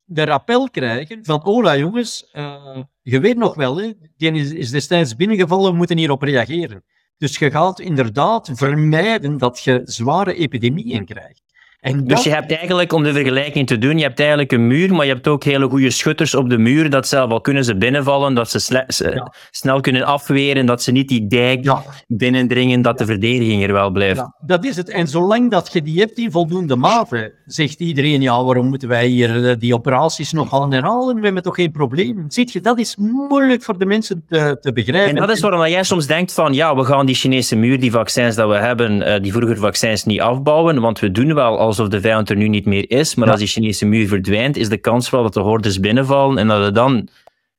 [0.04, 4.70] de rappel krijgen van, hola jongens, eh, je weet nog wel, hè, die is, is
[4.70, 6.84] destijds binnengevallen, we moeten hierop reageren.
[7.16, 11.42] Dus je gaat inderdaad vermijden dat je zware epidemieën krijgt.
[11.84, 14.66] En dat- Dus je hebt eigenlijk, om de vergelijking te doen, je hebt eigenlijk een
[14.66, 17.64] muur, maar je hebt ook hele goede schutters op de muur, dat zelf al kunnen
[17.64, 19.32] ze binnenvallen, dat ze sle- ze- Ja.
[19.50, 23.90] snel kunnen afweren, dat ze niet die dijk ja, binnendringen, dat de verdediging er wel
[23.90, 24.16] blijft.
[24.16, 24.88] Ja, dat is het.
[24.90, 29.06] En zolang dat je die hebt in voldoende mate, zegt iedereen, ja, waarom moeten wij
[29.06, 31.16] hier eh, die operaties nog gaan herhalen?
[31.16, 32.24] We hebben toch geen probleem?
[32.28, 35.08] Ziet je, dat is moeilijk voor de mensen te, te begrijpen.
[35.10, 37.90] En dat is waarom jij soms denkt van, ja, we gaan die Chinese muur, die
[37.90, 41.88] vaccins dat we hebben, eh, die vroeger vaccins niet afbouwen, want we doen wel alsof
[41.92, 43.30] de vijand er nu niet meer is, maar Ja.
[43.32, 46.60] als die Chinese muur verdwijnt, is de kans wel dat de hordes binnenvallen en dat
[46.64, 47.08] er dan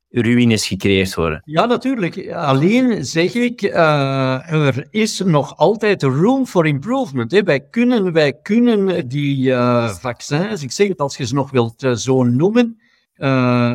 [0.09, 1.41] ruïnes gecreëerd worden.
[1.45, 2.31] Ja, natuurlijk.
[2.31, 7.31] Alleen zeg ik, eh, er is nog altijd room for improvement.
[7.31, 7.43] Hè.
[7.43, 11.83] Wij, kunnen, wij kunnen die eh, vaccins, ik zeg het als je ze nog wilt
[11.83, 12.79] eh, zo noemen,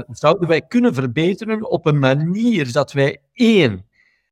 [0.09, 3.85] zouden wij kunnen verbeteren op een manier dat wij één,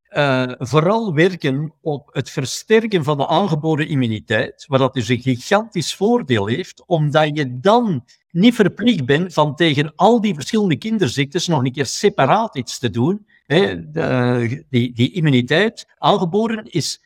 [0.09, 5.95] eh, vooral werken op het versterken van de aangeboden immuniteit, wat dat dus een gigantisch
[5.95, 11.63] voordeel heeft, omdat je dan niet verplicht bent van tegen al die verschillende kinderziektes nog
[11.63, 13.25] een keer separaat iets te doen.
[13.45, 17.01] Hè, de- die, die immuniteit aangeboren is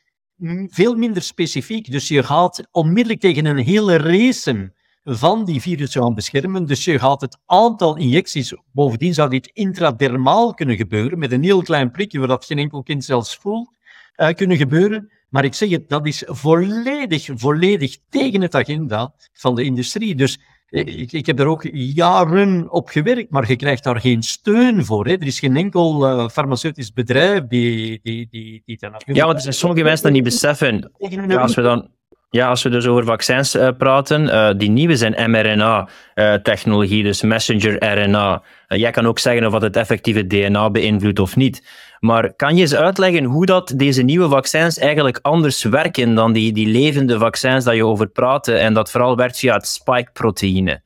[0.68, 1.92] veel minder specifiek.
[1.92, 4.72] Dus je gaat onmiddellijk tegen een hele race
[5.04, 6.66] van die virussen gaan beschermen.
[6.66, 11.62] Dus je gaat het aantal injecties, bovendien zou dit intradermaal kunnen gebeuren, met een heel
[11.62, 13.70] klein prikje, waar dat geen enkel kind zelfs voelt,
[14.16, 15.12] uh, kunnen gebeuren.
[15.30, 20.16] Maar ik zeg het, dat is volledig, volledig tegen het agenda van de industrie.
[20.16, 20.40] Dus
[20.70, 25.06] ik, ik heb er ook jaren op gewerkt, maar je krijgt daar geen steun voor.
[25.06, 25.14] Hè.
[25.14, 29.42] Er is geen enkel uh, farmaceutisch bedrijf die, die, die, die dat Ja, want er
[29.42, 30.92] zijn sommige mensen dat niet beseffen.
[30.98, 31.90] Ja, als we dan
[32.34, 37.22] ja, als we dus over vaccins uh, praten, uh, die nieuwe zijn mRNA-technologie, uh, dus
[37.22, 38.44] messenger RNA.
[38.68, 41.68] jij kan ook zeggen of het effectieve DNA beïnvloedt of niet.
[42.00, 46.54] Maar kan je eens uitleggen hoe dat deze nieuwe vaccins eigenlijk anders werken dan die,
[46.54, 50.82] die levende vaccins dat je over praatte en dat vooral werkt via het spike-proteïne?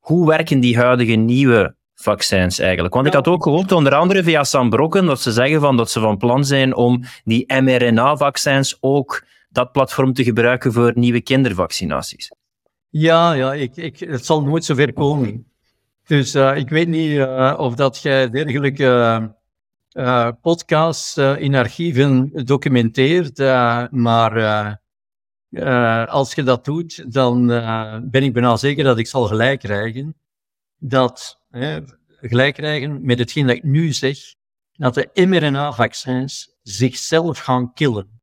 [0.00, 2.94] Hoe werken die huidige nieuwe vaccins eigenlijk?
[2.94, 5.90] Want ik had ook gehoord, onder andere via Sam Brokken, dat ze zeggen van, dat
[5.90, 12.32] ze van plan zijn om die mRNA-vaccins ook dat platform te gebruiken voor nieuwe kindervaccinaties.
[12.88, 15.46] Ja, ja ik, ik, het zal nooit zover komen.
[16.06, 19.34] Dus uh, ik weet niet uh, of dat jij dergelijke
[19.92, 23.38] uh, podcasts in archieven documenteert,
[23.90, 24.78] maar
[26.08, 27.46] als je dat doet, dan
[28.10, 30.14] ben ik bijna zeker dat ik zal gelijk krijgen.
[30.78, 31.40] Dat,
[32.20, 34.18] gelijk krijgen met hetgeen dat ik nu zeg,
[34.72, 38.21] dat de mRNA-vaccins zichzelf gaan killen.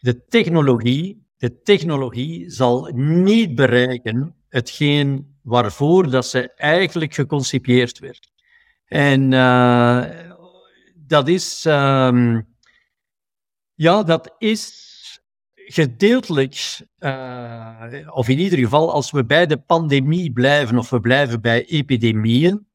[0.00, 8.30] De technologie, de technologie zal niet bereiken hetgeen waarvoor dat ze eigenlijk geconcipieerd werd.
[8.84, 10.04] En uh,
[10.94, 12.48] dat is, um,
[13.74, 14.88] ja, dat is
[15.54, 21.40] gedeeltelijk, uh, of in ieder geval als we bij de pandemie blijven of we blijven
[21.40, 22.66] bij epidemieën,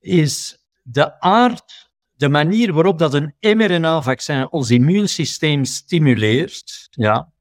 [0.00, 1.87] is de aard
[2.18, 7.32] de manier waarop dat een mRNA-vaccin ons immuunsysteem stimuleert, ja,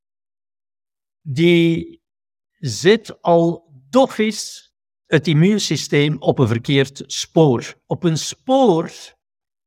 [1.22, 2.02] die
[2.60, 4.72] zet al dofjes
[5.06, 7.76] het immuunsysteem op een verkeerd spoor.
[7.86, 8.91] Op een spoor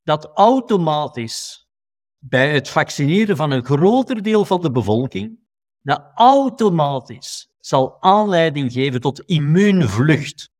[0.02, 1.68] dat automatisch
[2.18, 5.38] bij het vaccineren van een groter deel van de bevolking,
[5.82, 10.50] dat automatisch zal aanleiding geven tot immuunvlucht.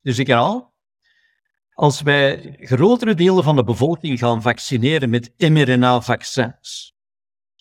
[0.00, 0.67] Dus ik herhaal,
[1.78, 6.94] als wij grotere delen van de bevolking gaan vaccineren met mRNA-vaccins,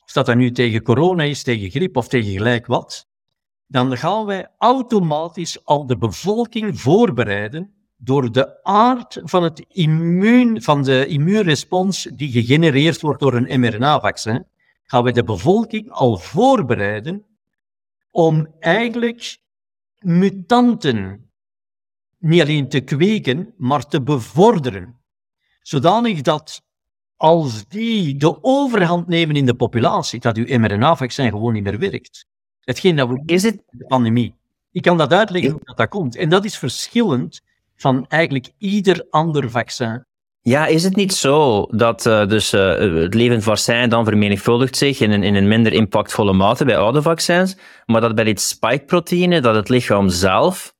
[0.03, 3.07] of dat dan nu tegen corona is, tegen griep of tegen gelijk wat,
[3.68, 10.84] dan gaan wij automatisch al de bevolking voorbereiden door de aard van, het immuun, van
[10.84, 14.45] de immuunrespons die gegenereerd wordt door een mRNA-vaccin,
[14.84, 17.26] gaan wij de bevolking al voorbereiden
[18.11, 19.38] om eigenlijk
[19.99, 21.26] mutanten
[22.19, 24.95] niet alleen te kweken, maar te bevorderen.
[25.61, 26.61] Zodanig dat
[27.15, 32.26] als die de overhand nemen in de populatie, dat uw mRNA-vaccin gewoon niet meer werkt.
[32.60, 34.35] Hetgeen dat we is het de pandemie.
[34.72, 36.15] Ik kan dat uitleggen hoe dat, dat komt.
[36.15, 37.41] En dat is verschillend
[37.76, 40.06] van eigenlijk ieder ander vaccin.
[40.41, 44.99] Ja, is het niet zo dat uh, dus, uh, het levend vaccin dan vermenigvuldigt zich
[44.99, 49.41] in een, in een minder impactvolle mate bij oude vaccins, maar dat bij dit spike-proteïne,
[49.41, 50.76] dat het lichaam zelf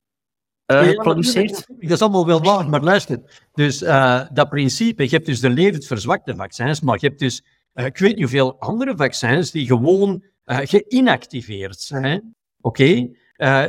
[0.72, 1.66] uh, produceert.
[1.66, 3.20] Dat is allemaal wel waar, maar luister.
[3.52, 7.42] Dus uh, dat principe, je hebt dus de levend verzwakte vaccins, maar je hebt dus,
[7.74, 12.34] uh, ik weet niet hoeveel andere vaccins die gewoon geïnactiveerd zijn.
[12.60, 12.82] Oké?
[12.82, 13.16] Okay?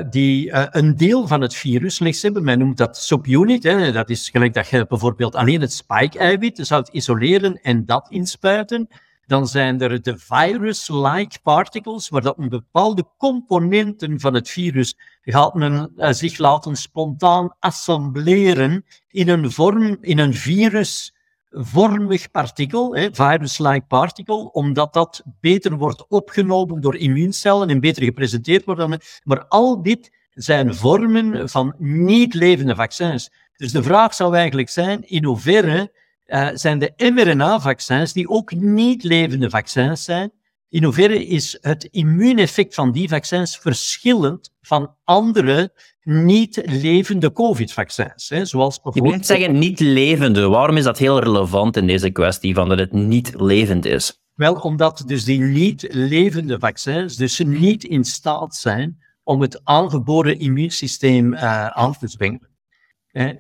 [0.10, 2.44] die een deel van het virus slechts hebben.
[2.44, 3.64] Men noemt dat subunit.
[3.64, 3.92] Hè.
[3.92, 8.88] Dat is gelijk dat je bijvoorbeeld alleen het spike-eiwit zou isoleren en dat inspuiten.
[9.30, 15.56] Dan zijn er de virus-like particles, waar dat een bepaalde componenten van het virus gaat
[15.56, 24.94] uh, zich laten spontaan assembleren in een vorm, in een virusvormig partikel, virus-like particle, omdat
[24.94, 29.22] dat beter wordt opgenomen door immuuncellen en beter gepresenteerd wordt.
[29.24, 33.32] Maar al dit zijn vormen van niet-levende vaccins.
[33.56, 35.92] Dus de vraag zou eigenlijk zijn, in hoeverre
[36.30, 40.32] uh, zijn de mRNA-vaccins, die ook niet levende vaccins zijn,
[40.70, 48.30] in hoeverre is het immuuneffect van die vaccins verschillend van andere niet levende COVID-vaccins?
[48.30, 49.14] Hè, zoals bijvoorbeeld...
[49.14, 50.48] Je moet zeggen niet levende.
[50.48, 54.24] Waarom is dat heel relevant in deze kwestie van dat het niet levend is?
[54.34, 60.40] Wel, omdat dus die niet levende vaccins dus niet in staat zijn om het aangeboren
[60.40, 62.50] immuunsysteem uh, aan te zwingen.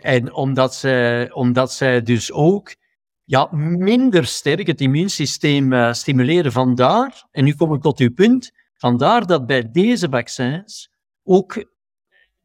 [0.02, 2.76] En omdat zij, omdat zij dus ook
[3.30, 3.48] ja,
[3.78, 6.52] minder sterk het immuunsysteem uh, stimuleren.
[6.52, 10.90] Vandaar, en nu kom ik tot uw punt, vandaar dat bij deze vaccins
[11.24, 11.66] ook,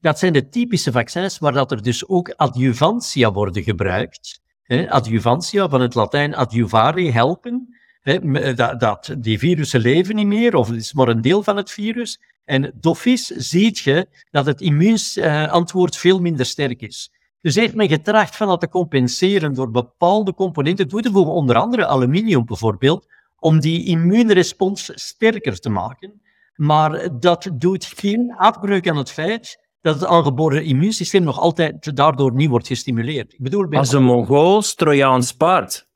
[0.00, 4.40] dat zijn de typische vaccins waar dat er dus ook adjuvantia worden gebruikt.
[4.62, 7.76] Hè, adjuvantia, van het Latijn adjuvare, helpen.
[8.00, 11.56] Hè, dat, dat, die virussen leven niet meer, of het is maar een deel van
[11.56, 12.20] het virus.
[12.44, 17.10] En dofis ziet je dat het immuunantwoord veel minder sterk is.
[17.44, 21.56] Dus heeft men getracht van dat te compenseren door bepaalde componenten toe te voegen, onder
[21.56, 23.06] andere aluminium bijvoorbeeld,
[23.38, 26.22] om die immuunrespons sterker te maken.
[26.54, 32.34] Maar dat doet geen afbreuk aan het feit dat het aangeboren immuunsysteem nog altijd daardoor
[32.34, 33.32] niet wordt gestimuleerd.
[33.32, 35.88] Ik bedoel, Als een Mongools Trojaans paard.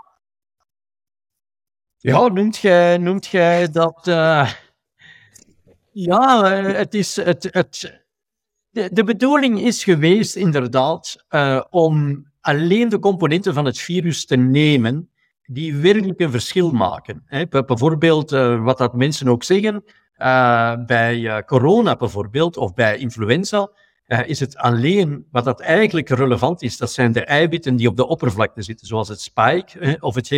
[1.96, 3.32] Ja, noemt jij, noemt
[3.72, 4.06] dat...
[4.08, 4.52] Uh...
[5.92, 7.16] Ja, het is...
[7.16, 7.97] Het, het,
[8.70, 14.36] de, de bedoeling is geweest, inderdaad, uh, om alleen de componenten van het virus te
[14.36, 15.10] nemen
[15.42, 17.22] die werkelijk een verschil maken.
[17.26, 17.46] Hè.
[17.46, 19.84] Bijvoorbeeld, uh, wat dat mensen ook zeggen,
[20.16, 23.70] uh, bij corona bijvoorbeeld, of bij influenza,
[24.26, 28.06] is het alleen wat dat eigenlijk relevant is, dat zijn de eiwitten die op de
[28.06, 30.28] oppervlakte zitten, zoals het spike of het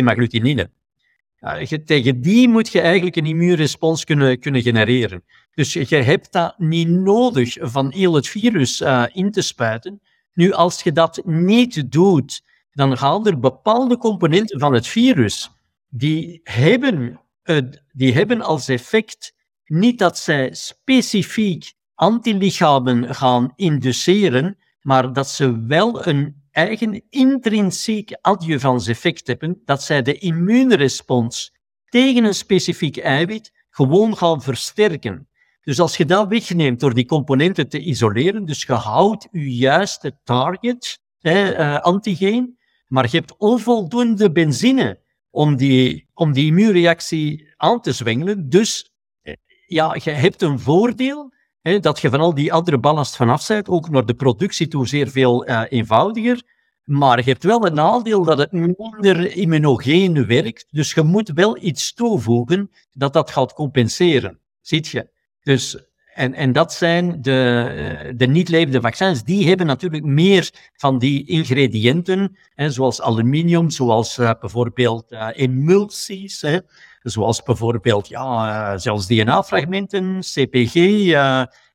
[1.85, 5.23] tegen die moet je eigenlijk een immuunrespons kunnen, kunnen genereren.
[5.53, 10.01] Dus je hebt dat niet nodig van heel het virus uh, in te spuiten.
[10.33, 15.51] Nu, als je dat niet doet, dan gaan er bepaalde componenten van het virus,
[15.89, 17.57] die hebben, uh,
[17.91, 19.33] die hebben als effect
[19.65, 28.87] niet dat zij specifiek antilichamen gaan induceren, maar dat ze wel een eigen intrinsiek adjuvans
[28.87, 31.53] effect hebben, dat zij de immuunrespons
[31.85, 35.27] tegen een specifiek eiwit gewoon gaan versterken.
[35.61, 40.19] Dus als je dat wegneemt door die componenten te isoleren, dus je houdt je juiste
[40.23, 42.57] target, hè, uh, antigeen,
[42.87, 44.99] maar je hebt onvoldoende benzine
[45.29, 48.49] om die, om die immuunreactie aan te zwengelen.
[48.49, 48.91] Dus
[49.21, 49.33] eh,
[49.65, 53.89] ja, je hebt een voordeel, dat je van al die andere ballast vanaf bent, ook
[53.89, 56.41] naar de productie toe zeer veel uh, eenvoudiger.
[56.83, 60.65] Maar je hebt wel een nadeel dat het minder immunogeen werkt.
[60.69, 64.39] Dus je moet wel iets toevoegen dat dat gaat compenseren.
[64.61, 65.09] Ziet je?
[65.43, 65.77] Dus,
[66.13, 67.67] en, en dat zijn de,
[68.05, 69.23] eh, de niet-levende vaccins.
[69.23, 76.59] Die hebben natuurlijk meer van die ingrediënten, zoals aluminium, zoals uh, bijvoorbeeld emulsies, hè,
[77.01, 80.75] zoals bijvoorbeeld ja, uh, zelfs DNA-fragmenten, CPG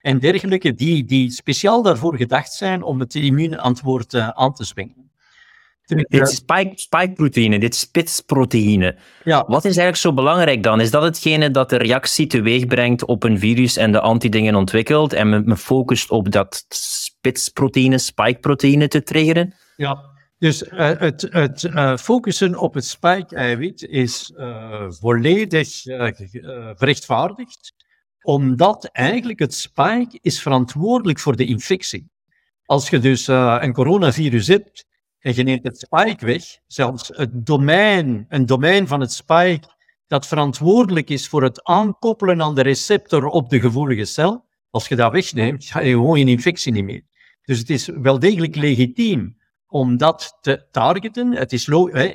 [0.00, 5.06] en dergelijke, die, die speciaal daarvoor gedacht zijn om het immuunantwoord aan te zwingen.
[5.86, 8.96] Dit spike, spike-proteïne, dit spitsproteïne.
[9.24, 9.44] Ja.
[9.46, 10.80] Wat is eigenlijk zo belangrijk dan?
[10.80, 15.12] Is dat hetgene dat de reactie teweeg brengt op een virus en de antidingen ontwikkelt
[15.12, 19.54] en me, me focust op dat spitsproteïne, spike-proteïne te triggeren?
[19.76, 25.68] Ja, dus uh, het, het uh, focussen op het spike-eiwit is uh, volledig
[26.76, 27.74] gerechtvaardigd,
[28.22, 32.10] omdat eigenlijk het spike is verantwoordelijk voor de infectie.
[32.64, 34.86] Als je dus een coronavirus hebt,
[35.18, 39.74] en je neemt het spike weg, zelfs het domein, een domein van het spike
[40.06, 44.96] dat verantwoordelijk is voor het aankoppelen aan de receptor op de gevoelige cel, als je
[44.96, 47.02] dat wegneemt, ga je gewoon een infectie niet meer.
[47.42, 49.35] Dus het is wel degelijk legitiem
[49.68, 51.32] om dat te targeten.
[51.32, 51.66] Het is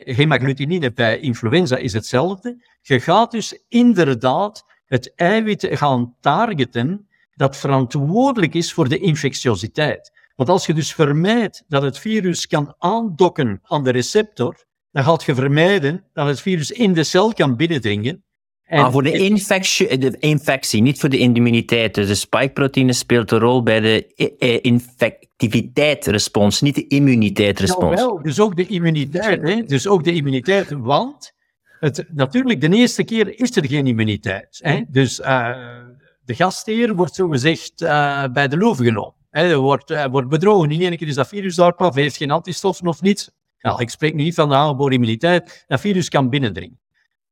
[0.04, 2.66] hemagglutine bij influenza is hetzelfde.
[2.82, 10.12] Je gaat dus inderdaad het eiwit gaan targeten dat verantwoordelijk is voor de infectiositeit.
[10.36, 15.24] Want als je dus vermijdt dat het virus kan aandokken aan de receptor, dan gaat
[15.24, 18.24] je vermijden dat het virus in de cel kan binnendringen.
[18.72, 21.94] En maar voor de infectie, de infectie, niet voor de immuniteit.
[21.94, 28.00] Dus de spike-proteïne speelt een rol bij de eh, infectiviteitsrespons, niet de immuniteitsrespons.
[28.00, 29.42] Ja, wel, dus ook de immuniteit.
[29.42, 29.64] Hè?
[29.64, 31.34] Dus ook de immuniteit, want
[31.80, 34.60] het, natuurlijk, de eerste keer is er geen immuniteit.
[34.62, 34.82] Hè?
[34.88, 35.50] Dus uh,
[36.26, 39.16] de gastheer wordt zogezegd uh, bij de loven genomen.
[39.30, 40.70] Hij wordt, wordt bedrogen.
[40.70, 43.32] Niet één keer is dat virus daar, heeft geen antistoffen of niets.
[43.58, 45.64] Ja, ik spreek nu niet van de aangeboren immuniteit.
[45.68, 46.81] Dat virus kan binnendringen.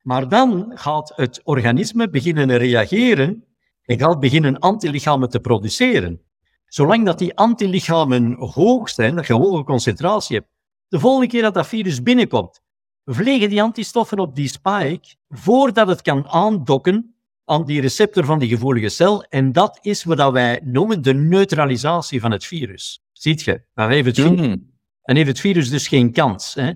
[0.10, 3.46] Maar dan gaat het organisme beginnen reageren
[3.84, 6.22] en gaat beginnen antilichamen te produceren.
[6.66, 10.50] Zolang dat die antilichamen hoog zijn, dat je een hoge concentratie hebt,
[10.88, 12.62] de volgende keer dat dat virus binnenkomt,
[13.06, 17.16] vliegen die antistoffen op die spike voordat het kan aandokken
[17.46, 19.24] aan die receptor van die gevoelige cel.
[19.24, 23.04] En dat is wat wij noemen de neutralisatie van het virus.
[23.12, 23.62] Ziet je?
[23.74, 24.72] Dan heeft het, mm.
[25.02, 26.54] dan heeft het virus dus geen kans.
[26.54, 26.72] Hè?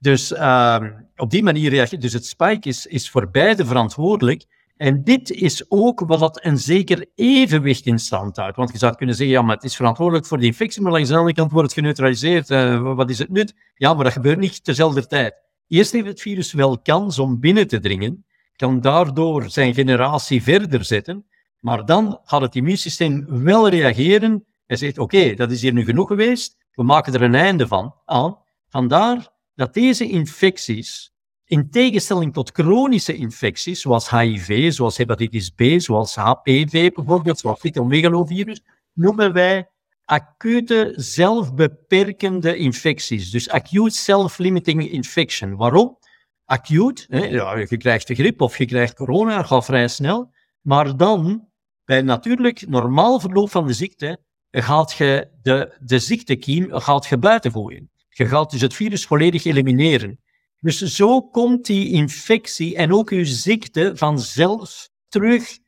[0.00, 0.76] Dus uh,
[1.16, 2.00] op die manier reageert.
[2.02, 4.44] Dus het spike is, is voor beide verantwoordelijk.
[4.76, 8.56] En dit is ook wat dat een zeker evenwicht in stand houdt.
[8.56, 11.08] Want je zou kunnen zeggen, ja, maar het is verantwoordelijk voor de infectie, maar langs
[11.08, 12.50] de andere kant wordt het geneutraliseerd.
[12.50, 13.54] Uh, wat is het nut?
[13.74, 15.34] Ja, maar dat gebeurt niet tezelfde tijd.
[15.68, 18.24] Eerst heeft het virus wel kans om binnen te dringen,
[18.56, 21.26] kan daardoor zijn generatie verder zetten,
[21.58, 26.08] maar dan gaat het immuunsysteem wel reageren en zegt, oké, dat is hier nu genoeg
[26.08, 28.38] geweest, we maken er een einde van aan.
[28.68, 29.28] Vandaar
[29.60, 31.12] dat deze infecties
[31.44, 38.62] in tegenstelling tot chronische infecties, zoals HIV, zoals hepatitis B, zoals HPV bijvoorbeeld, zoals cytomegalovirus,
[38.92, 39.68] noemen wij
[40.04, 43.30] acute zelfbeperkende infecties.
[43.30, 45.56] Dus acute self-limiting infection.
[45.56, 45.98] Waarom?
[46.44, 50.32] Acute, hè, ja, je krijgt de griep of je krijgt corona, gaat vrij snel.
[50.60, 51.48] Maar dan,
[51.84, 54.18] bij natuurlijk normaal verloop van de ziekte,
[54.50, 57.90] gaat je de, de ziektekiem gaat je buiten gooien.
[58.10, 60.20] Je gaat dus het virus volledig elimineren.
[60.60, 65.58] Dus zo komt die infectie en ook uw ziekte vanzelf terug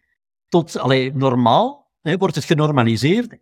[0.48, 3.38] tot allee, normaal, hè, wordt het genormaliseerd.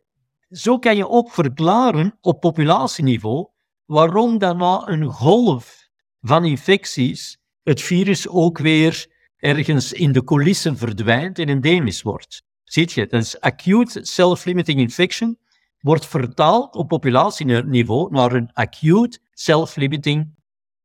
[0.50, 3.48] Zo kan je ook verklaren op populatieniveau
[3.84, 5.88] waarom dan na een golf
[6.20, 9.06] van infecties het virus ook weer
[9.36, 12.42] ergens in de coulissen verdwijnt en endemisch wordt.
[12.64, 15.38] Ziet je, dat is acute self-limiting infection,
[15.80, 20.34] wordt vertaald op populatieniveau naar een acute self-limiting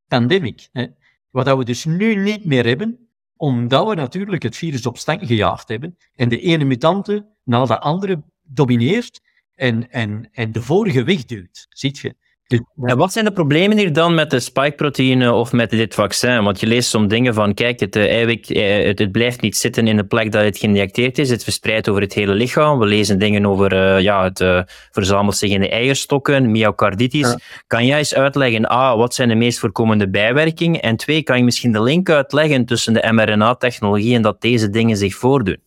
[0.08, 0.70] pandemic.
[0.72, 0.86] Hè.
[1.30, 5.68] Wat we dus nu niet meer hebben, omdat we natuurlijk het virus op stang gejaagd
[5.68, 9.22] hebben en de ene mutante na de andere domineert
[9.56, 11.66] en, en, en de vorige wegduwt.
[11.70, 12.16] Ziet je?
[12.48, 16.44] En wat zijn de problemen hier dan met de spike-proteïne of met dit vaccin?
[16.44, 19.58] Want je leest soms dingen van, kijk, het, eh, eiwit, eh, het, het, blijft niet
[19.58, 22.80] zitten in de plek dat het geïnjecteerd is, het verspreidt over het hele lichaam.
[22.80, 24.62] We lezen dingen over, uh, ja, het uh,
[24.92, 27.36] verzamelt zich in de eierstokken, myocarditis.
[27.68, 30.82] Kan jij eens uitleggen, A, wat zijn de meest voorkomende bijwerkingen?
[30.82, 34.98] En twee, kan je misschien de link uitleggen tussen de mRNA-technologie en dat deze dingen
[34.98, 35.64] zich voordoen?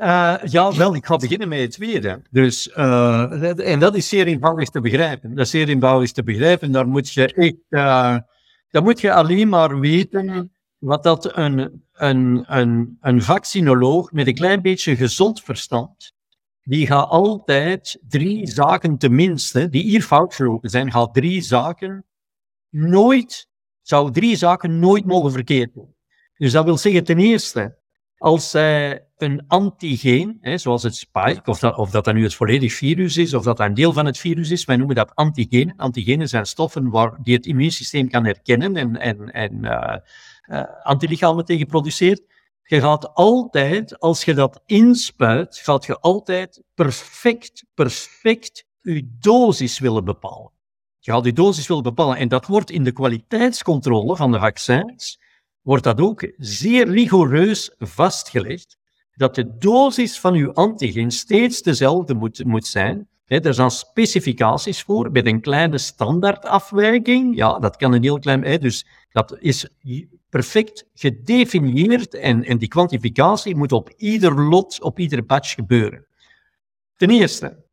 [0.00, 2.22] Uh, ja, wel, ik ga beginnen met het tweede.
[2.30, 5.34] Dus, uh, en dat is zeer eenvoudig te begrijpen.
[5.34, 6.72] Dat is zeer eenvoudig te begrijpen.
[6.72, 8.18] Daar moet je echt, uh,
[8.70, 14.34] daar moet je alleen maar weten wat dat een, een, een, een vaccinoloog met een
[14.34, 16.12] klein beetje gezond verstand,
[16.62, 22.04] die gaat altijd drie zaken tenminste, die hier fout gelopen zijn, gaat drie zaken
[22.68, 23.48] nooit,
[23.82, 25.94] zou drie zaken nooit mogen verkeerd doen.
[26.36, 27.78] Dus dat wil zeggen ten eerste,
[28.22, 32.34] als zij een antigeen, hè, zoals het spike, of dat, of dat dan nu het
[32.34, 35.76] volledig virus is, of dat een deel van het virus is, wij noemen dat antigenen.
[35.76, 39.96] Antigenen zijn stoffen waar, die het immuunsysteem kan herkennen en, en, en uh,
[40.48, 42.22] uh, antilichamen tegen produceert.
[42.62, 50.04] Je gaat altijd, als je dat inspuit, gaat je altijd perfect, perfect je dosis willen
[50.04, 50.50] bepalen.
[50.98, 52.16] Je gaat je dosis willen bepalen.
[52.16, 55.18] En dat wordt in de kwaliteitscontrole van de vaccins,
[55.62, 58.76] wordt dat ook zeer rigoureus vastgelegd
[59.14, 63.08] dat de dosis van uw antigeen steeds dezelfde moet, moet zijn.
[63.26, 67.36] Er zijn specificaties voor, met een kleine standaardafwijking.
[67.36, 68.44] Ja, dat kan een heel klein...
[68.44, 69.68] He, dus dat is
[70.28, 76.06] perfect gedefinieerd en, en die kwantificatie moet op ieder lot, op ieder batch gebeuren.
[76.96, 77.64] Ten eerste,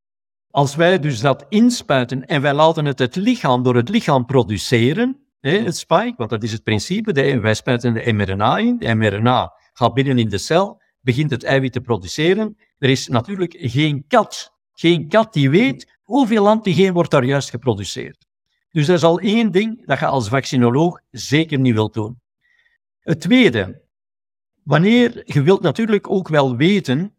[0.50, 5.29] als wij dus dat inspuiten en wij laten het het lichaam door het lichaam produceren,
[5.40, 9.54] het spike, want dat is het principe, de, wij spuiten de mRNA in, de mRNA
[9.74, 12.58] gaat binnen in de cel, begint het eiwit te produceren.
[12.78, 18.28] Er is natuurlijk geen kat, geen kat die weet hoeveel antigeen wordt daar juist geproduceerd.
[18.72, 22.22] Dus dat is al één ding dat je als vaccinoloog zeker niet wilt doen.
[23.00, 23.82] Het tweede,
[24.64, 27.14] wanneer je wilt natuurlijk ook wel weten,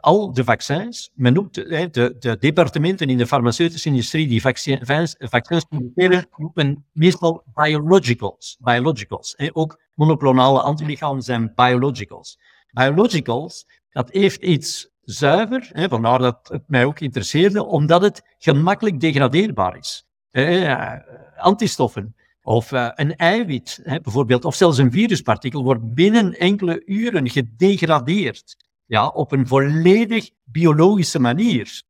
[0.00, 5.64] al de vaccins, men noemt de, de, departementen in de farmaceutische industrie die vaccins, vaccins
[5.64, 8.56] produceren, noemen meestal biologicals.
[8.60, 9.48] biologicals hè.
[9.52, 12.38] Ook monoclonale antilichamen zijn biologicals
[12.72, 19.76] biologicals, dat heeft iets zuiver, vandaar dat het mij ook interesseerde, omdat het gemakkelijk degradeerbaar
[19.78, 20.06] is.
[20.30, 20.94] Eh,
[21.36, 28.56] antistoffen of uh, een eiwit, bijvoorbeeld, of zelfs een viruspartikel, wordt binnen enkele uren gedegradeerd.
[28.86, 31.82] Ja, op een volledig biologische manier.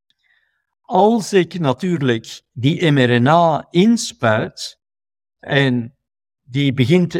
[0.82, 4.78] Als ik natuurlijk die mRNA inspuit
[5.38, 5.94] en
[6.42, 7.12] die, begint,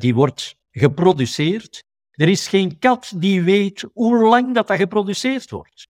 [0.00, 5.88] die wordt geproduceerd, er is geen kat die weet hoe lang dat, dat geproduceerd wordt.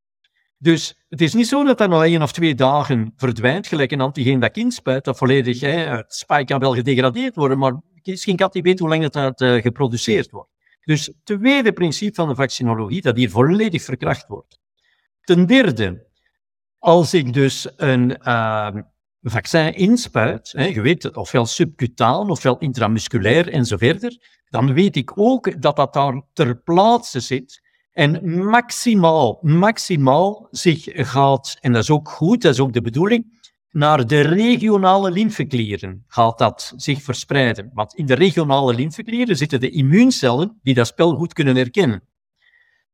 [0.59, 4.01] Dus het is niet zo dat dat na één of twee dagen verdwijnt, gelijk een
[4.01, 8.37] antigeen dat inspuit, dat volledig, hè, het kan wel gedegradeerd worden, maar er is geen
[8.37, 10.56] kat die weet hoe lang dat, dat uh, geproduceerd wordt.
[10.87, 14.61] Dus het tweede principe van de vaccinologie, dat hier volledig verkracht wordt.
[15.21, 16.07] Ten derde,
[16.79, 18.69] als ik dus een uh,
[19.23, 24.17] vaccin inspuit, hè, je weet, ofwel subcutaan, ofwel intramusculair en zo verder,
[24.49, 31.57] dan weet ik ook dat dat daar ter plaatse zit en maximaal, maximaal zich gaat,
[31.61, 33.36] en dat is ook goed, dat is ook de bedoeling,
[33.77, 37.71] naar de regionale lymfeklieren gaat dat zich verspreiden.
[37.75, 42.03] Want in de regionale lymfeklieren zitten de immuuncellen die dat spel goed kunnen herkennen.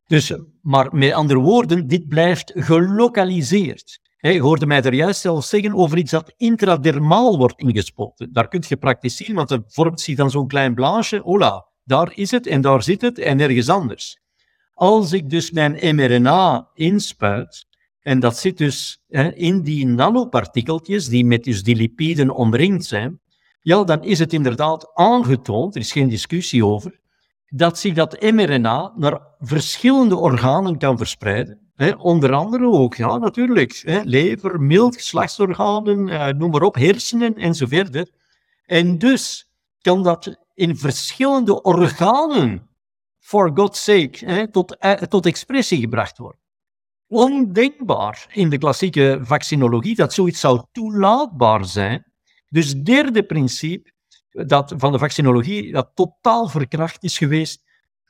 [0.06, 4.00] Dus, maar met andere woorden, dit blijft gelokaliseerd.
[4.18, 8.32] je hoorde mij er juist zelfs zeggen over iets dat intradermaal wordt ingespoten.
[8.32, 11.18] Daar kun je praktiseren, want dan vormt zich dan zo'n klein blaasje.
[11.18, 14.20] Hola, daar is het en daar zit het en nergens anders.
[14.74, 17.66] Als ik dus mijn mRNA inspuit,
[18.02, 23.20] en dat zit dus hè, in die nanopartikeltjes die met dus die lipiden omringd zijn,
[23.60, 27.00] ja, dan is het inderdaad aangetoond, er is geen discussie over,
[27.46, 31.60] dat zich dat mRNA naar verschillende organen kan verspreiden.
[31.98, 38.10] onder andere ook, ja, natuurlijk, lever, mild, geslachtsorganen, eh, noem maar op, hersenen en.
[38.66, 39.50] En dus
[39.80, 42.68] kan dat in verschillende organen,
[43.18, 46.41] for God's sake, tot, eh, tot expressie gebracht worden.
[47.12, 52.12] Ondenkbaar in de klassieke vaccinologie dat zoiets zou toelaatbaar zijn.
[52.48, 53.92] Dus derde principe,
[54.30, 57.64] dat, van de vaccinologie dat totaal verkracht is geweest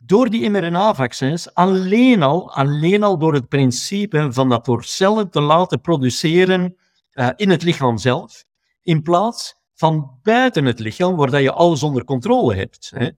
[0.05, 5.41] door die mRNA-vaccins, alleen al, alleen al door het principe van dat door cellen te
[5.41, 6.77] laten produceren
[7.13, 8.45] uh, in het lichaam zelf,
[8.83, 12.93] in plaats van buiten het lichaam, waar dat je alles onder controle hebt.
[12.95, 13.11] Hè.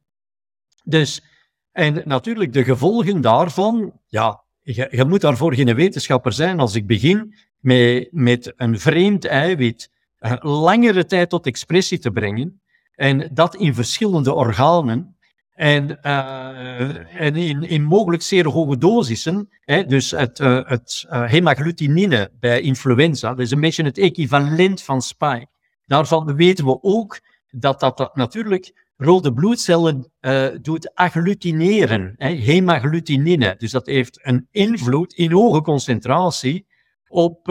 [0.84, 1.22] Dus,
[1.72, 6.60] en natuurlijk de gevolgen daarvan, ja, je, moet daarvoor geen wetenschapper zijn.
[6.60, 12.60] Als ik begin met, met een vreemd eiwit uh, langere tijd tot expressie te brengen,
[12.94, 15.16] en dat in verschillende organen.
[15.54, 19.48] En, uh, en in, in, mogelijk zeer hoge dosissen.
[19.64, 25.02] Hè, dus het, uh, het hemagglutine bij influenza, dat is een beetje het equivalent van
[25.02, 25.46] spike.
[25.86, 27.20] Daarvan weten we ook
[27.50, 30.12] dat dat, natuurlijk rode bloedcellen
[30.62, 33.54] doet agglutineren, hè.
[33.58, 36.66] Dus dat heeft een invloed in hoge concentratie
[37.08, 37.46] op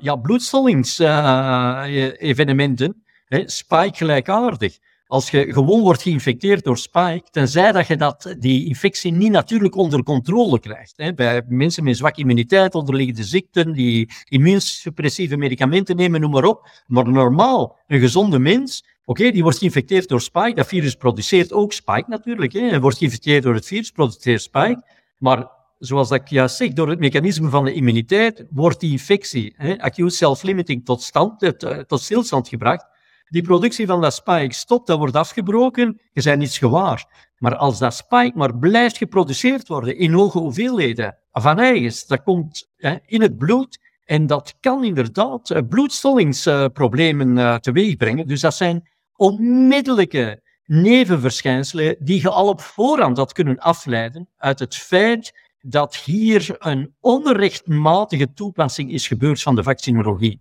[0.00, 3.02] ja, bloedstollingsevenementen
[3.44, 4.78] spike gelijkaardig.
[5.06, 9.76] Als je gewoon wordt geïnfecteerd door spike, tenzij dat je dat, die infectie niet natuurlijk
[9.76, 10.92] onder controle krijgt.
[10.96, 11.14] Hè.
[11.14, 16.68] Bij mensen met zwakke immuniteit, onderliggende ziekten, die immuunsuppressieve medicamenten nemen, noem maar op.
[16.86, 20.54] Maar normaal, een gezonde mens, oké, die wordt geïnfecteerd door spike.
[20.54, 22.52] Dat virus produceert ook spike natuurlijk.
[22.52, 22.80] Hè.
[22.80, 24.82] Wordt geïnfecteerd door het virus, produceert spike.
[25.18, 29.80] Maar zoals ik juist zeg, door het mechanisme van de immuniteit wordt die infectie, hè,
[29.80, 32.90] acute self-limiting, tot, stand, eh, tot stilstand gebracht
[33.32, 37.30] die productie van dat spike stopt, dat wordt afgebroken, je bent niets gewaar.
[37.38, 42.70] Maar als dat spike maar blijft geproduceerd worden in hoge hoeveelheden van eigens, dat komt
[42.76, 48.26] hè, in het bloed en dat kan inderdaad uh, bloedstollingsproblemen teweeg brengen.
[48.26, 54.76] Dus dat zijn onmiddellijke nevenverschijnselen die je al op voorhand had kunnen afleiden uit het
[54.76, 60.40] feit dat hier een onrechtmatige toepassing is gebeurd van de vaccinologie.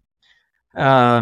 [0.74, 1.16] Uh,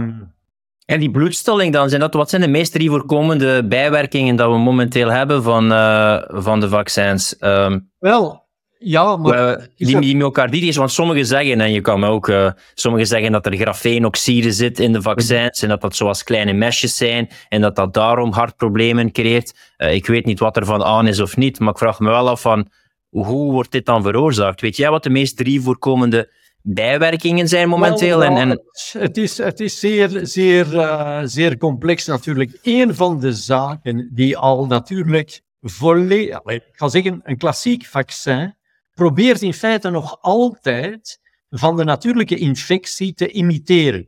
[0.86, 4.58] en die bloedstolling dan, zijn dat, wat zijn de meest drie voorkomende bijwerkingen dat we
[4.58, 7.36] momenteel hebben van, uh, van de vaccins?
[7.40, 8.49] Um, Wel,
[8.82, 9.68] ja, maar...
[9.76, 13.56] Die, die myocarditis, want sommigen zeggen, en je kan ook, uh, sommigen zeggen dat er
[13.56, 17.94] grafeenoxide zit in de vaccins en dat dat zoals kleine mesjes zijn en dat dat
[17.94, 19.76] daarom hartproblemen creëert.
[19.78, 22.30] ik weet niet wat er van aan is of niet, maar ik vraag me wel
[22.30, 22.68] af van,
[23.10, 24.62] hoe wordt dit dan veroorzaakt?
[24.62, 26.32] Weet jij wat de meest drie voorkomende
[26.62, 28.24] bijwerkingen zijn momenteel?
[28.24, 28.62] en, en...
[28.92, 32.60] Het is, het is zeer, zeer, uh, zeer complex natuurlijk.
[32.64, 38.58] Een van de zaken die al natuurlijk volledig, ik ga zeggen, een klassiek vaccin
[39.00, 41.20] probeert in feite nog altijd
[41.50, 44.08] van de natuurlijke infectie te imiteren.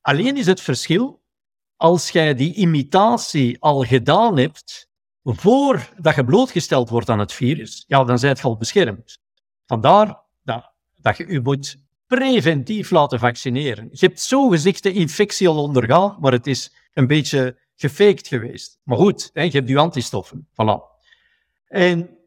[0.00, 1.22] Alleen is het verschil,
[1.76, 4.88] als jij die imitatie al gedaan hebt,
[5.22, 9.18] voordat je blootgesteld wordt aan het virus, ja, dan zijt je al beschermd.
[9.66, 11.76] Vandaar dat dat je je moet
[12.06, 13.88] preventief laten vaccineren.
[13.92, 18.78] Je hebt zogezegd de infectie al ondergaan, maar het is een beetje gefaked geweest.
[18.82, 20.48] Maar goed, je hebt je antistoffen.
[20.52, 21.00] Voilà.
[21.66, 22.17] En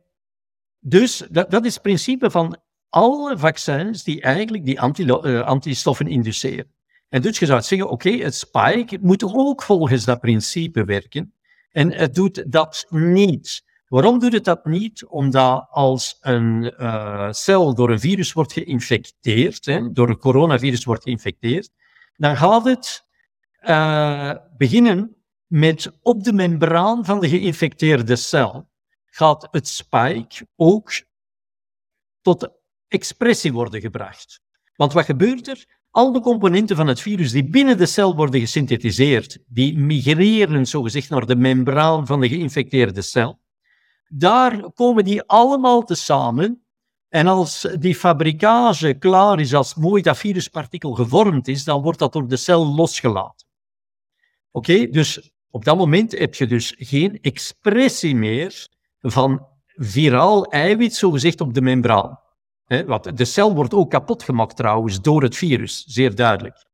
[0.81, 2.57] dus, dat, dat is het principe van
[2.89, 6.71] alle vaccins die eigenlijk die anti, uh, antistoffen induceren.
[7.09, 11.33] En dus je zou zeggen, oké, het spike moet ook volgens dat principe werken.
[11.71, 13.63] En het doet dat niet.
[13.87, 15.05] Waarom doet het dat niet?
[15.05, 21.03] Omdat als een uh, cel door een virus wordt geïnfecteerd, hè, door een coronavirus wordt
[21.03, 21.69] geïnfecteerd,
[22.15, 23.05] dan gaat het
[23.61, 25.15] uh, beginnen
[25.47, 28.69] met op de membraan van de geïnfecteerde cel
[29.11, 30.91] gaat het spike ook
[32.21, 32.49] tot
[32.87, 34.41] expressie worden gebracht.
[34.75, 35.65] Want wat gebeurt er?
[35.89, 41.09] Al de componenten van het virus die binnen de cel worden gesynthetiseerd, die migreren zogezegd
[41.09, 43.39] naar de membraan van de geïnfecteerde cel.
[44.07, 46.65] Daar komen die allemaal tezamen.
[47.09, 52.13] En als die fabrikage klaar is, als mooi dat viruspartikel gevormd is, dan wordt dat
[52.13, 53.47] door de cel losgelaten.
[54.51, 58.67] Oké, dus op dat moment heb je dus geen expressie meer
[59.01, 62.19] van viraal eiwit, zogezegd, op de membraan.
[62.65, 66.65] Hè, want de cel wordt ook kapot gemaakt trouwens door het virus, zeer duidelijk.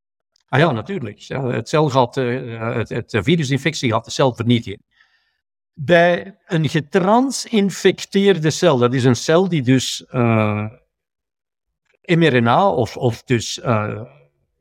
[0.50, 1.18] Ah ja, natuurlijk.
[1.18, 4.84] Ja, het, cel gaat, uh, het, het virusinfectie gaat de cel vernietigen.
[5.74, 10.66] Bij een getransinfecteerde cel, dat is een cel die dus uh,
[12.02, 14.02] mRNA of, of dus, uh,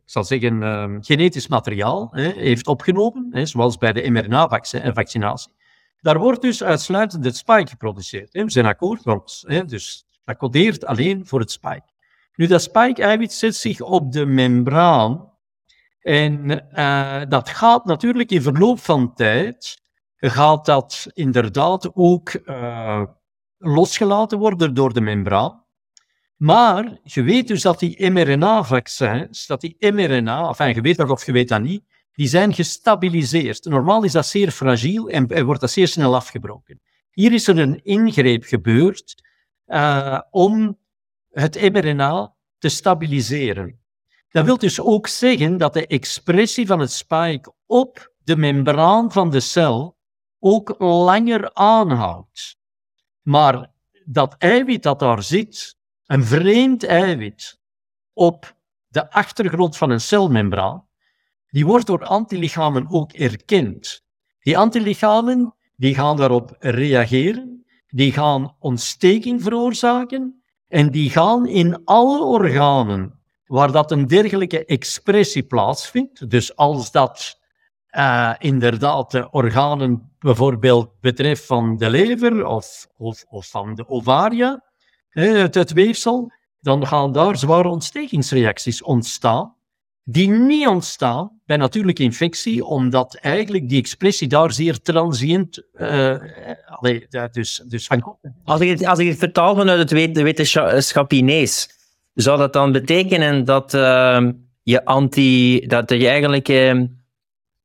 [0.05, 5.52] ik zal zeggen, genetisch materiaal heeft opgenomen, zoals bij de mRNA-vaccinatie.
[6.01, 8.32] Daar wordt dus uitsluitend het spike geproduceerd.
[8.32, 9.05] We zijn akkoord,
[9.40, 11.94] hè, dus, dat codeert alleen voor het spike.
[12.35, 15.35] Nu, dat spike-eiwit zet zich op de membraan
[16.06, 19.82] en uh, dat gaat natuurlijk in verloop van tijd,
[20.16, 23.02] gaat dat inderdaad ook uh,
[23.59, 25.64] losgelaten worden door de membraan.
[26.36, 31.27] Maar je weet dus dat die mRNA-vaccins, dat die mRNA, enfin, je weet dat of
[31.27, 31.85] je weet dat niet,
[32.16, 33.64] die zijn gestabiliseerd.
[33.64, 36.80] Normaal is dat zeer fragiel en wordt dat zeer snel afgebroken.
[37.10, 39.22] Hier is er een ingreep gebeurd
[39.66, 40.78] uh, om
[41.30, 43.80] het mRNA te stabiliseren.
[44.30, 49.30] Dat wil dus ook zeggen dat de expressie van het spike op de membraan van
[49.30, 49.97] de cel
[50.38, 52.56] ook langer aanhoudt.
[53.22, 53.70] Maar
[54.05, 55.76] dat eiwit dat daar zit,
[56.06, 57.59] een vreemd eiwit
[58.12, 58.56] op
[58.88, 60.86] de achtergrond van een celmembraan,
[61.57, 64.05] die wordt door antilichamen ook erkend.
[64.41, 72.23] Die antilichamen die gaan daarop reageren, die gaan ontsteking veroorzaken en die gaan in alle
[72.23, 77.41] organen waar dat een dergelijke expressie plaatsvindt, dus als dat
[77.91, 84.65] uh, inderdaad de organen bijvoorbeeld betreft van de lever of, of, van de ovaria,
[85.11, 89.56] het weefsel, dan gaan daar zware ontstekingsreacties ontstaan,
[90.09, 96.16] die niet ontstaan bij natuurlijke infectie, omdat eigenlijk die expressie daar zeer transiënt uh,
[96.66, 98.16] allee, dus, dus van...
[98.45, 101.12] Als ik, het, als ik het vertaal vanuit het wetenschap
[102.15, 104.28] zou dat dan betekenen dat uh,
[104.62, 106.83] je anti, dat je eigenlijk uh,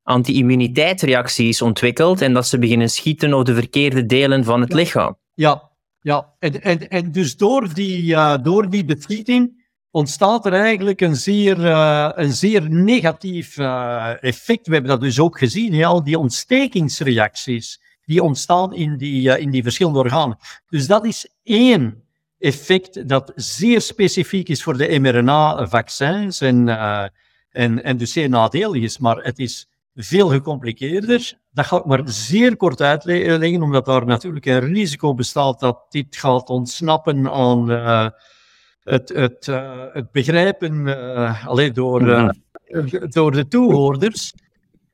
[0.02, 4.76] anti-immuniteitsreacties ontwikkelt en dat ze beginnen schieten op de verkeerde delen van het ja.
[4.76, 5.18] lichaam?
[5.34, 5.70] Ja,
[6.00, 6.34] ja.
[6.38, 9.61] En, en, en dus door die, uh, door die beschieting
[9.92, 14.66] ontstaat er eigenlijk een zeer, uh, een zeer negatief uh, effect.
[14.66, 19.50] We hebben dat dus ook gezien, al die ontstekingsreacties die ontstaan in die, uh, in
[19.50, 20.38] die verschillende organen.
[20.68, 22.02] Dus dat is één
[22.38, 26.68] effect dat zeer specifiek is voor de mRNA-vaccins en,
[27.50, 31.38] en, en dus zeer nadelig is, maar het is veel gecompliceerder.
[31.50, 36.16] Dat ga ik maar zeer kort uitleggen, omdat daar natuurlijk een risico bestaat dat dit
[36.16, 37.66] gaat ontsnappen aan
[38.82, 40.86] het, het, uh, het begrijpen
[41.46, 42.32] alleen door,
[43.08, 44.32] door de toehoorders.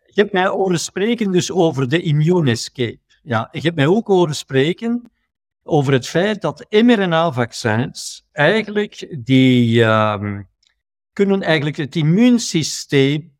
[0.07, 2.99] Je hebt mij horen spreken dus over de immune escape.
[3.23, 5.11] Ja, je hebt mij ook horen spreken
[5.63, 10.49] over het feit dat mRNA-vaccins eigenlijk die um,
[11.13, 13.37] kunnen eigenlijk het immuunsysteem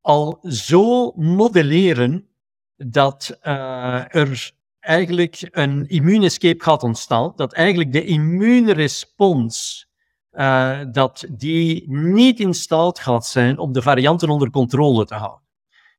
[0.00, 2.28] al zo modelleren
[2.76, 4.52] dat uh, er
[4.84, 9.86] eigenlijk een immuunescape gaat ontstaan, dat eigenlijk de immuunrespons
[10.32, 15.42] uh, dat die niet in staat gaat zijn om de varianten onder controle te houden.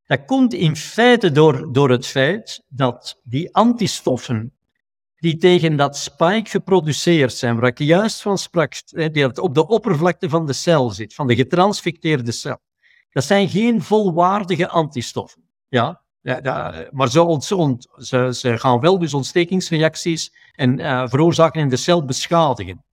[0.06, 4.54] Dat komt in feite door, door het feit dat die antistoffen
[5.16, 8.74] die tegen dat spike geproduceerd zijn, waar ik juist van sprak,
[9.12, 12.58] die op de oppervlakte van de cel zit, van de getransfecteerde cel.
[13.10, 15.44] Dat zijn geen volwaardige antistoffen.
[15.68, 16.05] Ja?
[16.26, 17.38] Ja, maar ze,
[17.98, 22.84] ze, ze, gaan wel dus ontstekingsreacties en uh, veroorzaken in de cel beschadigen.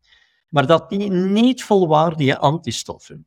[0.48, 3.26] Maar dat die niet volwaardige antistoffen,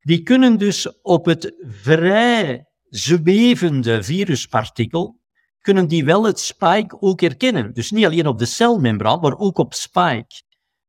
[0.00, 5.20] die kunnen dus op het vrij zwevende viruspartikel
[5.60, 7.74] kunnen die wel het spike ook herkennen.
[7.74, 10.42] Dus niet alleen op de celmembraan, maar ook op spike.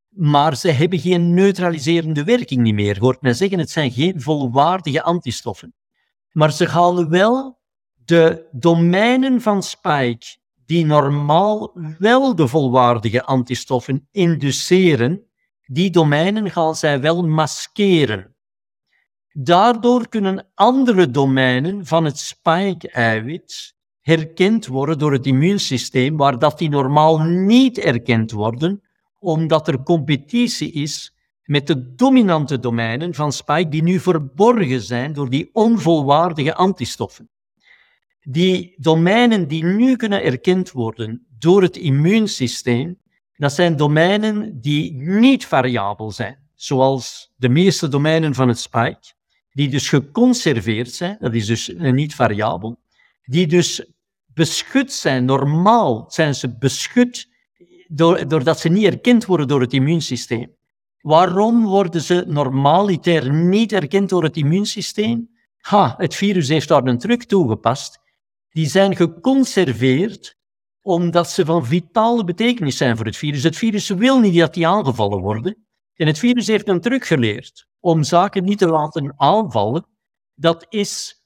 [0.09, 2.99] Maar ze hebben geen neutraliserende werking niet meer.
[2.99, 5.73] Hoort men zeggen, het zijn geen volwaardige antistoffen.
[6.31, 7.61] Maar ze gaan wel
[8.05, 10.25] de domeinen van spike,
[10.65, 15.27] die normaal wel de volwaardige antistoffen induceren,
[15.65, 18.35] die domeinen gaan zij wel maskeren.
[19.31, 26.69] Daardoor kunnen andere domeinen van het spike-eiwit herkend worden door het immuunsysteem, waar dat die
[26.69, 28.81] normaal niet erkend worden,
[29.19, 35.29] omdat er competitie is met de dominante domeinen van spike die nu verborgen zijn door
[35.29, 37.29] die onvolwaardige antistoffen.
[38.23, 42.99] Die domeinen die nu kunnen erkend worden door het immuunsysteem,
[43.37, 49.13] dat zijn domeinen die niet variabel zijn, zoals de meeste domeinen van het spike,
[49.51, 52.79] die dus geconserveerd zijn, dat is dus niet variabel,
[53.23, 53.85] die dus
[54.33, 55.25] beschut zijn.
[55.25, 57.29] Normaal zijn ze beschut
[58.27, 60.55] doordat ze niet erkend worden door het immuunsysteem.
[61.01, 65.29] Waarom worden ze normaliter niet erkend door het immuunsysteem?
[65.57, 68.01] Ha, het virus heeft daar een truc toegepast.
[68.53, 70.37] Die zijn geconserveerd
[70.81, 73.43] omdat ze van vitale betekenis zijn voor het virus.
[73.43, 75.65] Het virus wil niet dat die aangevallen worden.
[75.93, 79.85] En het virus heeft een truc geleerd om zaken niet te laten aanvallen.
[80.33, 81.21] Dat is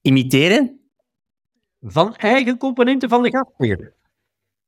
[0.00, 0.80] Imiteren?
[1.80, 3.94] van eigen componenten van de gastheer.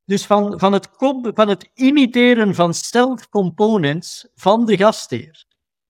[0.05, 0.89] Dus van, van, het,
[1.33, 5.45] van het imiteren van self-components van de gastheer.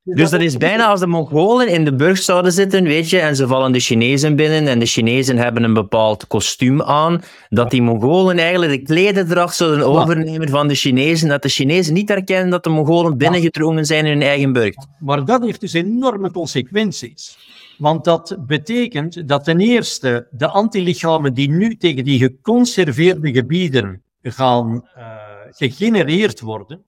[0.06, 3.36] Dus dat is bijna als de Mongolen in de burg zouden zitten, weet je, en
[3.36, 7.82] ze vallen de Chinezen binnen en de Chinezen hebben een bepaald kostuum aan, dat die
[7.82, 12.64] Mongolen eigenlijk de klededracht zouden overnemen van de Chinezen, dat de Chinezen niet herkennen dat
[12.64, 14.76] de Mongolen binnengedrongen zijn in hun eigen burg.
[15.00, 17.38] Maar dat heeft dus enorme consequenties.
[17.78, 24.88] Want dat betekent dat ten eerste de antilichamen die nu tegen die geconserveerde gebieden gaan
[24.96, 25.06] eh,
[25.50, 26.84] gegenereerd worden,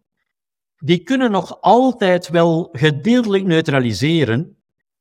[0.86, 4.58] die kunnen nog altijd wel gedeeltelijk neutraliseren,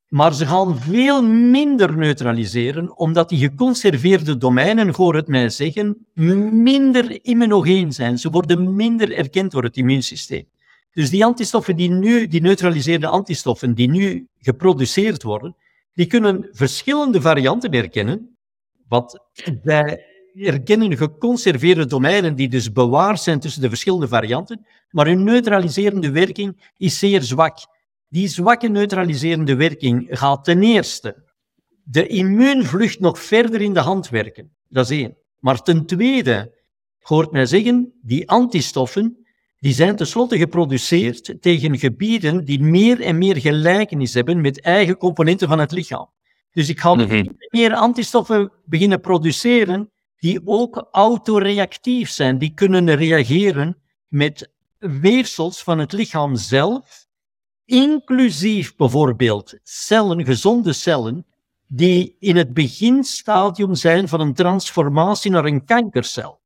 [0.08, 6.06] maar ze gaan veel minder neutraliseren, omdat die geconserveerde domeinen, hoor het mij zeggen,
[6.52, 8.18] minder immunogeen zijn.
[8.18, 10.44] Ze worden minder erkend door het immuunsysteem.
[10.92, 15.56] Dus die antistoffen die nu, die neutraliseerde antistoffen die nu geproduceerd worden,
[15.94, 18.36] die kunnen verschillende varianten herkennen,
[18.88, 19.24] wat
[19.62, 26.10] wij herkennen geconserveerde domeinen die dus bewaard zijn tussen de verschillende varianten, maar hun neutraliserende
[26.10, 27.58] werking is zeer zwak.
[28.08, 31.22] Die zwakke neutraliserende werking gaat ten eerste
[31.82, 34.56] de immuunvlucht nog verder in de hand werken.
[34.68, 35.16] Dat is één.
[35.38, 36.52] Maar ten tweede,
[37.00, 39.18] hoort mij zeggen, die antistoffen
[39.58, 45.48] die zijn tenslotte geproduceerd tegen gebieden die meer en meer gelijkenis hebben met eigen componenten
[45.48, 46.10] van het lichaam.
[46.52, 47.26] Dus ik ga Mhm.
[47.48, 53.76] meer antistoffen beginnen produceren die ook autoreactief zijn, die kunnen reageren
[54.08, 57.06] met weefsels van het lichaam zelf,
[57.64, 61.26] inclusief bijvoorbeeld cellen, gezonde cellen,
[61.66, 66.40] die in het beginstadium zijn van een transformatie naar een kankercel.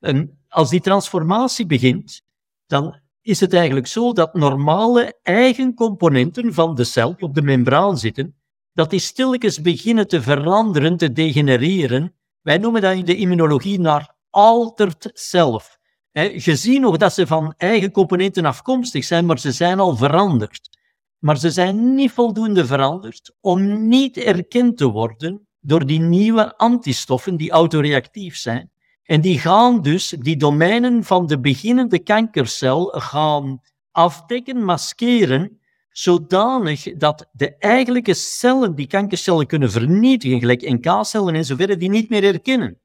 [0.00, 2.22] En als die transformatie begint,
[2.66, 7.98] dan is het eigenlijk zo dat normale eigen componenten van de cel op de membraan
[7.98, 8.34] zitten,
[8.72, 12.14] dat die stilletjes beginnen te veranderen, te degenereren.
[12.44, 15.78] Wij noemen dat in de immunologie naar altered self.
[16.10, 19.96] Hè, je ziet nog dat ze van eigen componenten afkomstig zijn, maar ze zijn al
[19.96, 20.78] veranderd.
[21.18, 27.36] Maar ze zijn niet voldoende veranderd om niet erkend te worden door die nieuwe antistoffen
[27.36, 28.70] die autoreactief zijn.
[29.02, 33.60] En die gaan dus die domeinen van de beginnende kankercel gaan
[33.90, 35.60] afdekken, maskeren,
[35.96, 42.08] zodanig dat de eigenlijke cellen die kankercellen kunnen vernietigen, gelijk NK-cellen en zoverre, die niet
[42.08, 42.80] meer herkennen.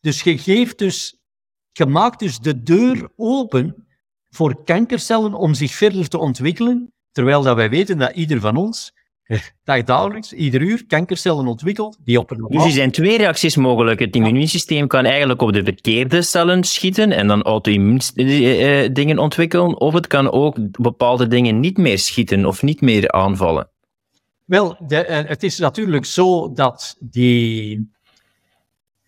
[0.00, 1.18] Dus je geeft dus,
[1.72, 3.86] je maakt dus de deur open
[4.28, 8.92] voor kankercellen om zich verder te ontwikkelen, terwijl dat wij weten dat ieder van ons
[9.64, 14.00] dagdagelijks, ieder uur, kankercellen ontwikkelt die op een Dus er zijn twee reacties mogelijk.
[14.00, 20.06] Het immuunsysteem kan eigenlijk op de verkeerde cellen schieten en dan auto-immuundingen ontwikkelen, of het
[20.06, 23.70] kan ook bepaalde dingen niet meer schieten of niet meer aanvallen.
[24.44, 27.90] Wel, de, eh, het is natuurlijk zo dat die,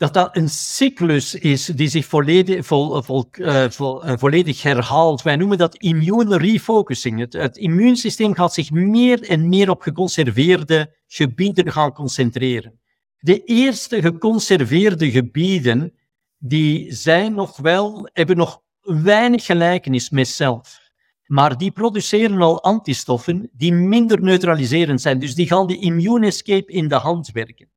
[0.03, 5.23] dat dat een cyclus is die zich volledig, vol, vol, eh, eh, volledig herhaalt.
[5.23, 7.33] Wij noemen dat immune refocusing.
[7.33, 12.81] Het, immuunsysteem gaat zich meer en meer op geconserveerde gebieden gaan concentreren.
[13.19, 15.93] De eerste geconserveerde gebieden,
[16.39, 20.81] die zijn nog wel, hebben nog weinig gelijkenis met zelf.
[21.27, 25.19] Maar die produceren al antistoffen die minder neutraliserend zijn.
[25.19, 27.71] Dus die gaan die immune escape in de hand werken.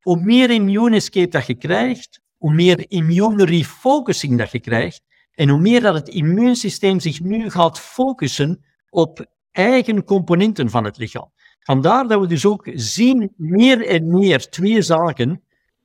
[0.00, 5.02] Hoe meer immune escape dat je krijgt, hoe meer immune refocusing dat je krijgt,
[5.34, 10.96] en hoe meer dat het immuunsysteem zich nu gaat focussen op eigen componenten van het
[10.96, 11.32] lichaam.
[11.60, 15.42] Vandaar dat we dus ook zien meer en meer twee zaken.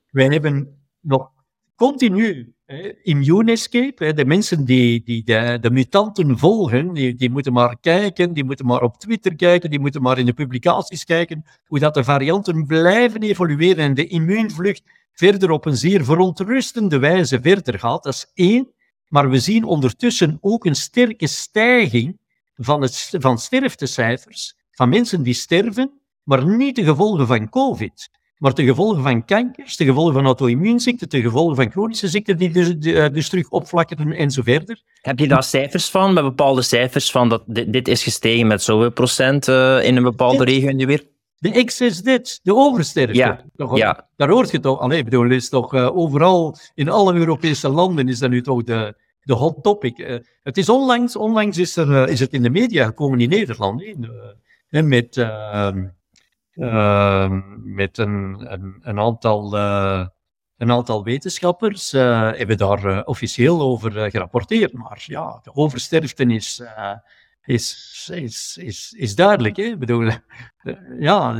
[0.09, 1.31] Wij hebben nog
[1.75, 2.54] continu
[3.03, 4.05] immune escape.
[4.05, 8.43] Hè, de mensen die, die de, de mutanten volgen, die, die moeten maar kijken, die
[8.43, 12.03] moeten maar op Twitter kijken, die moeten maar in de publicaties kijken, hoe dat de
[12.03, 14.83] varianten blijven evolueren en de immuunvlucht
[15.13, 18.03] verder op een zeer verontrustende wijze verder gaat.
[18.03, 18.73] Dat is één.
[19.07, 22.19] Maar we zien ondertussen ook een sterke stijging
[22.55, 28.53] van, het, van sterftecijfers van mensen die sterven, maar niet de gevolgen van COVID, maar
[28.53, 32.77] de gevolgen van kankers, de gevolgen van auto-immuunziekten, de gevolgen van chronische ziekten die dus,
[32.77, 34.81] die, eh, dus terug opflakkeren en zo verder.
[35.01, 38.63] Heb je daar cijfers van, met bepaalde cijfers van dat dit, dit is gestegen met
[38.63, 41.07] zoveel procent eh, in een bepaalde regio in de wereld?
[41.37, 43.15] De excess death, de oversterfte.
[43.15, 44.07] Ja, Toch, ja.
[44.15, 48.07] Daar hoort je toch, allee, ik bedoel, is toch eh, overal in alle Europese landen
[48.07, 50.21] is dat nu toch de, de hot topic.
[50.43, 53.83] het is onlangs, onlangs is, er, is het in de media gekomen in Nederland.
[54.67, 55.85] Hè, met, ehm,
[57.63, 58.47] met een,
[58.81, 59.53] een, aantal
[60.57, 64.73] een aantal wetenschappers uh, hebben daar uh, officieel over gerapporteerd.
[64.73, 66.63] Maar ja, de oversterfte is,
[67.43, 68.09] is,
[68.57, 69.55] is, is, duidelijk.
[69.55, 69.63] Hè?
[69.63, 70.09] Ik bedoel,
[70.99, 71.35] ja,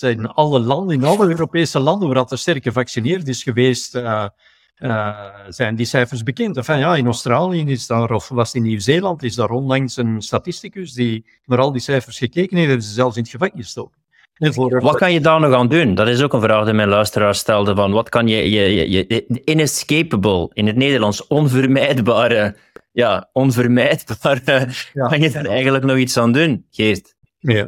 [0.00, 3.90] in alle landen, in alle Europese landen waar er sterk gevaccineerd is geweest,
[5.48, 6.56] zijn die cijfers bekend.
[6.56, 10.92] Enfin, ja, in Australië is daar, of was in Nieuw-Zeeland, is daar onlangs een statisticus
[10.92, 13.99] die naar al die cijfers gekeken heeft, hebben ze zelfs in het gevangen gestoken.
[14.40, 15.94] Wat kan je daar nog aan doen?
[15.94, 17.74] Dat is ook een vraag die mijn luisteraar stelde.
[17.74, 22.56] Van wat kan je, je, je, je inescapable, in het Nederlands onvermijdbare,
[22.92, 25.08] ja, onvermijdbare, ja.
[25.08, 27.14] kan je daar eigenlijk nog iets aan doen, Geert?
[27.40, 27.66] Nee.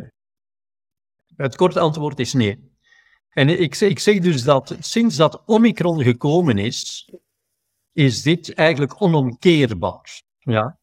[1.36, 2.70] Het korte antwoord is nee.
[3.30, 7.10] En ik, ik zeg dus dat sinds dat Omicron gekomen is,
[7.92, 10.22] is dit eigenlijk onomkeerbaar.
[10.38, 10.78] Ja?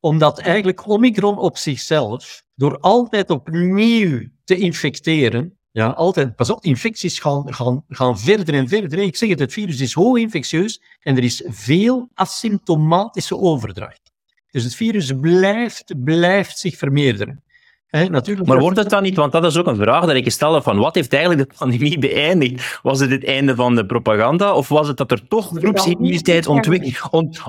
[0.00, 5.58] Omdat eigenlijk Omicron op zichzelf, door altijd opnieuw te infecteren.
[5.70, 8.98] Ja, altijd, pas op, infecties gaan, gaan, gaan verder en verder.
[8.98, 14.12] Ik zeg het, het virus is hoog infectieus en er is veel asymptomatische overdracht.
[14.50, 17.43] Dus het virus blijft, blijft zich vermeerderen.
[18.02, 20.62] Natuurlijk maar wordt het dan niet, want dat is ook een vraag dat ik stelde
[20.62, 22.78] van wat heeft eigenlijk de pandemie beëindigd?
[22.82, 26.46] Was het het einde van de propaganda of was het dat er toch groepsimmuniteit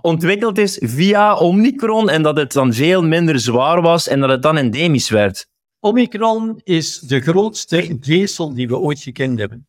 [0.01, 4.41] ontwikkeld is via Omicron en dat het dan veel minder zwaar was en dat het
[4.41, 5.47] dan endemisch werd?
[5.79, 9.67] Omicron is de grootste geestel die we ooit gekend hebben.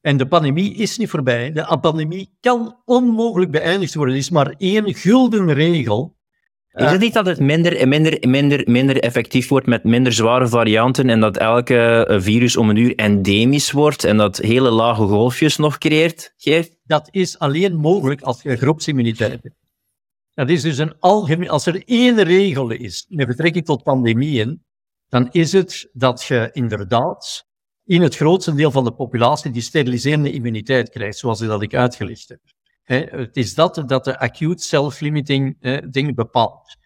[0.00, 1.52] En de pandemie is niet voorbij.
[1.52, 4.14] De pandemie kan onmogelijk beëindigd worden.
[4.14, 6.16] Er is maar één gulden regel.
[6.72, 11.10] Is het niet dat het minder, minder, minder, minder effectief wordt met minder zware varianten
[11.10, 15.56] en dat elke eh, virus om een uur endemisch wordt en dat hele lage golfjes
[15.56, 16.76] nog creëert, Geert?
[16.84, 19.56] Dat is alleen mogelijk als je groepsimmuniteit hebt.
[20.34, 21.48] Dat is dus een algemeen...
[21.48, 24.64] Als er één regel is met betrekking tot pandemieën,
[25.08, 27.46] dan is het dat je inderdaad
[27.84, 32.28] in het grootste deel van de populatie die steriliserende immuniteit krijgt, zoals dat ik uitgelegd
[32.28, 32.40] heb.
[32.84, 35.56] Het is dat dat de acute self-limiting
[35.90, 36.76] ding bepaalt.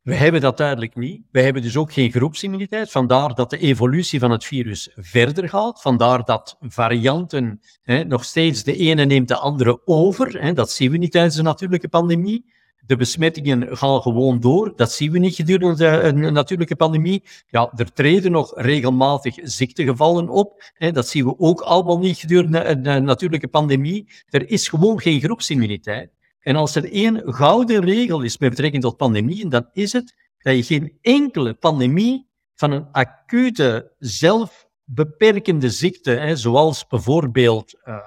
[0.00, 1.22] We hebben dat duidelijk niet.
[1.30, 2.90] We hebben dus ook geen groepsimmuniteit.
[2.90, 5.80] Vandaar dat de evolutie van het virus verder gaat.
[5.80, 7.60] Vandaar dat varianten
[8.06, 10.54] nog steeds de ene neemt de andere over.
[10.54, 12.52] dat zien we niet tijdens de natuurlijke pandemie.
[12.86, 14.72] De besmettingen gaan gewoon door.
[14.76, 17.22] Dat zien we niet gedurende een natuurlijke pandemie.
[17.46, 20.62] Ja, er treden nog regelmatig ziektegevallen op.
[20.92, 24.08] Dat zien we ook allemaal niet gedurende een natuurlijke pandemie.
[24.28, 26.10] Er is gewoon geen groepsimmuniteit.
[26.40, 30.56] En als er één gouden regel is met betrekking tot pandemieën, dan is het dat
[30.56, 37.98] je geen enkele pandemie van een acute, zelfbeperkende ziekte, zoals bijvoorbeeld uh,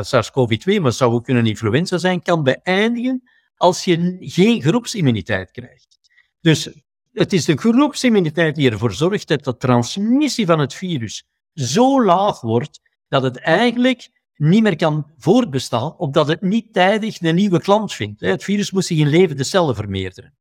[0.00, 3.22] SARS-CoV-2, maar zou ook kunnen influenza zijn, kan beëindigen
[3.60, 5.98] als je geen groepsimmuniteit krijgt.
[6.40, 6.70] Dus
[7.12, 11.24] het is de groepsimmuniteit die ervoor zorgt dat de transmissie van het virus
[11.54, 17.34] zo laag wordt dat het eigenlijk niet meer kan voortbestaan, omdat het niet tijdig een
[17.34, 18.20] nieuwe klant vindt.
[18.20, 20.34] Het virus moet zich in levende cellen vermeerderen.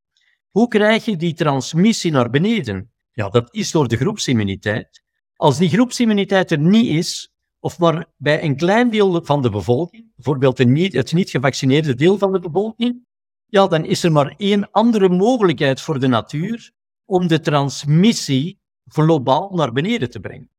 [0.50, 2.92] Hoe krijg je die transmissie naar beneden?
[3.12, 5.04] Ja, dat is door de groepsimmuniteit.
[5.36, 10.12] Als die groepsimmuniteit er niet is, of maar bij een klein deel van de bevolking,
[10.16, 13.08] bijvoorbeeld het niet gevaccineerde deel van de bevolking,
[13.50, 16.72] ja, dan is er maar één andere mogelijkheid voor de natuur
[17.06, 20.50] om de transmissie globaal naar beneden te brengen.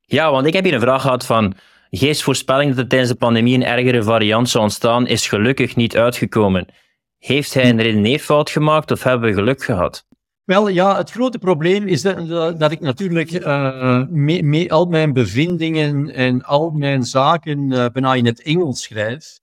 [0.00, 1.54] Ja, want ik heb hier een vraag gehad van
[1.90, 6.66] geestvoorspelling dat er tijdens de pandemie een ergere variant zou ontstaan, is gelukkig niet uitgekomen.
[7.18, 10.06] Heeft hij een redeneerfout gemaakt of hebben we geluk gehad?
[10.44, 16.14] Wel ja, het grote probleem is dat, dat ik natuurlijk uh, mee, al mijn bevindingen
[16.14, 19.38] en al mijn zaken uh, bijna in het Engels schrijf.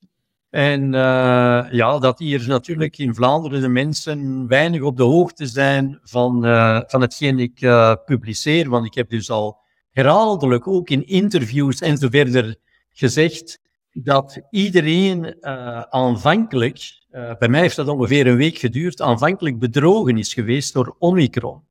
[0.49, 5.99] En uh, ja, dat hier natuurlijk in Vlaanderen de mensen weinig op de hoogte zijn
[6.03, 8.69] van, uh, van hetgeen ik uh, publiceer.
[8.69, 9.57] Want ik heb dus al
[9.91, 12.55] herhaaldelijk ook in interviews en zo verder
[12.89, 13.59] gezegd
[13.91, 15.45] dat iedereen
[15.89, 17.05] aanvankelijk,
[17.39, 21.63] bij mij heeft dat ongeveer een week geduurd, aanvankelijk bedrogen is geweest door Omicron.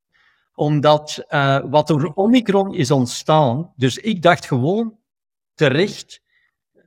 [0.54, 1.24] Omdat
[1.70, 4.96] wat door Omicron is ontstaan, dus ik dacht gewoon
[5.54, 6.22] terecht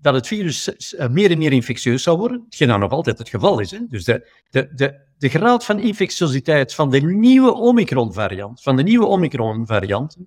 [0.02, 3.30] dat het virus eh, meer en meer infectieus zou worden, hetgeen nou nog altijd het
[3.30, 3.72] geval is.
[3.72, 3.80] Hè?
[3.90, 9.06] Dus de, de, de, de graad van infectiositeit van de nieuwe Omicron-variant, van de nieuwe
[9.06, 10.18] Omicron-variant,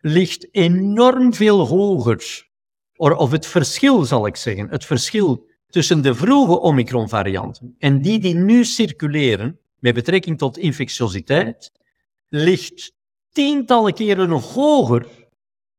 [0.00, 2.48] ligt enorm veel hoger.
[2.96, 8.34] Of het verschil, zal ik zeggen, het verschil tussen de vroege Omicron-varianten en die die
[8.34, 11.72] nu circuleren, met betrekking tot infectiositeit,
[12.28, 12.92] ligt
[13.32, 15.06] tientallen keren hoger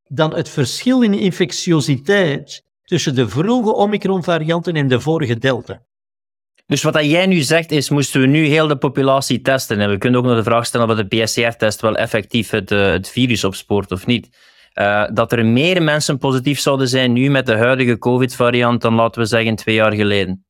[0.08, 5.82] dan het verschil in infectiositeit tussen de vroege Omicron-varianten en de vorige Delta.
[6.66, 9.80] Dus wat dat jij nu zegt is, moesten we nu heel de populatie testen?
[9.80, 12.92] En we kunnen ook nog de vraag stellen of de PCR-test wel effectief het, uh,
[12.92, 14.30] het virus opspoort of niet.
[14.74, 19.22] Uh, dat er meer mensen positief zouden zijn nu met de huidige COVID-variant dan, laten
[19.22, 20.46] we zeggen, twee jaar geleden.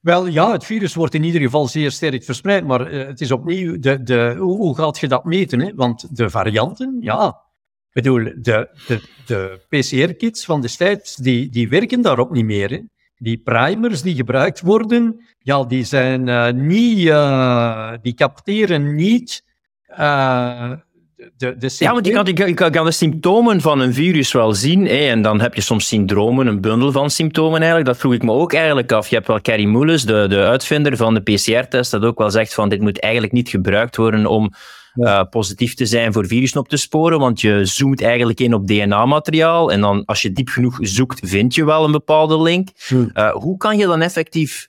[0.00, 3.32] Wel ja, het virus wordt in ieder geval zeer sterk verspreid, maar uh, het is
[3.32, 5.60] opnieuw, de, de, hoe, hoe gaat je dat meten?
[5.60, 5.74] Hè?
[5.74, 7.40] Want de varianten, ja,
[7.92, 12.70] ik bedoel, de, de, de PCR-kits van destijds, die, die werken daarop niet meer.
[12.70, 12.80] Hè?
[13.16, 19.44] Die primers die gebruikt worden, ja, die zijn uh, niet, uh, die capteren niet
[21.36, 24.54] de, de ja, want je kan, je, kan, kan, de symptomen van een virus wel
[24.54, 24.86] zien.
[24.86, 27.86] Hè, en dan heb je soms syndromen, een bundel van symptomen eigenlijk.
[27.86, 29.08] Dat vroeg ik me ook eigenlijk af.
[29.08, 32.54] Je hebt wel Carrie Mullis, de, de uitvinder van de PCR-test, dat ook wel zegt
[32.54, 34.52] van dit moet eigenlijk niet gebruikt worden om
[34.94, 38.66] uh, positief te zijn voor virussen op te sporen, want je zoomt eigenlijk in op
[38.66, 42.68] DNA-materiaal en dan als je diep genoeg zoekt, vind je wel een bepaalde link.
[42.90, 44.68] Uh, hoe kan je dan effectief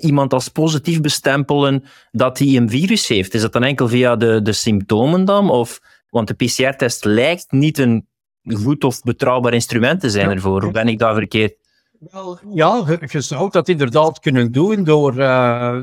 [0.00, 3.34] iemand als positief bestempelen dat hij een virus heeft?
[3.34, 5.50] Is dat dan enkel via de, de symptomen dan?
[5.50, 8.06] Of, want de PCR-test lijkt niet een
[8.52, 10.62] goed of betrouwbaar instrument te zijn ervoor.
[10.62, 11.56] Hoe ben ik daar verkeerd?
[12.10, 15.80] Wel, ja, je, zou dat inderdaad kunnen doen door uh,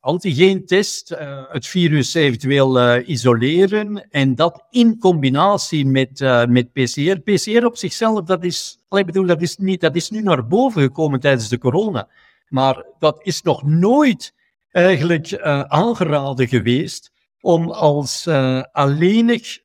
[0.00, 7.18] antigeentest, uh, het virus eventueel uh, isoleren en dat in combinatie met, met PCR.
[7.20, 10.82] PCR op zichzelf, dat is, ik bedoel, dat is, niet, dat is nu naar boven
[10.82, 12.08] gekomen tijdens de corona.
[12.48, 14.34] Maar dat is nog nooit
[14.70, 19.58] eigenlijk uh, aangeraden geweest om als uh, alleenig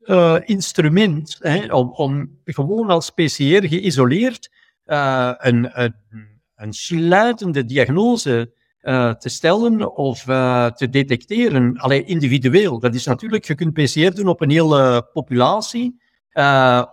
[0.00, 4.50] uh, instrument, hè, om, om, gewoon als PCR geïsoleerd
[4.84, 5.94] een, een,
[6.54, 8.52] een sluitende diagnose
[9.18, 10.22] te stellen of
[10.74, 12.78] te detecteren, alleen individueel.
[12.78, 16.00] Dat is natuurlijk, je kunt PCR doen op een hele populatie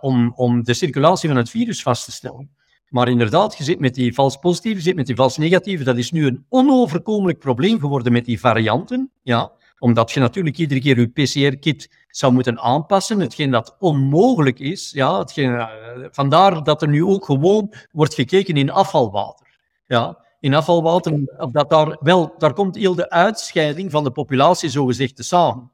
[0.00, 2.50] om, om de circulatie van het virus vast te stellen.
[2.90, 5.84] Maar inderdaad, je zit met die vals positieve, je zit met die vals negatieve.
[5.84, 9.10] Dat is nu een onoverkomelijk probleem geworden met die varianten.
[9.22, 14.90] Ja, omdat je natuurlijk iedere keer je PCR-kit zou moeten aanpassen, hetgeen dat onmogelijk is.
[14.92, 15.68] Ja, hetgeen, uh,
[16.10, 19.46] vandaar dat er nu ook gewoon wordt gekeken in afvalwater.
[19.86, 21.20] Ja, in afvalwater,
[21.52, 25.70] dat daar, wel, daar komt heel de uitscheiding van de populatie zogezegd te samen.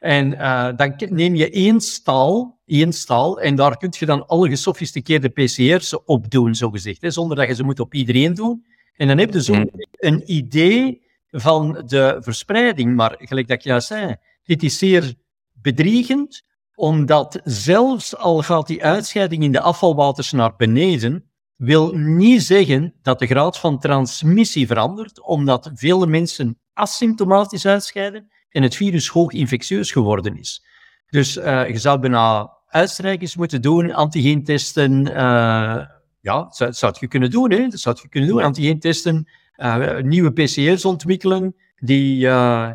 [0.00, 4.48] En uh, dan neem je één staal, één staal, en daar kun je dan alle
[4.48, 8.64] gesofisticeerde PCR's op doen, zogezegd, hè, zonder dat je ze moet op iedereen doen.
[8.96, 9.70] En dan heb je zo hmm.
[9.90, 12.96] een idee van de verspreiding.
[12.96, 15.14] Maar gelijk dat ik juist zei, dit is zeer
[15.52, 16.42] bedriegend,
[16.74, 23.18] omdat zelfs al gaat die uitscheiding in de afvalwaters naar beneden, wil niet zeggen dat
[23.18, 29.92] de graad van transmissie verandert, omdat vele mensen asymptomatisch uitscheiden en het virus hoog infectieus
[29.92, 30.64] geworden is.
[31.10, 35.06] Dus uh, je zou bijna uitstrijkers moeten doen, antigeentesten.
[35.06, 35.84] Uh,
[36.20, 37.50] ja, dat zou je kunnen doen.
[37.50, 37.68] Hè?
[37.68, 42.18] Dat zou je kunnen doen, antigeentesten, uh, nieuwe PCR's ontwikkelen die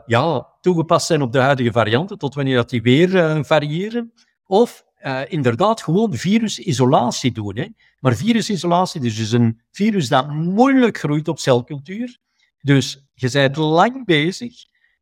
[0.05, 4.13] ja, toegepast zijn op de huidige varianten, tot wanneer dat die weer variëren.
[4.45, 4.85] Of
[5.27, 7.57] inderdaad gewoon virusisolatie doen.
[7.57, 7.67] Hè?
[7.99, 12.17] Maar virusisolatie dus is een virus dat moeilijk groeit op celcultuur.
[12.61, 14.53] Dus je bent lang bezig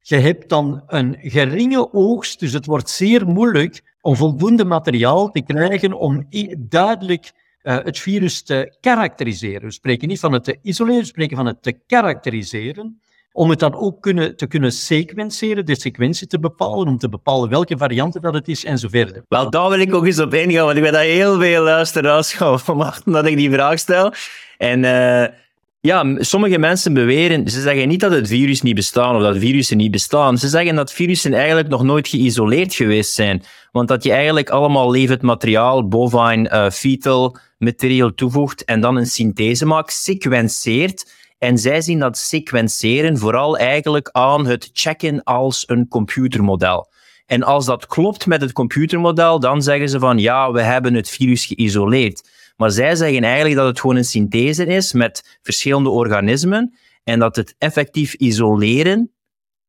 [0.06, 5.42] je hebt dan een geringe oogst, dus het wordt zeer moeilijk om voldoende materiaal te
[5.42, 6.28] krijgen om
[6.58, 7.32] duidelijk
[7.64, 9.62] uh, het virus te karakteriseren.
[9.62, 13.02] We spreken niet van het te isoleren, we spreken van het te karakteriseren.
[13.32, 17.50] Om het dan ook kunnen, te kunnen sequenceren, de sequentie te bepalen, om te bepalen
[17.50, 19.24] welke varianten dat het is en zo verder.
[19.28, 22.34] Wel, daar wil ik ook eens op ingaan, want ik ben dat heel veel luisteraars
[22.34, 24.14] gaan verwachten dat ik die vraag stel.
[24.58, 24.84] En...
[24.84, 25.42] Uh
[25.86, 29.78] ja, sommige mensen beweren, ze zeggen niet dat het virus niet bestaat of dat virussen
[29.78, 30.38] niet bestaan.
[30.38, 33.44] Ze zeggen dat virussen eigenlijk nog nooit geïsoleerd geweest zijn.
[33.72, 39.06] Want dat je eigenlijk allemaal levend materiaal, bovine, uh, fetal materiaal toevoegt en dan een
[39.06, 41.12] synthese maakt, sequenceert.
[41.38, 46.92] En zij zien dat sequenceren vooral eigenlijk aan het checken als een computermodel.
[47.26, 51.10] En als dat klopt met het computermodel, dan zeggen ze van ja, we hebben het
[51.10, 52.33] virus geïsoleerd.
[52.56, 56.74] Maar zij zeggen eigenlijk dat het gewoon een synthese is met verschillende organismen
[57.04, 59.14] en dat het effectief isoleren,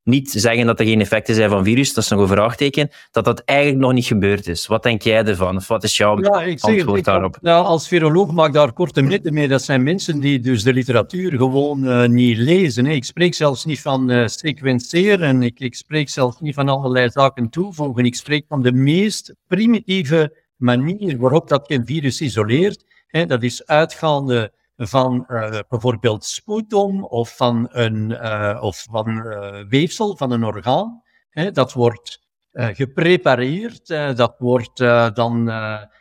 [0.04, 3.24] niet zeggen dat er geen effecten zijn van virus, dat is nog een vraagteken, dat
[3.24, 4.66] dat eigenlijk nog niet gebeurd is.
[4.66, 5.56] Wat denk jij ervan?
[5.56, 7.38] Of wat is jouw ja, ik antwoord ik, daarop?
[7.40, 9.48] Nou, als viroloog maak ik daar korte minuten mee.
[9.48, 12.84] Dat zijn mensen die dus de literatuur gewoon uh, niet lezen.
[12.84, 12.92] Hè.
[12.92, 17.48] Ik spreek zelfs niet van uh, sequenceren, ik, ik spreek zelfs niet van allerlei zaken
[17.48, 18.04] toevoegen.
[18.04, 23.66] Ik spreek van de meest primitieve manier waarop dat een virus isoleert, hè, dat is
[23.66, 30.44] uitgaande van uh, bijvoorbeeld sputum of van een uh, of van, uh, weefsel van een
[30.44, 31.02] orgaan.
[31.30, 32.22] Hè, dat wordt
[32.52, 33.86] geprepareerd,
[34.16, 34.76] dat wordt
[35.14, 35.50] dan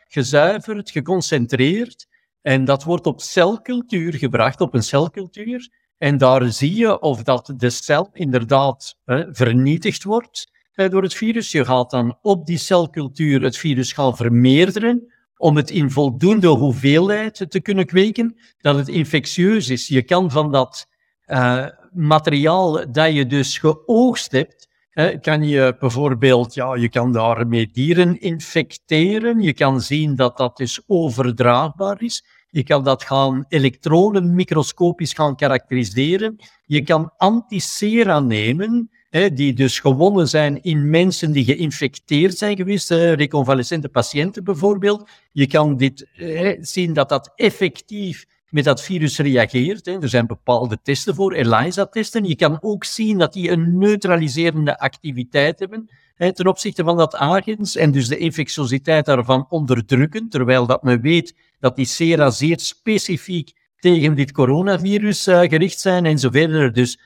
[0.08, 2.08] gezuiverd, geconcentreerd
[2.42, 5.70] en dat wordt op celcultuur gebracht, op een celcultuur.
[5.98, 8.98] En daar zie je of dat de cel inderdaad
[9.32, 11.52] vernietigd wordt door het virus.
[11.52, 17.46] Je gaat dan op die celcultuur het virus gaan vermeerderen om het in voldoende hoeveelheid
[17.50, 19.88] te kunnen kweken, dat het infectieus is.
[19.88, 20.88] Je kan van dat
[21.26, 24.68] uh, materiaal dat je dus geoogst hebt,
[25.22, 29.42] kan je bijvoorbeeld, ja, je kan daarmee dieren infecteren.
[29.42, 32.26] Je kan zien dat dat dus overdraagbaar is.
[32.50, 36.36] Je kan dat gaan elektronen microscopisch gaan karakteriseren.
[36.66, 38.90] Je kan anticera nemen,
[39.34, 45.10] die dus gewonnen zijn in mensen die geïnfecteerd zijn geweest, reconvalescente patiënten bijvoorbeeld.
[45.32, 46.08] Je kan dit
[46.62, 49.88] zien dat dat effectief met dat virus reageert.
[49.88, 52.26] Er zijn bepaalde testen voor, ELISA-testen.
[52.26, 55.90] Je kan ook zien dat die een neutraliserende activiteit hebben
[56.32, 61.36] ten opzichte van dat agens en dus de infectiositeit daarvan onderdrukken, terwijl dat men weet
[61.60, 66.74] dat die sera zeer specifiek tegen dit coronavirus uh, gericht zijn en.
[66.74, 67.00] Dus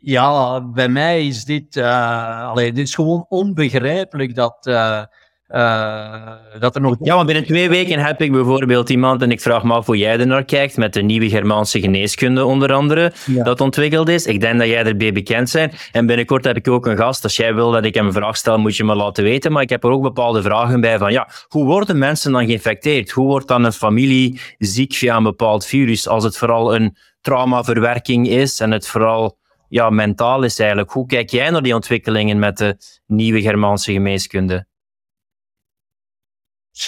[0.00, 5.02] ja, bij mij is dit, uh, allee, dit is gewoon onbegrijpelijk dat, uh,
[5.48, 6.96] uh, dat er nog...
[7.00, 9.96] Ja, maar binnen twee weken heb ik bijvoorbeeld iemand, en ik vraag me af hoe
[9.96, 14.26] jij er naar kijkt, met de nieuwe Germaanse geneeskunde onder andere, dat ontwikkeld is.
[14.26, 15.88] Ik denk dat jij erbij bekend bent.
[15.92, 17.24] En binnenkort heb ik ook een gast.
[17.24, 19.52] Als jij wil dat ik hem een vraag stel, moet je me laten weten.
[19.52, 23.10] Maar ik heb er ook bepaalde vragen bij van, ja, hoe worden mensen dan geïnfecteerd?
[23.10, 28.28] Hoe wordt dan een familie ziek via een bepaald virus, als het vooral een traumaverwerking
[28.28, 29.42] is en het vooral
[29.74, 30.90] ja, mentaal is eigenlijk.
[30.90, 32.76] Hoe kijk jij naar die ontwikkelingen met de
[33.06, 34.66] nieuwe Germaanse geneeskunde?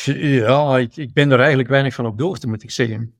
[0.04, 3.14] Ja, ik, ik, ben er eigenlijk weinig van op de hoogte, moet ik zeggen.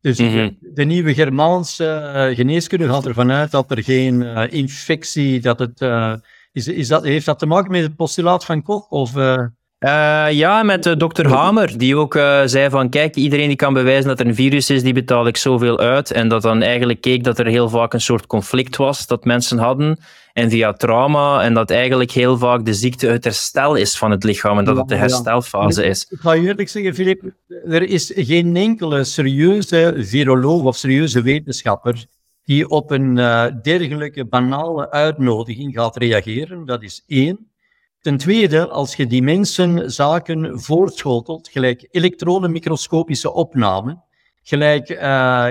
[0.00, 0.50] Dus mhm.
[0.60, 5.80] de, nieuwe Germaanse uh, geneeskunde gaat ervan uit dat er geen uh, infectie, dat het,
[5.80, 6.14] uh,
[6.52, 8.88] is, is dat, heeft dat te maken met het postulaat van Koch?
[8.88, 9.12] Of,
[9.84, 13.72] uh, ja, met uh, dokter Hamer, die ook uh, zei van kijk, iedereen die kan
[13.72, 16.10] bewijzen dat er een virus is, die betaal ik zoveel uit.
[16.10, 19.58] En dat dan eigenlijk keek dat er heel vaak een soort conflict was dat mensen
[19.58, 19.98] hadden.
[20.32, 24.24] En via trauma, en dat eigenlijk heel vaak de ziekte het herstel is van het
[24.24, 26.06] lichaam en dat het de herstelfase is.
[26.10, 27.22] Ik ga je eerlijk zeggen, Filip,
[27.64, 32.04] er is geen enkele serieuze viroloog of serieuze wetenschapper
[32.44, 33.14] die op een
[33.62, 36.66] dergelijke banale uitnodiging gaat reageren.
[36.66, 37.52] Dat is één.
[38.04, 44.02] Ten tweede, als je die mensen zaken voortschotelt, gelijk elektronenmicroscopische opname,
[44.42, 44.88] gelijk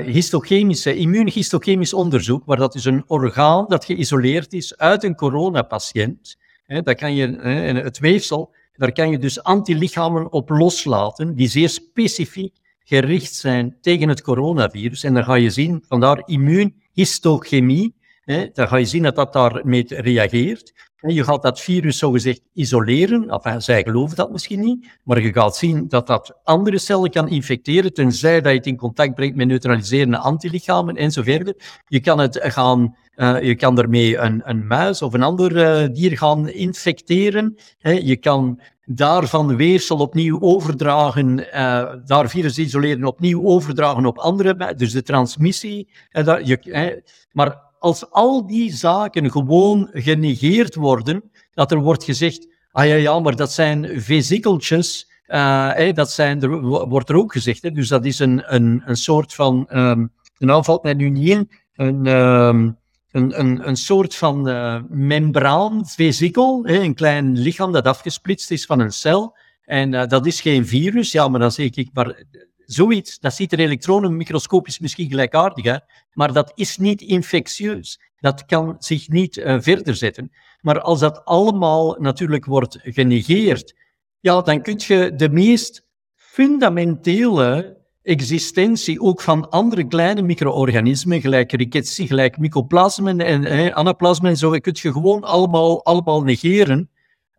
[0.05, 6.81] histochemische, immuunhistochemisch onderzoek, waar dat is een orgaan dat geïsoleerd is uit een coronapatiënt, hè,
[6.81, 11.69] dat kan je, hè, het weefsel, daar kan je dus antilichamen op loslaten, die zeer
[11.69, 15.03] specifiek gericht zijn tegen het coronavirus.
[15.03, 19.85] En dan ga je zien, vandaar immuunhistochemie, hè, dan ga je zien dat dat daarmee
[19.87, 20.91] reageert.
[21.07, 23.41] Je gaat dat virus zogezegd isoleren.
[23.57, 24.87] Zij geloven dat misschien niet.
[25.03, 28.77] Maar je gaat zien dat dat andere cellen kan infecteren, tenzij dat je het in
[28.77, 31.81] contact brengt met neutraliserende antilichamen en zo verder.
[31.87, 35.93] Je kan het gaan, uh, je kan ermee een, een muis of een ander uh,
[35.93, 37.57] dier gaan infecteren.
[37.81, 44.91] je kan daarvan weefsel opnieuw overdragen, uh, daar virus isoleren, opnieuw overdragen op andere, dus
[44.91, 45.89] de transmissie.
[46.11, 47.01] Dat, je,
[47.31, 53.19] maar als al die zaken gewoon genegeerd worden, dat er wordt gezegd, ah ja, ja,
[53.19, 58.05] maar dat zijn vesikeltjes, uh, dat zijn, er wordt er ook gezegd, hè, dus dat
[58.05, 62.77] is een, een, een soort van, um, nou valt mij nu niet in, een, um,
[63.11, 68.79] een, een, een soort van uh, membraan, vesikel, een klein lichaam dat afgesplitst is van
[68.79, 72.23] een cel, en uh, dat is geen virus, ja, maar dan zeg ik, maar
[72.65, 75.83] zoiets, dat ziet er elektronenmicroscopisch misschien gelijkaardig uit,
[76.13, 77.99] maar dat is niet infectieus.
[78.19, 80.31] Dat kan zich niet uh, verder zetten.
[80.61, 83.75] Maar als dat allemaal natuurlijk wordt genegeerd,
[84.19, 85.85] ja, dan kun je de meest
[86.15, 94.37] fundamentele existentie ook van andere kleine micro-organismen, gelijk rickettsie, gelijk mycoplasmen en eh, anaplasmen en
[94.37, 96.89] zo, kun je gewoon allemaal, allemaal negeren.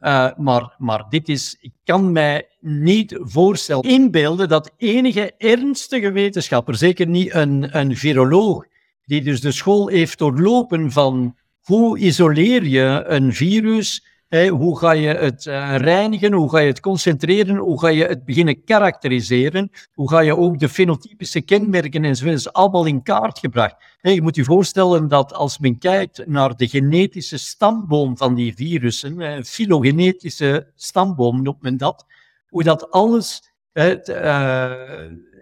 [0.05, 6.77] Uh, maar, maar dit is, ik kan mij niet voorstellen, inbeelden dat enige ernstige wetenschapper,
[6.77, 8.67] zeker niet een, een viroloog,
[9.05, 14.07] die dus de school heeft doorlopen van hoe isoleer je een virus,
[14.43, 18.25] hoe ga je het uh, reinigen, hoe ga je het concentreren, hoe ga je het
[18.25, 23.77] beginnen karakteriseren, hoe ga je ook de fenotypische kenmerken enzovoort allemaal in kaart gebracht.
[24.01, 29.21] Je moet je voorstellen dat als men kijkt naar de genetische stamboom van die virussen,
[29.21, 32.07] een filogenetische stamboom noemt men dat,
[32.49, 34.73] hoe dat alles uh,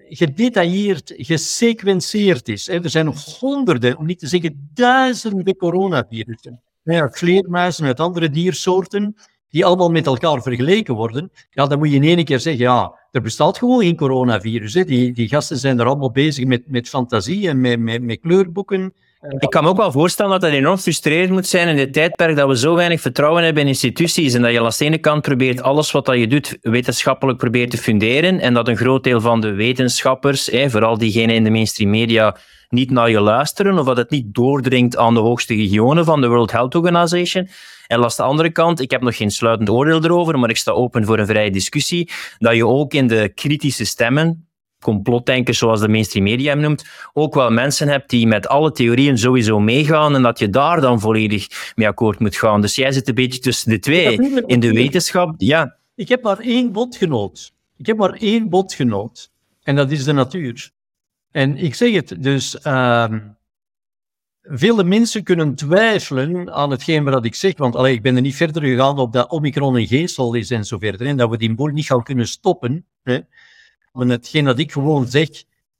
[0.09, 2.69] gedetailleerd, gesequenceerd is.
[2.69, 6.62] Er zijn honderden, om niet te zeggen duizenden coronavirussen.
[6.82, 9.14] Ja, vleermuizen uit andere diersoorten.
[9.48, 12.98] die allemaal met elkaar vergeleken worden, ja, dan moet je in één keer zeggen, ja,
[13.10, 14.74] er bestaat gewoon geen coronavirus.
[14.74, 14.84] Hè.
[14.84, 18.94] Die, die gasten zijn er allemaal bezig met, met fantasie en met, met, met kleurboeken.
[19.28, 22.36] Ik kan me ook wel voorstellen dat dat enorm frustrerend moet zijn in dit tijdperk
[22.36, 25.23] dat we zo weinig vertrouwen hebben in instituties en dat je aan de ene kant
[25.23, 29.40] probeert alles wat je doet wetenschappelijk probeert te funderen en dat een groot deel van
[29.40, 32.36] de wetenschappers, vooral diegenen in de mainstream media,
[32.69, 36.28] niet naar je luisteren of dat het niet doordringt aan de hoogste regionen van de
[36.28, 37.49] World Health Organization.
[37.86, 40.73] En langs de andere kant, ik heb nog geen sluitend oordeel erover, maar ik sta
[40.73, 44.47] open voor een vrije discussie, dat je ook in de kritische stemmen,
[44.82, 49.18] complotdenkers zoals de mainstream media hem noemt, ook wel mensen hebt die met alle theorieën
[49.18, 52.60] sowieso meegaan en dat je daar dan volledig mee akkoord moet gaan.
[52.60, 54.42] Dus jij zit een beetje tussen de twee.
[54.46, 55.76] In de wetenschap, ja.
[55.94, 57.52] Ik heb maar één bondgenoot.
[57.76, 59.30] Ik heb maar één bondgenoot.
[59.62, 60.70] En dat is de natuur.
[61.30, 63.04] En ik zeg het, dus uh,
[64.42, 68.36] vele mensen kunnen twijfelen aan hetgeen wat ik zeg, want allee, ik ben er niet
[68.36, 71.54] verder gegaan op dat Omicron een geestel is en zo verder, en dat we die
[71.54, 72.86] boel niet gaan kunnen stoppen.
[73.02, 73.20] Hè.
[73.93, 75.28] Maar hetgeen dat ik gewoon zeg,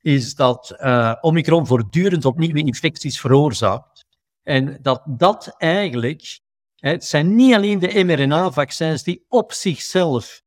[0.01, 4.06] is dat uh, Omicron voortdurend opnieuw infecties veroorzaakt.
[4.43, 6.40] En dat dat eigenlijk,
[6.74, 10.43] hè, het zijn niet alleen de mRNA-vaccins die op zichzelf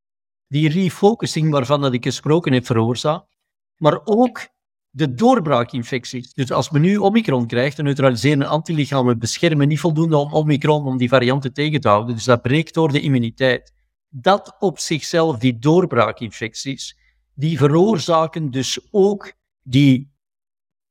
[0.48, 3.38] die refocusing waarvan dat ik gesproken heb veroorzaakt,
[3.78, 4.48] maar ook
[4.90, 6.34] de doorbraakinfecties.
[6.34, 10.98] Dus als men nu Omicron krijgt, de neutraliserende antilichamen beschermen niet voldoende om Omicron, om
[10.98, 12.16] die varianten tegen te houden.
[12.16, 13.74] Dus dat breekt door de immuniteit.
[14.10, 16.98] Dat op zichzelf, die doorbraakinfecties,
[17.36, 20.14] die veroorzaken dus ook die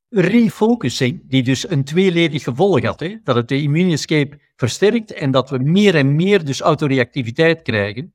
[0.08, 3.00] refocusing, die dus een tweeledig gevolg had.
[3.00, 3.16] Hè?
[3.24, 8.14] Dat het de immuunescape versterkt en dat we meer en meer dus autoreactiviteit krijgen.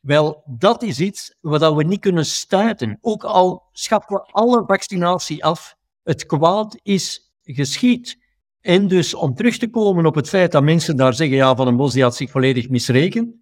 [0.00, 2.98] Wel, dat is iets wat we niet kunnen stuiten.
[3.00, 8.24] Ook al schaffen we alle vaccinatie af, het kwaad is geschied.
[8.60, 11.66] En dus om terug te komen op het feit dat mensen daar zeggen, ja, Van
[11.66, 13.34] een Bos die had zich volledig misrekend.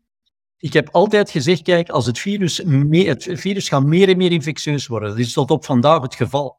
[0.57, 2.57] Ik heb altijd gezegd, kijk, als het virus,
[2.91, 5.09] het virus gaat meer en meer infectieus worden.
[5.09, 6.59] Dat is tot op vandaag het geval.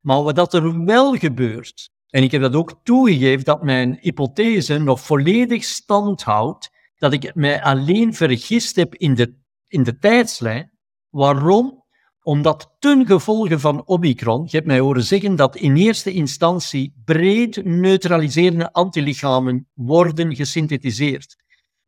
[0.00, 5.00] Maar wat er wel gebeurt, en ik heb dat ook toegegeven, dat mijn hypothese nog
[5.00, 10.70] volledig stand houdt, dat ik mij alleen vergist heb in de in de tijdslijn.
[11.10, 11.84] Waarom?
[12.22, 17.64] Omdat ten gevolge van Omicron, je hebt mij horen zeggen dat in eerste instantie breed
[17.64, 21.36] neutraliserende antilichamen worden gesynthetiseerd.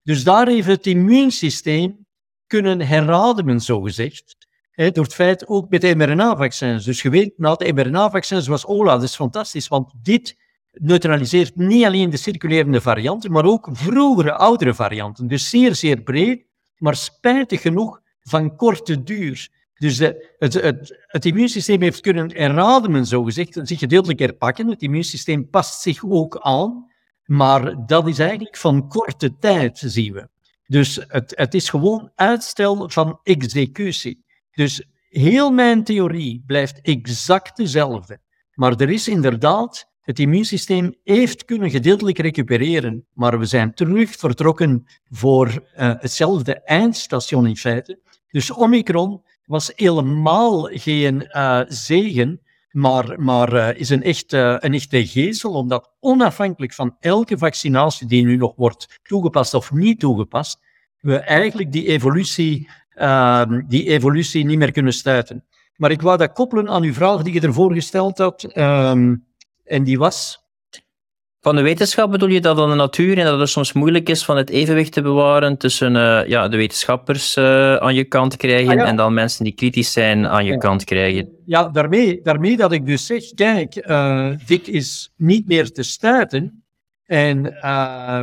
[0.09, 2.07] Dus daar heeft het immuunsysteem
[2.47, 4.37] kunnen herademen, zogezegd.
[4.71, 6.85] He, door het feit ook met mRNA-vaccins.
[6.85, 10.37] Dus je weet, na de mRNA-vaccins was OLA, dat is fantastisch, want dit
[10.73, 15.27] neutraliseert niet alleen de circulerende varianten, maar ook vroegere, oudere varianten.
[15.27, 16.45] Dus zeer, zeer breed
[16.77, 19.49] maar spijtig genoeg van korte duur.
[19.75, 24.69] Dus het, het, het, immuunsysteem heeft kunnen erademen, zogezegd, zich gedeeltelijk herpakken.
[24.69, 26.87] Het immuunsysteem past zich ook aan,
[27.29, 30.29] maar dat is eigenlijk van korte tijd, zien we.
[30.67, 34.25] Dus het, het is gewoon uitstel van executie.
[34.51, 38.19] Dus heel mijn theorie blijft exact dezelfde.
[38.55, 44.87] Maar er is inderdaad het immuunsysteem heeft kunnen gedeeltelijk recupereren, maar we zijn terug vertrokken
[45.11, 47.99] voor uh, hetzelfde eindstation in feite.
[48.31, 55.07] Dus Omicron was helemaal geen uh, zegen, maar, maar uh, is een, echt, een echte
[55.07, 60.61] gezel, omdat onafhankelijk van elke vaccinatie die nu nog wordt toegepast of niet toegepast,
[61.01, 65.45] we eigenlijk die evolutie, ehm, die evolutie niet meer kunnen stuiten.
[65.77, 68.45] Maar ik wou dat koppelen aan uw vraag die je ervoor gesteld had.
[68.45, 69.17] Ehm,
[69.65, 70.48] en die was?
[71.41, 74.25] Van de wetenschap bedoel je dat dan de natuur en dat het soms moeilijk is
[74.25, 78.81] van het evenwicht te bewaren tussen uh, ja, de wetenschappers uh, aan je kant krijgen
[78.81, 81.29] ah, en dan mensen die kritisch zijn aan je kant krijgen?
[81.47, 86.63] Ja, daarmee, daarmee dat ik dus zeg, kijk, uh, dit is niet meer te stuiten.
[87.05, 87.43] En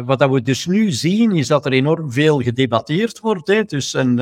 [0.05, 4.17] wat dat we dus nu zien, is dat er enorm veel gedebatteerd wordt hè, tussen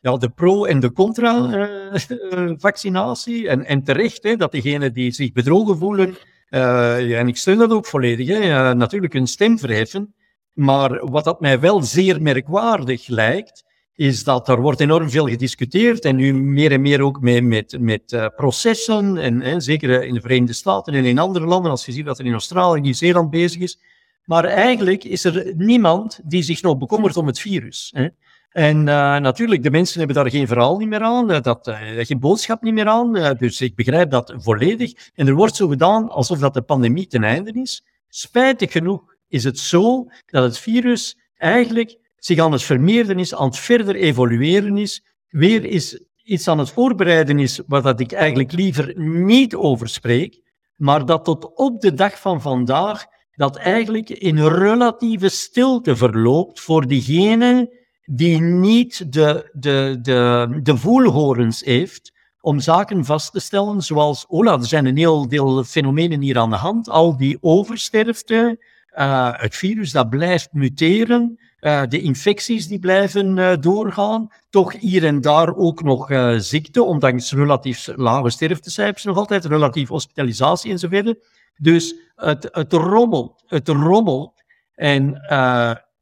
[0.00, 3.48] ja, de pro- en de contra-vaccinatie.
[3.52, 6.16] en, en terecht, hè, dat degenen die zich bedrogen voelen,
[6.50, 10.14] uh, en ik steun dat ook volledig, hè, natuurlijk een stem verheffen.
[10.52, 13.64] Maar wat dat mij wel zeer merkwaardig lijkt,
[13.94, 17.76] is dat er wordt enorm veel gediscuteerd en nu meer en meer ook met, met,
[17.80, 21.92] met uh, processen, en, zeker in de Verenigde Staten en in andere landen, als je
[21.92, 23.78] ziet dat er in Australië en Nieuw-Zeeland bezig is.
[24.24, 27.90] Maar eigenlijk is er niemand die zich nog bekommert om het virus.
[27.94, 28.08] Hè.
[28.50, 28.84] En uh,
[29.16, 32.62] natuurlijk, de mensen hebben daar geen verhaal niet meer aan, uh, dat, uh, geen boodschap
[32.62, 33.36] niet meer aan.
[33.38, 35.10] dus ik begrijp dat volledig.
[35.14, 37.84] En er wordt zo gedaan alsof dat de pandemie ten einde is.
[38.08, 43.46] Spijtig genoeg is het zo dat het virus eigenlijk zich aan het vermeerderen is, aan
[43.46, 48.52] het verder evolueren is, weer is iets aan het voorbereiden is waar dat ik eigenlijk
[48.52, 50.40] liever niet over spreek,
[50.76, 56.86] maar dat tot op de dag van vandaag dat eigenlijk in relatieve stilte verloopt voor
[56.86, 57.70] diegenen
[58.12, 64.52] die niet de, de, de, de voelhorens heeft om zaken vast te stellen, zoals, oh,
[64.52, 68.64] er zijn een heel deel fenomenen hier aan de hand, al die oversterfte,
[68.98, 75.04] uh, het virus dat blijft muteren, uh, de infecties die blijven uh, doorgaan, toch hier
[75.04, 81.18] en daar ook nog ziekte, ondanks relatief lage sterftecijfers nog altijd, relatief hospitalisatie enzovoort.
[81.56, 84.32] Dus het, het rommelt, het rommelt.
[84.74, 85.20] En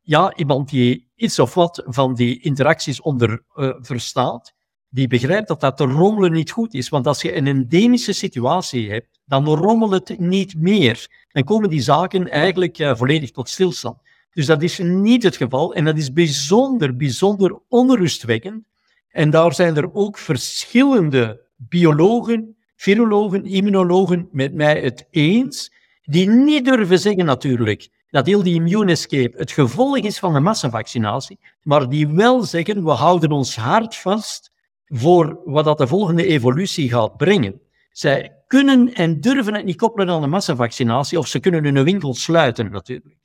[0.03, 3.43] ja, iemand die iets of wat van die interacties onder
[3.81, 4.55] verstaat,
[4.91, 6.89] die begrijpt dat dat rommelen niet goed is.
[6.89, 11.27] Want als je een endemische situatie hebt, dan rommelt het niet meer.
[11.33, 13.97] Dan komen die zaken eigenlijk uh, volledig tot stilstand.
[14.33, 18.67] Dus dat is niet het geval en dat is bijzonder, bijzonder onrustwekkend.
[19.09, 25.73] En daar zijn er ook verschillende biologen, virologen, immunologen met mij het eens,
[26.03, 30.41] die niet durven zeggen natuurlijk dat heel die immune escape het gevolg is van de
[30.41, 34.51] massavaccinatie, maar die wel zeggen we houden ons hart vast
[34.85, 37.61] voor wat dat de volgende evolutie gaat brengen.
[37.91, 42.15] Zij kunnen en durven het niet koppelen aan de massavaccinatie, of ze kunnen hun winkel
[42.15, 43.17] sluiten natuurlijk.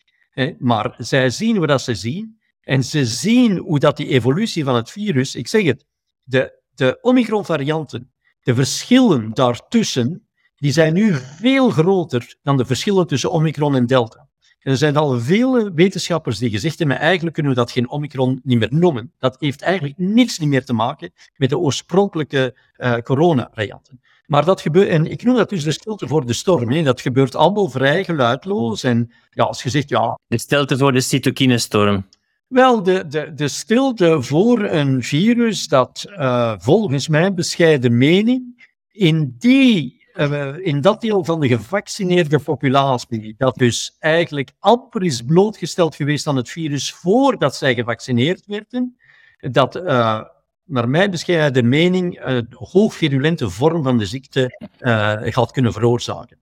[0.60, 4.92] Maar zij zien wat ze zien, en ze zien hoe dat die evolutie van het
[4.92, 5.86] virus, ik zeg het,
[6.24, 13.32] de, de Omicron-varianten, de verschillen daartussen, die zijn nu veel groter dan de verschillen tussen
[13.32, 14.32] Omicron en Delta
[14.64, 18.60] er zijn al vele wetenschappers die gezegd hebben, eigenlijk kunnen we dat geen Omicron niet
[18.60, 19.12] meer noemen.
[19.20, 24.02] Dat heeft eigenlijk niets meer te maken met de oorspronkelijke uh, coronavarianten.
[24.26, 26.72] Maar dat gebeurt, en ik noem dat dus de stilte voor de storm.
[26.72, 26.84] Hè.
[26.84, 28.84] Dat gebeurt allemaal vrij geluidloos.
[28.84, 30.20] En ja, als je zegt, ja...
[30.28, 32.06] De stilte voor de cytokinestorm.
[32.48, 39.36] Wel, de, de, de stilte voor een virus dat uh, volgens mijn bescheiden mening in
[39.40, 45.96] die uh, in dat deel van de gevaccineerde populatie, dat dus eigenlijk amper is blootgesteld
[45.96, 48.98] geweest aan het virus voordat zij gevaccineerd werden,
[49.40, 50.22] dat uh,
[50.66, 56.38] naar mijn bescheiden mening een hoogvirulente vorm van de ziekte uh, gaat kunnen veroorzaken.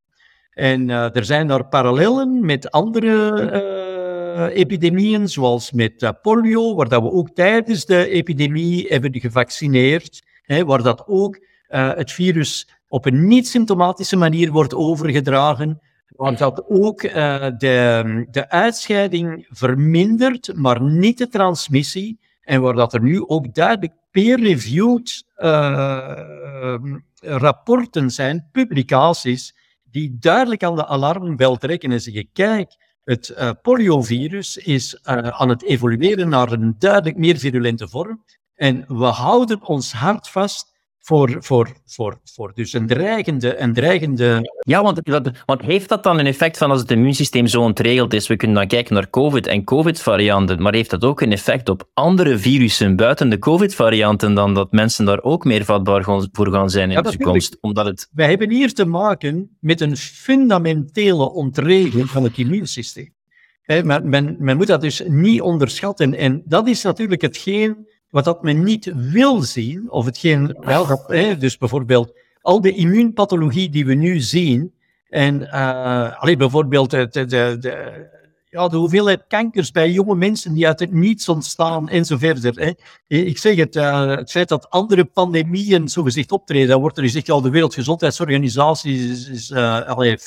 [0.51, 7.29] En er zijn daar parallellen met andere epidemieën, zoals met polio, waar dat we ook
[7.29, 14.51] tijdens de epidemie hebben gevaccineerd, hè, waar dat ook het virus op een niet-symptomatische manier
[14.51, 17.13] wordt overgedragen, waar dat ook uh,
[17.57, 23.93] de, de uitscheiding vermindert, maar niet de transmissie, en waar dat er nu ook duidelijk
[24.11, 26.75] peer-reviewed uh,
[27.19, 34.57] rapporten zijn, publicaties, die duidelijk aan de alarmbel trekken en zeggen, kijk, het uh, poliovirus
[34.57, 38.23] is aan het evolueren naar een duidelijk meer virulente vorm.
[38.55, 40.70] En we houden ons hart vast
[41.01, 44.53] voor, voor, voor, voor dus een dreigende, een dreigende...
[44.59, 45.01] Ja, want,
[45.45, 48.27] want heeft dat dan een effect van als het immuunsysteem zo ontregeld is?
[48.27, 51.89] We kunnen dan kijken naar COVID en COVID-varianten, maar heeft dat ook een effect op
[51.93, 56.91] andere virussen buiten de COVID-varianten dan dat mensen daar ook meer vatbaar voor gaan zijn
[56.91, 57.57] in de toekomst?
[57.61, 58.09] Omdat het...
[58.11, 63.13] Wij hebben hier te maken met een fundamentele ontregeling van het immuunsysteem.
[63.65, 66.13] men, men, men moet dat dus niet onderschatten.
[66.13, 71.39] En dat is natuurlijk hetgeen wat dat men niet wil zien, of hetgeen wel gaat,
[71.39, 74.73] dus bijvoorbeeld al de immuunpathologie die we nu zien,
[75.09, 78.09] en uh, allee, bijvoorbeeld de, de, de,
[78.49, 82.53] ja, de hoeveelheid kankers bij jonge mensen die uit het niets ontstaan en zo verder.
[82.55, 82.71] Hè.
[83.07, 87.03] Ik zeg het, uh, het feit dat andere pandemieën zo gezegd optreden, dan wordt er
[87.03, 90.17] gezegd, ja, de Wereldgezondheidsorganisatie is, is uh, allee,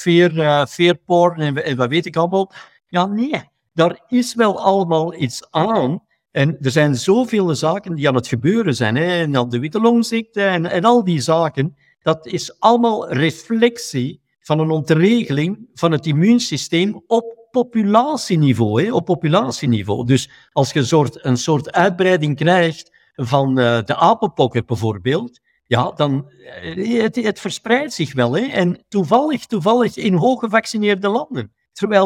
[1.37, 2.53] en, en wat weet ik allemaal.
[2.89, 3.43] Ja, nee,
[3.73, 6.03] daar is wel allemaal iets aan.
[6.35, 8.97] En er zijn zoveel zaken die aan het gebeuren zijn.
[8.97, 9.23] Hè?
[9.23, 11.77] En de witte longziekte en, en al die zaken.
[12.03, 18.83] Dat is allemaal reflectie van een ontregeling van het immuunsysteem op populatieniveau.
[18.83, 18.93] Hè?
[18.93, 20.07] Op populatieniveau.
[20.07, 25.91] Dus als je een soort, een soort uitbreiding krijgt van uh, de apenpokken bijvoorbeeld, ja,
[25.91, 26.31] dan
[26.63, 28.33] uh, het, het verspreidt zich wel.
[28.33, 28.43] Hè?
[28.43, 31.53] En toevallig, toevallig in hooggevaccineerde landen.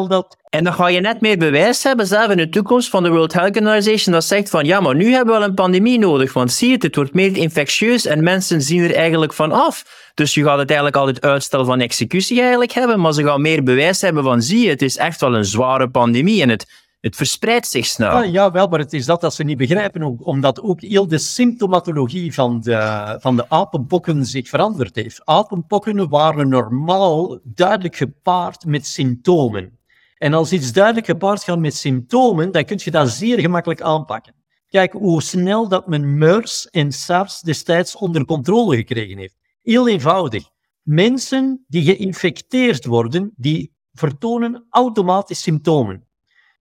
[0.07, 0.37] Dat...
[0.49, 3.33] En dan ga je net meer bewijs hebben zelf in de toekomst van de World
[3.33, 6.51] Health Organization dat zegt van ja, maar nu hebben we wel een pandemie nodig, want
[6.51, 9.85] zie je het, het wordt meer infectieus en mensen zien er eigenlijk van af.
[10.13, 13.63] Dus je gaat het eigenlijk altijd uitstel van executie eigenlijk hebben, maar ze gaan meer
[13.63, 16.67] bewijs hebben van zie je, het is echt wel een zware pandemie en het,
[16.99, 18.11] het verspreidt zich snel.
[18.11, 21.17] Ja, ja, wel, maar het is dat dat ze niet begrijpen, omdat ook heel de
[21.17, 25.25] symptomatologie van de, van de apenpokken zich veranderd heeft.
[25.25, 29.79] Apenpokken waren normaal duidelijk gepaard met symptomen.
[30.17, 34.33] En als iets duidelijk gepaard gaat met symptomen, dan kun je dat zeer gemakkelijk aanpakken.
[34.69, 39.37] Kijk hoe snel dat men MERS en SARS destijds onder controle gekregen heeft.
[39.61, 40.49] Heel eenvoudig.
[40.81, 46.08] Mensen die geïnfecteerd worden, die vertonen automatisch symptomen.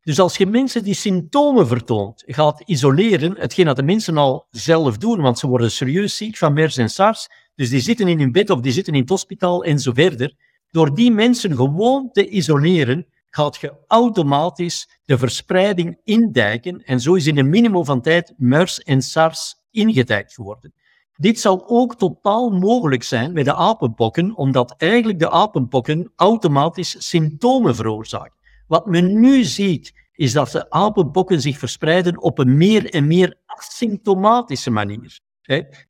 [0.08, 4.98] Dus als je mensen die symptomen vertoont gaat isoleren, hetgeen dat de mensen al zelf
[4.98, 8.32] doen, want ze worden serieus ziek van MERS en SARS, dus die zitten in hun
[8.32, 10.34] bed of die zitten in het hospitaal en zo verder.
[10.70, 17.26] Door die mensen gewoon te isoleren, gaat je automatisch de verspreiding indijken en zo is
[17.26, 20.72] in een minimum van tijd MERS en SARS ingedijkt geworden.
[21.14, 27.74] Dit zou ook totaal mogelijk zijn bij de apenpokken, omdat eigenlijk de apenpokken automatisch symptomen
[27.74, 28.37] veroorzaken.
[28.68, 33.34] Wat men nu ziet, is dat de apenpokken zich verspreiden op een meer en meer
[33.46, 35.20] asymptomatische manier.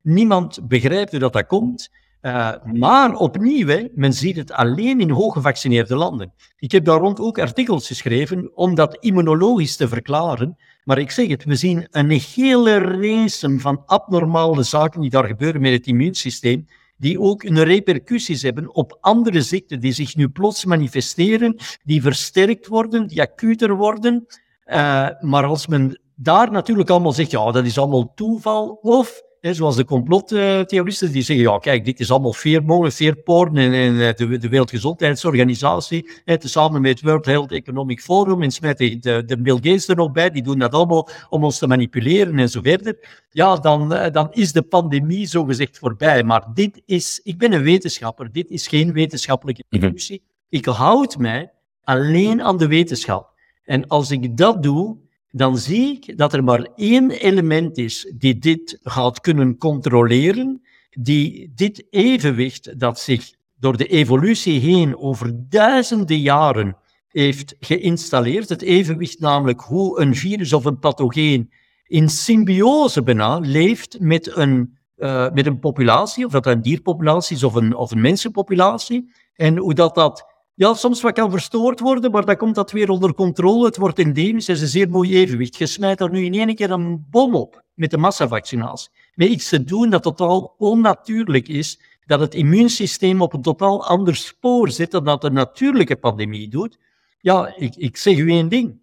[0.03, 1.91] Niemand begrijpt hoe dat, dat komt.
[2.23, 6.33] Uh, maar opnieuw, men ziet het alleen in hooggevaccineerde landen.
[6.57, 10.57] Ik heb daar rond ook artikels geschreven om dat immunologisch te verklaren.
[10.85, 15.61] Maar ik zeg het, we zien een hele race van abnormale zaken die daar gebeuren
[15.61, 16.67] met het immuunsysteem,
[16.99, 22.67] die ook een repercussies hebben op andere ziekten die zich nu plots manifesteren, die versterkt
[22.67, 24.27] worden, die acuter worden.
[24.67, 29.77] Uh, maar als men daar natuurlijk allemaal zegt, ja, dat is allemaal toeval, of zoals
[29.77, 34.39] de complottheoristen die zeggen, ja kijk, dit is allemaal veermolen, veerporn en, en eh, de,
[34.39, 39.89] de, Wereldgezondheidsorganisatie, samen met het World Health Economic Forum en smijten de, de Bill Gates
[39.89, 43.25] er nog bij, die doen dat allemaal om ons te manipuleren en zo verder.
[43.31, 46.23] Ja, dan, eh, dan is de pandemie zogezegd voorbij.
[46.23, 49.81] Maar dit is, ik ben een wetenschapper, dit is geen wetenschappelijke mhm.
[49.81, 50.23] discussie.
[50.49, 51.53] Ik houd mij
[51.83, 53.37] alleen aan de wetenschap.
[53.65, 54.97] En als ik dat doe,
[55.31, 61.53] dan zie ik dat er maar één element is die dit gaat kunnen controleren, die
[61.55, 66.77] dit evenwicht dat zich door de evolutie heen over duizenden jaren
[67.09, 71.51] heeft geïnstalleerd, het evenwicht namelijk hoe een virus of een pathogeen
[71.87, 77.45] in symbiose bijna leeft met een, uh, met een populatie, of dat een dierpopulatie is
[77.45, 80.27] of een, of een mensenpopulatie, en hoe dat dat
[80.59, 83.65] ja, soms wat kan verstoord worden, maar dan komt dat weer onder controle.
[83.65, 85.57] Het wordt endemisch, is een zeer mooi evenwicht.
[85.57, 88.91] Je smijt er nu in één keer een bom op met de massavaccinatie.
[89.15, 94.17] Met iets te doen dat totaal onnatuurlijk is, dat het immuunsysteem op een totaal ander
[94.17, 96.79] spoor zit dan dat de natuurlijke pandemie doet.
[97.21, 98.81] Ja, ik, ik zeg u één ding.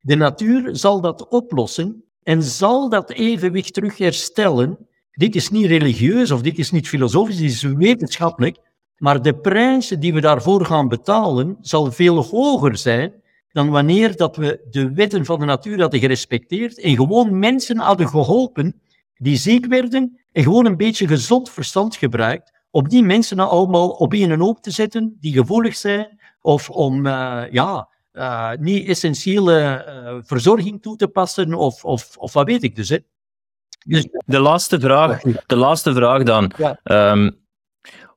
[0.00, 4.78] De natuur zal dat oplossen en zal dat evenwicht terug herstellen.
[5.10, 8.58] Dit is niet religieus of dit is niet filosofisch, dit is wetenschappelijk.
[8.96, 13.12] Maar de prijs die we daarvoor gaan betalen zal veel hoger zijn
[13.52, 18.08] dan wanneer dat we de wetten van de natuur hadden gerespecteerd en gewoon mensen hadden
[18.08, 18.80] geholpen
[19.16, 23.88] die ziek werden en gewoon een beetje gezond verstand gebruikt om die mensen nou allemaal
[23.88, 29.84] op één hoop te zetten die gevoelig zijn of om uh, ja, uh, niet essentiële
[29.86, 32.88] uh, verzorging toe te passen of, of, of wat weet ik dus.
[32.88, 32.98] Hè.
[33.86, 36.52] dus de, laatste vraag, de laatste vraag dan.
[36.56, 37.10] Ja.
[37.12, 37.45] Um,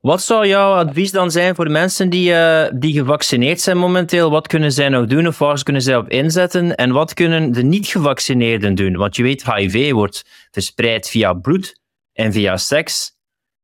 [0.00, 4.30] wat zou jouw advies dan zijn voor mensen die, uh, die gevaccineerd zijn momenteel?
[4.30, 6.74] Wat kunnen zij nog doen of waar kunnen zij op inzetten?
[6.74, 8.96] En wat kunnen de niet-gevaccineerden doen?
[8.96, 11.80] Want je weet, HIV wordt verspreid via bloed
[12.12, 13.18] en via seks.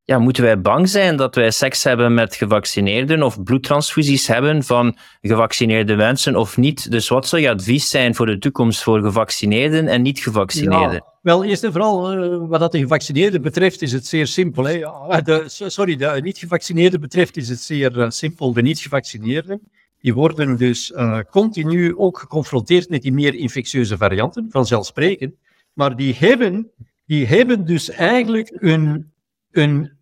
[0.09, 4.97] Ja, moeten wij bang zijn dat wij seks hebben met gevaccineerden of bloedtransfusies hebben van
[5.21, 6.91] gevaccineerde mensen of niet?
[6.91, 11.03] Dus wat zou je advies zijn voor de toekomst voor gevaccineerden en niet-gevaccineerden?
[11.21, 14.63] Wel, eerst en vooral, uh, wat dat de gevaccineerden betreft, is het zeer simpel.
[14.63, 15.21] Hè?
[15.21, 18.53] De, sorry, de niet-gevaccineerden betreft is het zeer uh, simpel.
[18.53, 19.61] De niet-gevaccineerden,
[20.01, 20.93] die worden dus
[21.29, 25.33] continu ook geconfronteerd met die meer infectieuze varianten, vanzelfsprekend.
[25.73, 26.71] Maar die hebben,
[27.05, 29.11] die hebben dus eigenlijk een,
[29.51, 29.95] een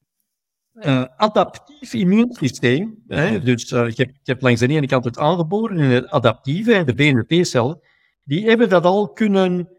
[1.17, 3.03] adaptief immuunsysteem.
[3.07, 3.39] Hè?
[3.43, 6.85] Dus je hebt, je, hebt, langs de ene kant het aangeboren en het adaptieve, en
[6.85, 7.79] de BNP-cellen,
[8.23, 9.69] die hebben dat al kunnen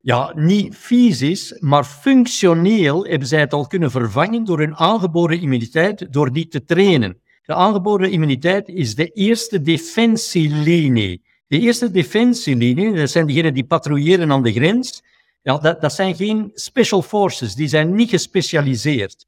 [0.00, 6.12] ja, niet fysisch, maar functioneel hebben zij het al kunnen vervangen door hun aangeboren immuniteit,
[6.12, 7.20] door die te trainen.
[7.42, 11.22] De aangeboren immuniteit is de eerste defensielinie.
[11.46, 15.02] De eerste defensielinie, dat zijn diegenen die patrouilleren aan de grens,
[15.42, 19.24] ja, dat, dat zijn geen special forces, die zijn niet gespecialiseerd.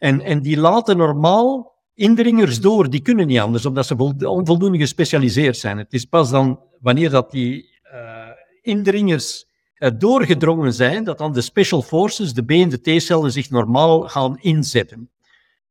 [0.00, 3.96] En, en die laten normaal indringers door, die kunnen niet anders, omdat ze
[4.26, 5.78] onvoldoende gespecialiseerd zijn.
[5.78, 8.28] Het is pas dan wanneer dat die uh,
[8.62, 13.50] indringers eh, doorgedrongen zijn, dat dan de special forces, de B- en de T-cellen, zich
[13.50, 15.10] normaal gaan inzetten.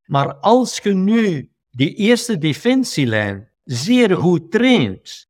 [0.06, 5.29] Maar als je nu die eerste defensielijn zeer goed traint,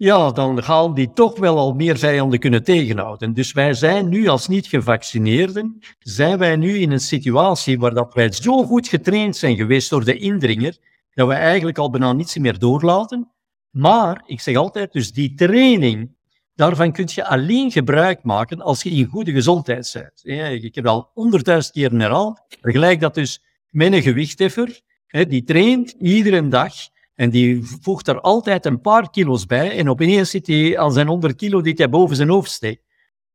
[0.00, 3.34] ja, dan gaan die toch wel al meer vijanden kunnen tegenhouden.
[3.34, 8.32] Dus wij zijn nu als niet-gevaccineerden, zijn wij nu in een situatie waar dat wij
[8.32, 10.76] zo goed getraind zijn geweest door de indringer,
[11.14, 13.30] dat we eigenlijk al bijna niets meer doorlaten.
[13.70, 16.18] Maar, ik zeg altijd, dus die training
[16.54, 19.90] Daarvan kun je alleen gebruik maken als je in goede gezondheid
[20.22, 20.64] bent.
[20.64, 22.40] Ik heb al honderdduizend keer herhaald.
[22.60, 24.80] Vergelijk dat dus met een gewichtheffer.
[25.28, 26.72] Die traint iedere dag
[27.20, 29.76] En die voegt er altijd een paar kilo's bij.
[29.78, 32.82] En opeens zit hij aan zijn 100 kilo die hij boven zijn hoofd steekt.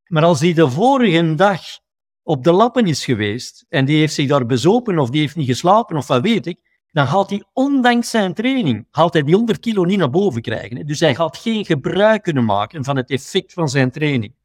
[0.08, 1.62] Maar als hij de vorige dag
[2.24, 5.48] op de lappen is geweest en die heeft zich daar bezopen of die heeft niet
[5.48, 6.60] geslapen of wat weet ik,
[6.92, 10.86] dan gaat hij ondanks zijn training, gaat hij die 100 kilo niet naar boven krijgen.
[10.86, 14.36] Dus hij gaat geen gebruik kunnen maken van het effect van zijn training.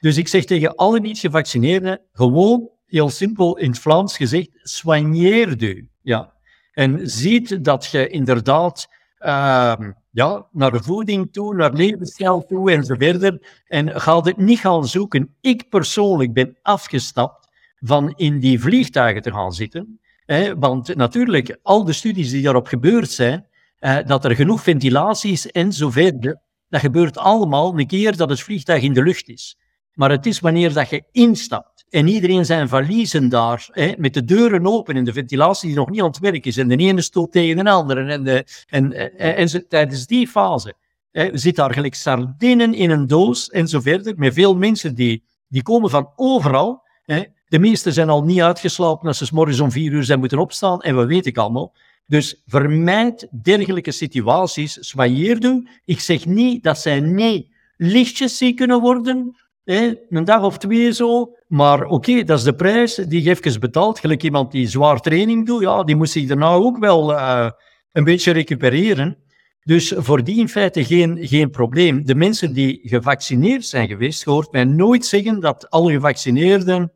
[0.00, 5.88] Dus ik zeg tegen alle niet-gevaccineerden, gewoon, heel simpel in het Vlaams gezegd, soigneer u.
[6.02, 6.38] Ja.
[6.72, 8.88] En ziet dat je inderdaad
[9.20, 9.74] uh,
[10.10, 13.62] ja, naar de voeding toe, naar levensstijl toe en zo verder.
[13.66, 15.34] En ga het niet gaan zoeken.
[15.40, 20.00] Ik persoonlijk ben afgestapt van in die vliegtuigen te gaan zitten.
[20.24, 23.46] Hè, want natuurlijk, al de studies die daarop gebeurd zijn,
[23.78, 28.28] eh, dat er genoeg ventilatie is en zo verder, dat gebeurt allemaal een keer dat
[28.28, 29.58] het vliegtuig in de lucht is.
[29.94, 34.24] Maar het is wanneer dat je instapt en iedereen zijn valiezen daar, hè, met de
[34.24, 37.00] deuren open en de ventilatie die nog niet aan het werk is, en de ene
[37.00, 40.74] stoot tegen de andere, en, de, en, en, en, tijdens die fase
[41.12, 45.24] hè, zit daar gelijk sardinen in een doos en zo verder, met veel mensen die,
[45.48, 46.82] die komen van overal.
[47.04, 47.22] Hè.
[47.48, 50.38] De meesten zijn al niet uitgeslapen als ze s morgens om vier uur zijn moeten
[50.38, 51.74] opstaan, en wat weet ik allemaal.
[52.06, 59.36] Dus vermijd dergelijke situaties, soigneer Ik zeg niet dat zij niet lichtjes ziek kunnen worden,
[59.64, 61.36] een dag of twee zo.
[61.46, 63.98] Maar oké, dat is de prijs die je even betaalt.
[63.98, 67.50] Gelijk iemand die zwaar training doet, ja, die moet zich daarna ook wel uh,
[67.92, 69.18] een beetje recupereren.
[69.62, 72.04] Dus voor die in feite geen, geen probleem.
[72.04, 76.92] De mensen die gevaccineerd zijn geweest, hoort mij nooit zeggen dat alle gevaccineerden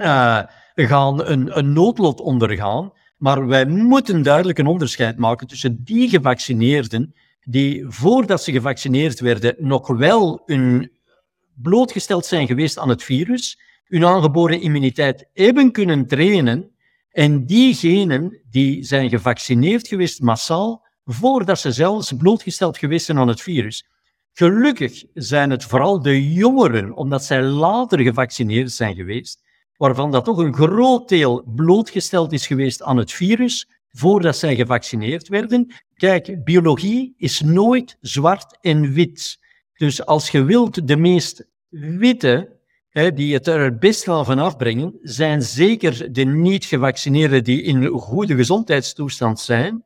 [0.00, 0.42] uh,
[0.74, 2.92] gaan een, een noodlot ondergaan.
[3.16, 9.54] Maar wij moeten duidelijk een onderscheid maken tussen die gevaccineerden die voordat ze gevaccineerd werden
[9.58, 10.90] nog wel een
[11.54, 16.70] blootgesteld zijn geweest aan het virus, hun aangeboren immuniteit hebben kunnen trainen
[17.10, 23.40] en diegenen die zijn gevaccineerd geweest massaal, voordat ze zelfs blootgesteld geweest zijn aan het
[23.40, 23.86] virus.
[24.32, 29.42] Gelukkig zijn het vooral de jongeren, omdat zij later gevaccineerd zijn geweest,
[29.76, 35.28] waarvan dat toch een groot deel blootgesteld is geweest aan het virus, voordat zij gevaccineerd
[35.28, 35.74] werden.
[35.94, 39.38] Kijk, biologie is nooit zwart en wit.
[39.76, 42.56] Dus als je wilt de meest witte,
[42.88, 47.86] hè, die het er het best gaan van afbrengen, zijn zeker de niet-gevaccineerden die in
[47.86, 49.84] goede gezondheidstoestand zijn.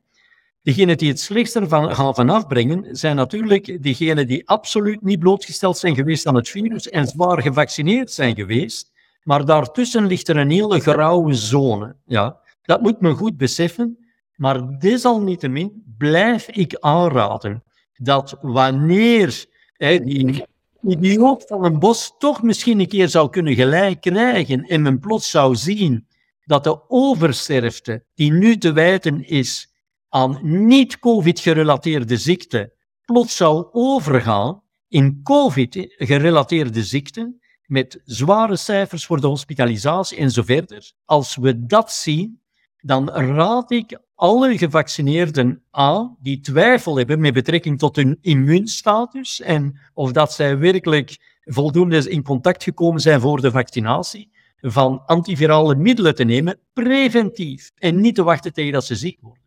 [0.61, 5.77] Degenen die het slechtst ervan gaan van afbrengen, zijn natuurlijk diegenen die absoluut niet blootgesteld
[5.77, 8.91] zijn geweest aan het virus en zwaar gevaccineerd zijn geweest.
[9.23, 11.95] Maar daartussen ligt er een hele grauwe zone.
[12.05, 13.97] Ja, dat moet men goed beseffen.
[14.35, 19.45] Maar desalniettemin blijf ik aanraden dat wanneer
[19.79, 20.45] die
[20.81, 25.29] idioot van een bos toch misschien een keer zou kunnen gelijk krijgen en men plots
[25.29, 26.07] zou zien
[26.45, 29.73] dat de oversterfte die nu te wijten is
[30.09, 32.71] aan niet-COVID-gerelateerde ziekten,
[33.05, 40.91] plots zou overgaan in COVID-gerelateerde ziekten, met zware cijfers voor de hospitalisatie en zo verder.
[41.05, 42.38] Als we dat zien,
[42.81, 49.79] dan raad ik alle gevaccineerden aan die twijfel hebben met betrekking tot hun immuunstatus en
[49.93, 56.15] of dat zij werkelijk voldoende in contact gekomen zijn voor de vaccinatie, van antivirale middelen
[56.15, 59.43] te nemen, preventief, en niet te wachten tegen dat ze ziek worden.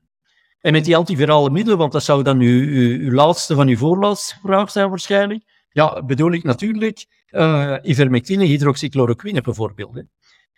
[0.60, 2.66] En met die antivirale middelen, want dat zou dan uw,
[3.00, 9.40] uw, laatste van uw voorlaatste vraag zijn waarschijnlijk, ja, bedoel ik natuurlijk uh, ivermectine, hydroxychloroquine
[9.40, 10.02] bijvoorbeeld.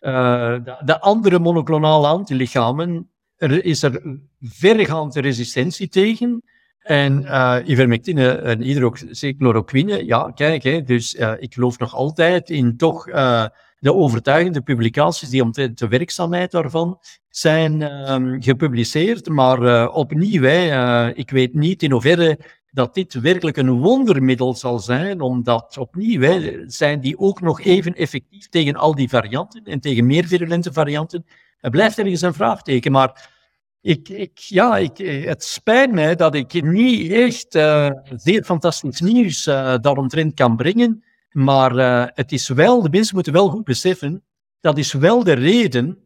[0.05, 0.11] Uh,
[0.65, 6.43] de, de, andere monoclonale antilichamen er is er verregaande resistentie tegen.
[6.79, 12.77] En uh, ivermectine en hydroxychloroquine, ja, kijk, hè, dus uh, ik geloof nog altijd in
[12.77, 13.05] toch
[13.79, 19.29] de overtuigende publicaties die omtrent de werkzaamheid daarvan zijn um, gepubliceerd.
[19.29, 20.45] Maar opnieuw,
[21.15, 22.39] ik weet niet in hoeverre
[22.75, 28.49] dat dit werkelijk een wondermiddel zal zijn, omdat opnieuw zijn die ook nog even effectief
[28.49, 31.27] tegen al die varianten en tegen meer virulente varianten.
[31.57, 33.31] Het blijft ergens een vraagteken, maar
[33.81, 39.47] ik, ik, ja, ik, het spijt mij dat ik niet echt uh, zeer fantastisch nieuws
[39.47, 44.25] uh, daaromtrent kan brengen, maar uh, het is wel, de mensen moeten wel goed beseffen,
[44.61, 45.99] dat is wel de reden,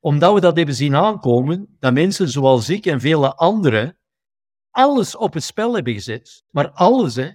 [0.00, 3.96] omdat we dat hebben zien aankomen, dat mensen zoals ik en vele anderen
[4.72, 7.28] alles op het spel hebben gezet, maar alles, hè,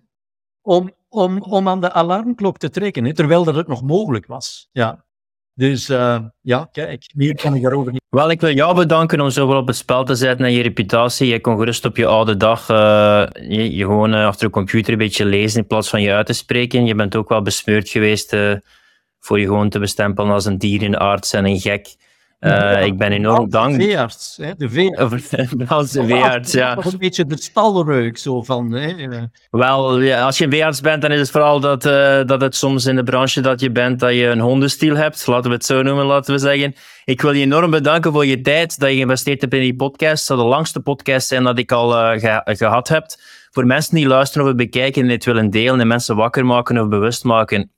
[0.62, 4.70] om, om, om aan de alarmklok te trekken, terwijl dat het nog mogelijk was.
[4.72, 5.06] Ja.
[5.54, 8.02] Dus uh, ja, kijk, meer kan ik daarover niet.
[8.10, 11.28] Wel, ik wil jou bedanken om zoveel op het spel te zetten en je reputatie.
[11.28, 14.92] Je kon gerust op je oude dag uh, je, je, gewoon uh, achter de computer
[14.92, 16.86] een beetje lezen in plaats van je uit te spreken.
[16.86, 18.36] Je bent ook wel besmeurd geweest
[19.20, 21.96] voor je gewoon te bestempelen als een dierenarts en een gek.
[22.40, 23.80] Uh, ik ben enorm dankbaar.
[23.80, 24.36] De veearts?
[24.58, 24.70] De
[26.06, 26.52] veearts.
[26.52, 26.76] ja.
[26.76, 28.72] Dat was een beetje de stalreuk zo van.
[28.72, 29.08] Hè?
[29.50, 32.56] Wel, ja, als je een veearts bent, dan is het vooral dat, uh, dat het
[32.56, 35.28] soms in de branche dat je bent, dat je een hondenstiel hebt.
[35.28, 36.76] Laten we het zo noemen, laten we zeggen.
[37.06, 40.12] Ik wil je enorm bedanken voor je tijd, dat je geïnvesteerd hebt in die podcast.
[40.12, 43.06] Het zal de langste podcast zijn dat ik al uh, ge gehad heb.
[43.52, 46.88] Voor mensen die luisteren of bekijken en dit willen delen en mensen wakker maken of
[46.88, 47.72] bewust maken,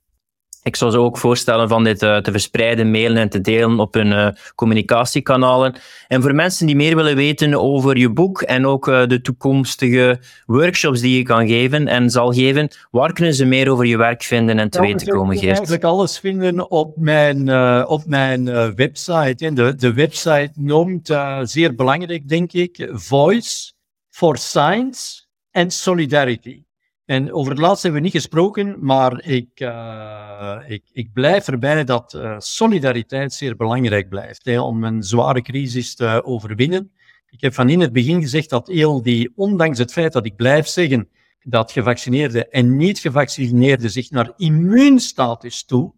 [0.62, 3.94] ik zou ze ook voorstellen van dit uh, te verspreiden, mailen en te delen op
[3.94, 5.74] hun uh, communicatiekanalen.
[6.08, 10.20] En voor mensen die meer willen weten over je boek en ook uh, de toekomstige
[10.46, 14.22] workshops die je kan geven en zal geven, waar kunnen ze meer over je werk
[14.22, 15.56] vinden en te ja, weten komen, Geert?
[15.56, 17.54] eigenlijk alles vinden op mijn,
[17.86, 19.46] op mijn website.
[19.46, 23.72] En de, de website noemt, zeer belangrijk denk ik, Voice
[24.10, 25.22] for Science
[25.52, 26.62] and Solidarity.
[27.10, 31.84] En over het laatste hebben we niet gesproken, maar ik, uh, ik, ik blijf erbij
[31.84, 36.92] dat uh, solidariteit zeer belangrijk blijft hè, om een zware crisis te overwinnen.
[37.30, 40.36] Ik heb van in het begin gezegd dat heel die, ondanks het feit dat ik
[40.36, 41.08] blijf zeggen
[41.42, 45.92] dat gevaccineerden en niet-gevaccineerden zich naar immuunstatus toe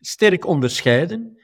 [0.00, 1.38] sterk onderscheiden,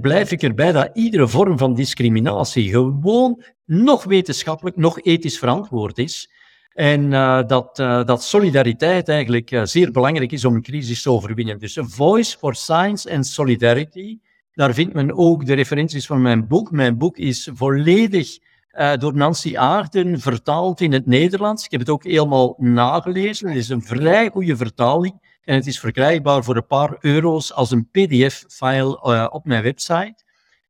[0.00, 6.32] blijf ik erbij dat iedere vorm van discriminatie gewoon nog wetenschappelijk, nog ethisch verantwoord is.
[6.74, 11.10] En uh, dat, uh, dat solidariteit eigenlijk uh, zeer belangrijk is om een crisis te
[11.10, 11.58] overwinnen.
[11.58, 14.18] Dus een Voice for Science and Solidarity,
[14.52, 16.70] daar vindt men ook de referenties van mijn boek.
[16.70, 18.38] Mijn boek is volledig
[18.98, 21.64] door Nancy Aarden vertaald in het Nederlands.
[21.64, 23.48] Ik heb het ook helemaal nagelezen.
[23.48, 27.70] Het is een vrij goede vertaling en het is verkrijgbaar voor een paar euro's als
[27.70, 30.23] een pdf-file op mijn website.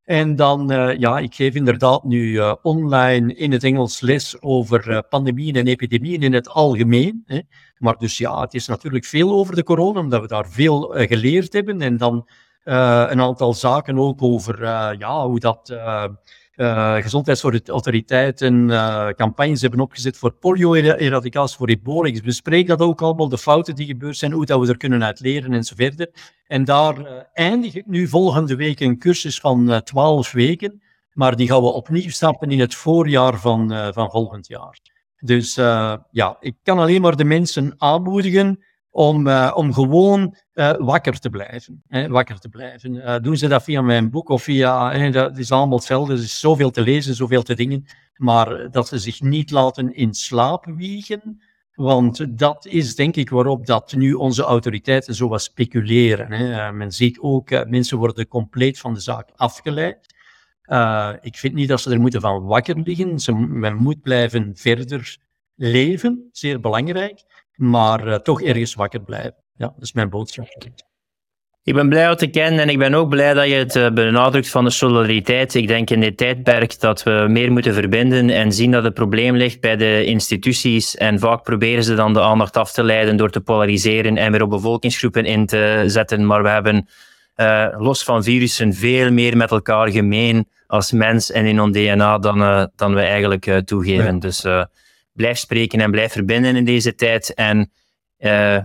[0.05, 4.89] En dan, uh, ja, ik geef inderdaad nu uh, online in het Engels les over
[4.89, 7.23] uh, pandemieën en epidemieën in het algemeen.
[7.27, 7.41] Hè.
[7.79, 11.53] Maar dus ja, het is natuurlijk veel over de corona, omdat we daar veel geleerd
[11.53, 11.81] hebben.
[11.81, 12.29] En dan
[12.65, 14.65] een aantal zaken ook over
[14.99, 15.69] ja, hoe dat
[16.57, 22.09] uh, gezondheidsautoriteiten uh, campagnes hebben opgezet voor polio-eradicatie, voor ebola.
[22.09, 25.05] Ik bespreek dat ook allemaal, de fouten die gebeurd zijn, hoe dat we er kunnen
[25.05, 26.11] uit leren en zo verder.
[26.47, 31.49] En daar uh, eindig ik nu volgende week een cursus van 12 weken, maar die
[31.49, 34.79] gaan we opnieuw starten in het voorjaar van, van volgend jaar.
[35.19, 35.55] Dus
[36.11, 38.65] ja, ik kan alleen maar de mensen aanmoedigen
[38.95, 41.83] om, uh, om gewoon uh, wakker te blijven.
[41.89, 42.95] Hè, wakker te blijven.
[42.95, 46.19] Uh, doen ze dat via mijn boek of via, hè, dat is allemaal hetzelfde, er
[46.19, 50.65] is zoveel te lezen, zoveel te dingen, maar dat ze zich niet laten in slaap
[50.65, 51.43] wiegen,
[51.75, 56.33] want dat is denk ik waarop dat nu onze autoriteiten zo wat speculeren.
[56.33, 56.73] Hè.
[56.73, 60.15] men ziet ook, mensen worden compleet van de zaak afgeleid.
[61.21, 65.19] ik vind niet dat ze er moeten van wakker liggen, ze, men moet blijven verder
[65.55, 69.35] leven, zeer belangrijk maar uh, toch ergens wakker blijven.
[69.57, 70.47] Ja, dat is mijn boodschap.
[71.63, 73.91] Ik ben blij jou te kennen en ik ben ook blij dat je het uh,
[73.91, 75.55] benadrukt van de solidariteit.
[75.55, 79.37] Ik denk in dit tijdperk dat we meer moeten verbinden en zien dat het probleem
[79.37, 80.97] ligt bij de instituties.
[80.97, 84.43] En vaak proberen ze dan de aandacht af te leiden door te polariseren en weer
[84.43, 86.27] op bevolkingsgroepen in te zetten.
[86.27, 86.89] Maar we hebben
[87.37, 92.19] uh, los van virussen veel meer met elkaar gemeen als mens en in ons DNA
[92.19, 94.15] dan, dan we eigenlijk toegeven.
[94.15, 94.21] Ja.
[94.21, 94.45] Dus
[95.15, 97.35] blijf spreken en blijf verbinden in deze tijd.
[97.35, 97.73] En
[98.19, 98.59] uh,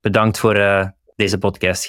[0.00, 1.88] bedankt voor uh, deze podcast.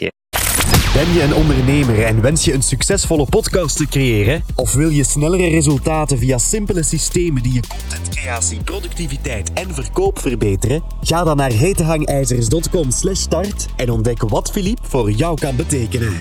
[0.94, 4.44] Ben je een ondernemer en wens je een succesvolle podcast te creëren?
[4.56, 10.84] Of wil je snellere resultaten via simpele systemen die je contentcreatie, productiviteit en verkoop verbeteren?
[11.02, 16.14] Ga dan naar hetehangijzers.com/start en ontdek wat Philippe voor jou kan betekenen.